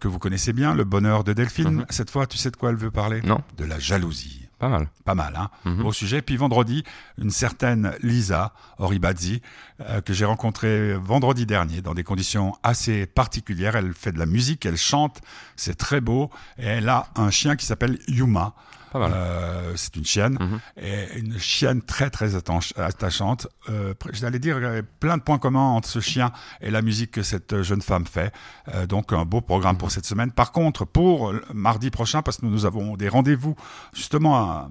que 0.00 0.08
vous 0.08 0.18
connaissez 0.18 0.52
bien, 0.52 0.74
le 0.74 0.84
bonheur 0.84 1.24
de 1.24 1.32
Delphine. 1.32 1.70
Mhm. 1.70 1.86
Cette 1.90 2.10
fois, 2.10 2.26
tu 2.26 2.36
sais 2.38 2.50
de 2.50 2.56
quoi 2.56 2.70
elle 2.70 2.76
veut 2.76 2.90
parler? 2.90 3.20
Non. 3.22 3.40
De 3.56 3.64
la 3.64 3.78
jalousie. 3.78 4.46
Pas 4.58 4.68
mal. 4.68 4.88
Pas 5.04 5.14
mal, 5.14 5.34
hein 5.36 5.50
Mhm. 5.64 5.82
Beau 5.82 5.92
sujet. 5.92 6.20
Puis 6.20 6.36
vendredi, 6.36 6.82
une 7.16 7.30
certaine 7.30 7.92
Lisa 8.02 8.52
Oribazzi, 8.78 9.40
euh, 9.80 10.00
que 10.00 10.12
j'ai 10.12 10.24
rencontrée 10.24 10.94
vendredi 10.94 11.46
dernier 11.46 11.80
dans 11.82 11.94
des 11.94 12.04
conditions 12.04 12.54
assez 12.62 13.06
particulières. 13.06 13.76
Elle 13.76 13.92
fait 13.94 14.12
de 14.12 14.18
la 14.18 14.26
musique, 14.26 14.66
elle 14.66 14.76
chante, 14.76 15.20
c'est 15.56 15.76
très 15.76 16.00
beau. 16.00 16.30
Et 16.58 16.66
elle 16.66 16.88
a 16.88 17.06
un 17.16 17.30
chien 17.30 17.56
qui 17.56 17.66
s'appelle 17.66 17.98
Yuma. 18.08 18.54
Euh, 18.94 19.74
c'est 19.76 19.96
une 19.96 20.04
chienne, 20.06 20.38
Mhm. 20.40 20.60
et 20.82 21.18
une 21.18 21.38
chienne 21.38 21.82
très 21.82 22.08
très 22.08 22.34
attachante. 22.34 23.46
Euh, 23.68 23.92
J'allais 24.12 24.38
dire 24.38 24.56
euh, 24.56 24.80
plein 24.98 25.18
de 25.18 25.22
points 25.22 25.38
communs 25.38 25.60
entre 25.76 25.86
ce 25.88 26.00
chien 26.00 26.32
et 26.62 26.70
la 26.70 26.80
musique 26.80 27.10
que 27.10 27.22
cette 27.22 27.60
jeune 27.62 27.82
femme 27.82 28.06
fait. 28.06 28.32
Euh, 28.74 28.86
donc 28.86 29.12
un 29.12 29.26
beau 29.26 29.42
programme 29.42 29.74
Mhm. 29.74 29.78
pour 29.78 29.90
cette 29.90 30.06
semaine. 30.06 30.32
Par 30.32 30.52
contre, 30.52 30.86
pour 30.86 31.34
mardi 31.52 31.90
prochain, 31.90 32.22
parce 32.22 32.38
que 32.38 32.46
nous 32.46 32.64
avons 32.64 32.96
des 32.96 33.10
rendez-vous 33.10 33.54
justement 33.92 34.50
euh, 34.50 34.62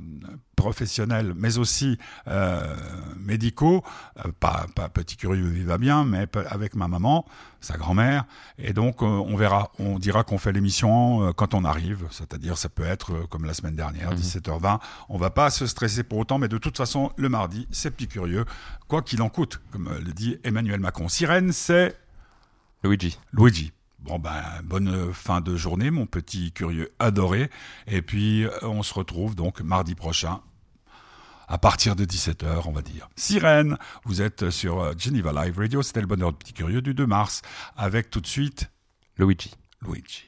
professionnels, 0.58 1.34
mais 1.38 1.58
aussi 1.58 1.98
euh, 2.28 2.76
médicaux, 3.18 3.84
euh, 4.26 4.32
pas, 4.42 4.66
pas 4.76 4.90
petit 4.90 5.16
curieux, 5.16 5.54
il 5.56 5.66
va 5.66 5.78
bien, 5.78 6.04
mais 6.04 6.28
avec 6.50 6.76
ma 6.76 6.90
maman, 6.90 7.26
sa 7.62 7.78
grand-mère, 7.78 8.26
et 8.58 8.74
donc 8.74 9.02
euh, 9.02 9.06
on 9.06 9.38
verra, 9.38 9.72
on 9.80 10.00
dira 10.00 10.24
qu'on 10.24 10.38
fait 10.38 10.52
l'émission 10.52 11.32
quand 11.34 11.54
on 11.54 11.64
arrive, 11.64 12.08
c'est-à-dire 12.10 12.58
ça 12.58 12.68
peut 12.68 12.86
être 12.86 13.28
comme 13.30 13.46
la 13.46 13.54
semaine 13.54 13.76
dernière, 13.76 14.14
17h20, 14.14 14.80
on 15.10 15.18
va 15.18 15.30
pas 15.30 15.50
se 15.52 15.68
stresser 15.68 16.04
pour 16.04 16.18
autant, 16.18 16.40
mais 16.40 16.50
de 16.50 16.58
toute 16.58 16.76
façon, 16.76 17.12
le 17.16 17.30
mardi, 17.30 17.68
c'est 17.72 17.92
petit 17.92 18.08
curieux, 18.08 18.44
quoi 18.88 19.02
qu'il 19.04 19.22
en 19.22 19.30
coûte, 19.30 19.62
comme 19.72 19.90
le 20.04 20.12
dit 20.12 20.38
Emmanuel 20.44 20.80
Macron. 20.80 21.08
Sirène, 21.08 21.54
c'est 21.54 21.96
Luigi. 22.84 23.18
Luigi. 23.32 23.72
Bon 24.00 24.20
ben 24.20 24.44
bonne 24.64 25.12
fin 25.12 25.42
de 25.42 25.56
journée 25.56 25.92
mon 25.92 26.06
petit 26.06 26.52
curieux 26.52 26.94
adoré 27.00 27.50
et 27.88 28.02
puis 28.02 28.46
on 28.62 28.84
se 28.84 28.94
retrouve 28.94 29.36
donc 29.36 29.60
mardi 29.62 29.96
prochain 29.96 30.40
à 31.48 31.58
partir 31.58 31.96
de 31.96 32.06
17h 32.06 32.64
on 32.66 32.72
va 32.72 32.82
dire. 32.82 33.10
Sirène, 33.16 33.78
vous 34.06 34.22
êtes 34.22 34.50
sur 34.50 34.82
euh, 34.82 34.94
Geneva 34.98 35.34
Live 35.44 35.58
Radio, 35.58 35.82
c'était 35.82 36.02
le 36.02 36.08
bonheur 36.08 36.32
du 36.32 36.38
petit 36.38 36.54
curieux 36.54 36.82
du 36.82 36.94
2 36.94 37.08
mars 37.08 37.42
avec 37.76 38.10
tout 38.10 38.22
de 38.22 38.28
suite 38.28 38.70
Luigi. 39.18 39.54
Luigi. 39.82 40.26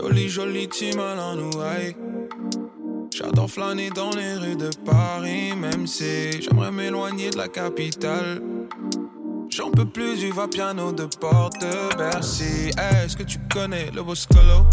Jolie, 0.00 0.28
jolie 0.30 0.68
team 0.68 0.98
à 0.98 1.34
nouaille. 1.34 1.94
J'adore 3.14 3.50
flâner 3.50 3.90
dans 3.90 4.10
les 4.10 4.34
rues 4.34 4.56
de 4.56 4.70
Paris, 4.86 5.54
même 5.54 5.86
si 5.86 6.40
j'aimerais 6.40 6.72
m'éloigner 6.72 7.28
de 7.28 7.36
la 7.36 7.48
capitale. 7.48 8.40
J'en 9.50 9.70
peux 9.70 9.84
plus 9.84 10.18
du 10.18 10.32
va-piano 10.32 10.92
de 10.92 11.04
Porte 11.04 11.66
Bercy. 11.98 12.70
Est-ce 12.78 13.14
que 13.14 13.24
tu 13.24 13.38
connais 13.52 13.90
le 13.90 14.02
Boscolo? 14.02 14.64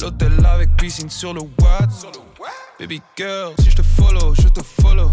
L'hôtel 0.00 0.32
avec 0.46 0.74
piscine 0.78 1.10
sur 1.10 1.34
le 1.34 1.40
Watt. 1.40 1.90
Baby 2.80 3.02
girl, 3.14 3.52
si 3.58 3.70
je 3.70 3.76
te 3.76 3.82
follow, 3.82 4.34
je 4.34 4.48
te 4.48 4.62
follow. 4.62 5.10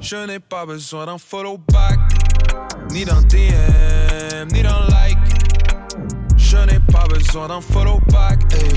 Je 0.00 0.16
n'ai 0.26 0.40
pas 0.40 0.66
besoin 0.66 1.06
d'un 1.06 1.18
follow 1.18 1.58
back, 1.72 2.00
ni 2.90 3.04
d'un 3.04 3.22
DM, 3.22 4.48
ni 4.52 4.62
d'un 4.62 4.80
like. 4.88 4.97
Je 6.88 6.92
n'ai 6.92 7.00
pas 7.00 7.08
besoin 7.08 7.48
d'un 7.48 7.60
follow 7.60 8.00
back, 8.10 8.40
hey, 8.52 8.72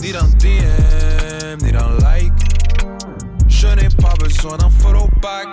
ni 0.00 0.12
d'un 0.12 0.28
DM, 0.38 1.64
ni 1.64 1.72
d'un 1.72 1.98
like. 2.02 2.32
Je 3.48 3.66
n'ai 3.68 3.88
pas 4.00 4.14
besoin 4.20 4.56
d'un 4.58 4.70
follow 4.70 5.08
back. 5.20 5.46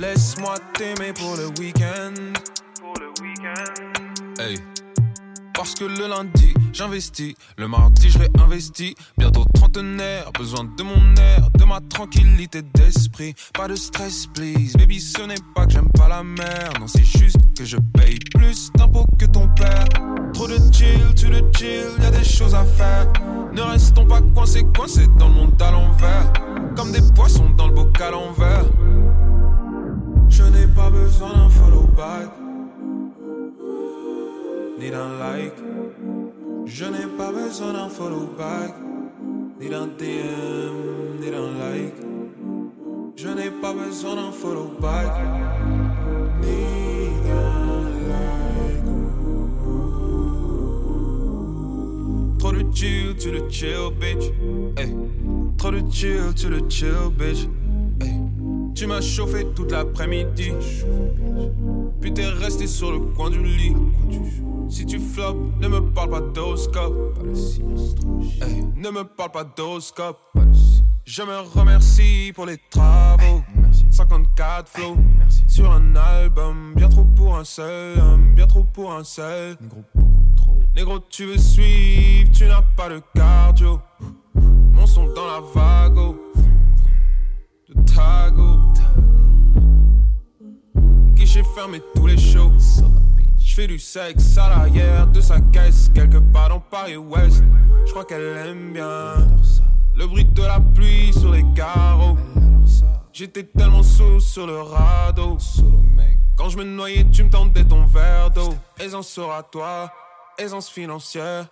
Laisse-moi 0.00 0.56
t'aimer 0.76 1.12
pour 1.12 1.36
le 1.36 1.46
week-end. 1.60 2.14
Hey. 4.38 4.58
Parce 5.54 5.74
que 5.74 5.84
le 5.84 6.08
lundi, 6.08 6.54
j'investis. 6.74 7.34
Le 7.56 7.68
mardi, 7.68 8.10
je 8.10 8.18
réinvestis. 8.18 8.94
Bientôt 9.16 9.44
trentenaire, 9.54 10.30
besoin 10.38 10.64
de 10.64 10.82
mon 10.82 11.14
air, 11.16 11.48
de 11.56 11.64
ma 11.64 11.80
tranquillité 11.80 12.62
d'esprit. 12.74 13.34
Pas 13.54 13.68
de 13.68 13.76
stress, 13.76 14.26
please. 14.26 14.76
Baby, 14.76 15.00
ce 15.00 15.22
n'est 15.22 15.34
pas 15.54 15.66
que 15.66 15.72
j'aime 15.72 15.88
pas 15.96 16.08
la 16.08 16.22
mer. 16.22 16.72
Non, 16.80 16.86
c'est 16.86 17.04
juste 17.04 17.38
que 17.56 17.64
je 17.64 17.76
paye 17.94 18.18
plus 18.34 18.70
d'impôts 18.74 19.06
que 19.18 19.26
ton 19.26 19.48
père. 19.54 19.86
Trop 20.34 20.48
de 20.48 20.58
chill, 20.72 21.14
tu 21.16 21.28
le 21.28 21.40
chill, 21.56 21.86
y 22.00 22.04
a 22.04 22.10
des 22.10 22.24
choses 22.24 22.54
à 22.54 22.64
faire. 22.64 23.06
Ne 23.52 23.62
restons 23.62 24.06
pas 24.06 24.20
coincés, 24.34 24.64
coincés 24.76 25.06
dans 25.16 25.28
le 25.28 25.34
monde 25.34 25.62
à 25.62 25.70
l'envers. 25.70 26.32
Comme 26.76 26.90
des 26.90 27.02
poissons 27.14 27.50
dans 27.50 27.68
le 27.68 27.74
bocal 27.74 28.14
en 28.14 28.32
verre. 28.32 28.66
Je 30.28 30.42
n'ai 30.42 30.66
pas 30.66 30.90
besoin 30.90 31.32
d'un 31.32 31.48
follow 31.48 31.88
back. 31.96 32.30
Ni 34.80 34.90
d'un 34.90 35.18
like. 35.18 35.54
Je 36.66 36.84
n'ai 36.86 37.06
pas 37.18 37.30
besoin 37.30 37.72
d'un 37.74 37.88
follow 37.88 38.28
back. 38.38 38.74
Ni 39.60 39.68
d'un 39.68 39.86
DM, 39.86 41.20
ni 41.20 41.30
d'un 41.30 41.52
like. 41.58 41.94
Je 43.16 43.28
n'ai 43.28 43.50
pas 43.50 43.74
besoin 43.74 44.16
d'un 44.16 44.32
follow 44.32 44.70
back. 44.80 45.12
Ni 46.40 47.08
d'un 47.26 47.84
like. 48.08 48.84
Trop 52.38 52.52
de 52.52 52.64
chill, 52.74 53.14
tu 53.18 53.30
le 53.30 53.48
chill, 53.50 53.90
bitch. 54.00 54.32
Hey. 54.78 54.94
Trop 55.58 55.70
de 55.70 55.82
chill, 55.90 56.34
tu 56.34 56.48
le 56.48 56.60
chill, 56.68 57.10
bitch. 57.18 57.46
Tu 58.74 58.86
m'as 58.86 59.02
chauffé 59.02 59.46
toute 59.54 59.70
l'après-midi. 59.70 60.52
Puis 62.00 62.12
t'es 62.12 62.26
resté 62.26 62.66
sur 62.66 62.90
le 62.90 62.98
coin 62.98 63.30
du 63.30 63.42
lit. 63.42 63.74
Si 64.74 64.84
tu 64.84 64.98
flops, 64.98 65.38
ne 65.60 65.68
me 65.68 65.80
parle 65.92 66.10
pas 66.10 66.20
d'oscope. 66.20 67.16
Hey, 68.42 68.64
ne 68.74 68.90
me 68.90 69.04
parle 69.04 69.30
pas 69.30 69.44
d'oscope. 69.44 70.18
Je 71.04 71.22
me 71.22 71.38
remercie 71.56 72.32
pour 72.34 72.44
les 72.44 72.58
travaux. 72.70 73.44
54 73.92 74.68
flows 74.68 74.96
sur 75.46 75.70
un 75.70 75.94
album. 75.94 76.72
Bien 76.74 76.88
trop 76.88 77.04
pour 77.04 77.36
un 77.36 77.44
seul 77.44 78.00
homme. 78.00 78.34
Bien 78.34 78.48
trop 78.48 78.64
pour 78.64 78.92
un 78.92 79.04
seul. 79.04 79.56
Négro, 80.74 80.98
tu 81.08 81.26
veux 81.26 81.38
suivre, 81.38 82.32
tu 82.32 82.46
n'as 82.46 82.62
pas 82.76 82.88
de 82.88 83.00
cardio. 83.14 83.80
Mon 84.34 84.86
son 84.86 85.06
dans 85.14 85.28
la 85.28 85.40
vago. 85.54 86.20
De 87.68 87.80
tago. 87.94 88.58
Guichet 91.14 91.44
fermé 91.54 91.80
tous 91.94 92.08
les 92.08 92.18
shows. 92.18 92.50
Je 93.54 93.60
fais 93.60 93.66
du 93.68 93.78
sexe 93.78 94.36
à 94.36 94.48
l'arrière 94.48 95.06
de 95.06 95.20
sa 95.20 95.38
caisse, 95.40 95.88
quelque 95.94 96.16
part 96.16 96.48
dans 96.48 96.58
Paris-Ouest. 96.58 97.44
Je 97.86 97.90
crois 97.92 98.04
qu'elle 98.04 98.36
aime 98.48 98.72
bien 98.72 99.28
le 99.94 100.08
bruit 100.08 100.24
de 100.24 100.42
la 100.42 100.58
pluie 100.58 101.12
sur 101.12 101.30
les 101.30 101.44
carreaux. 101.54 102.16
J'étais 103.12 103.44
tellement 103.44 103.84
sous 103.84 104.18
sur 104.18 104.48
le 104.48 104.60
radeau. 104.60 105.38
Quand 106.34 106.48
je 106.48 106.58
me 106.58 106.64
noyais, 106.64 107.06
tu 107.12 107.22
me 107.22 107.30
tendais 107.30 107.62
ton 107.62 107.86
verre 107.86 108.32
d'eau. 108.32 108.56
Aisance 108.80 109.20
toi, 109.52 109.92
aisance 110.36 110.68
financière. 110.68 111.46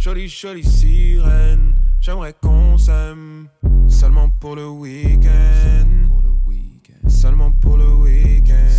Jolie, 0.00 0.26
jolie 0.26 0.64
sirène. 0.64 1.76
J'aimerais 2.00 2.34
qu'on 2.42 2.76
s'aime 2.76 3.46
seulement 3.86 4.28
pour 4.30 4.56
le 4.56 4.66
week-end. 4.66 5.86
Seulement 7.06 7.52
pour 7.52 7.76
le 7.76 7.86
week-end. 7.86 8.71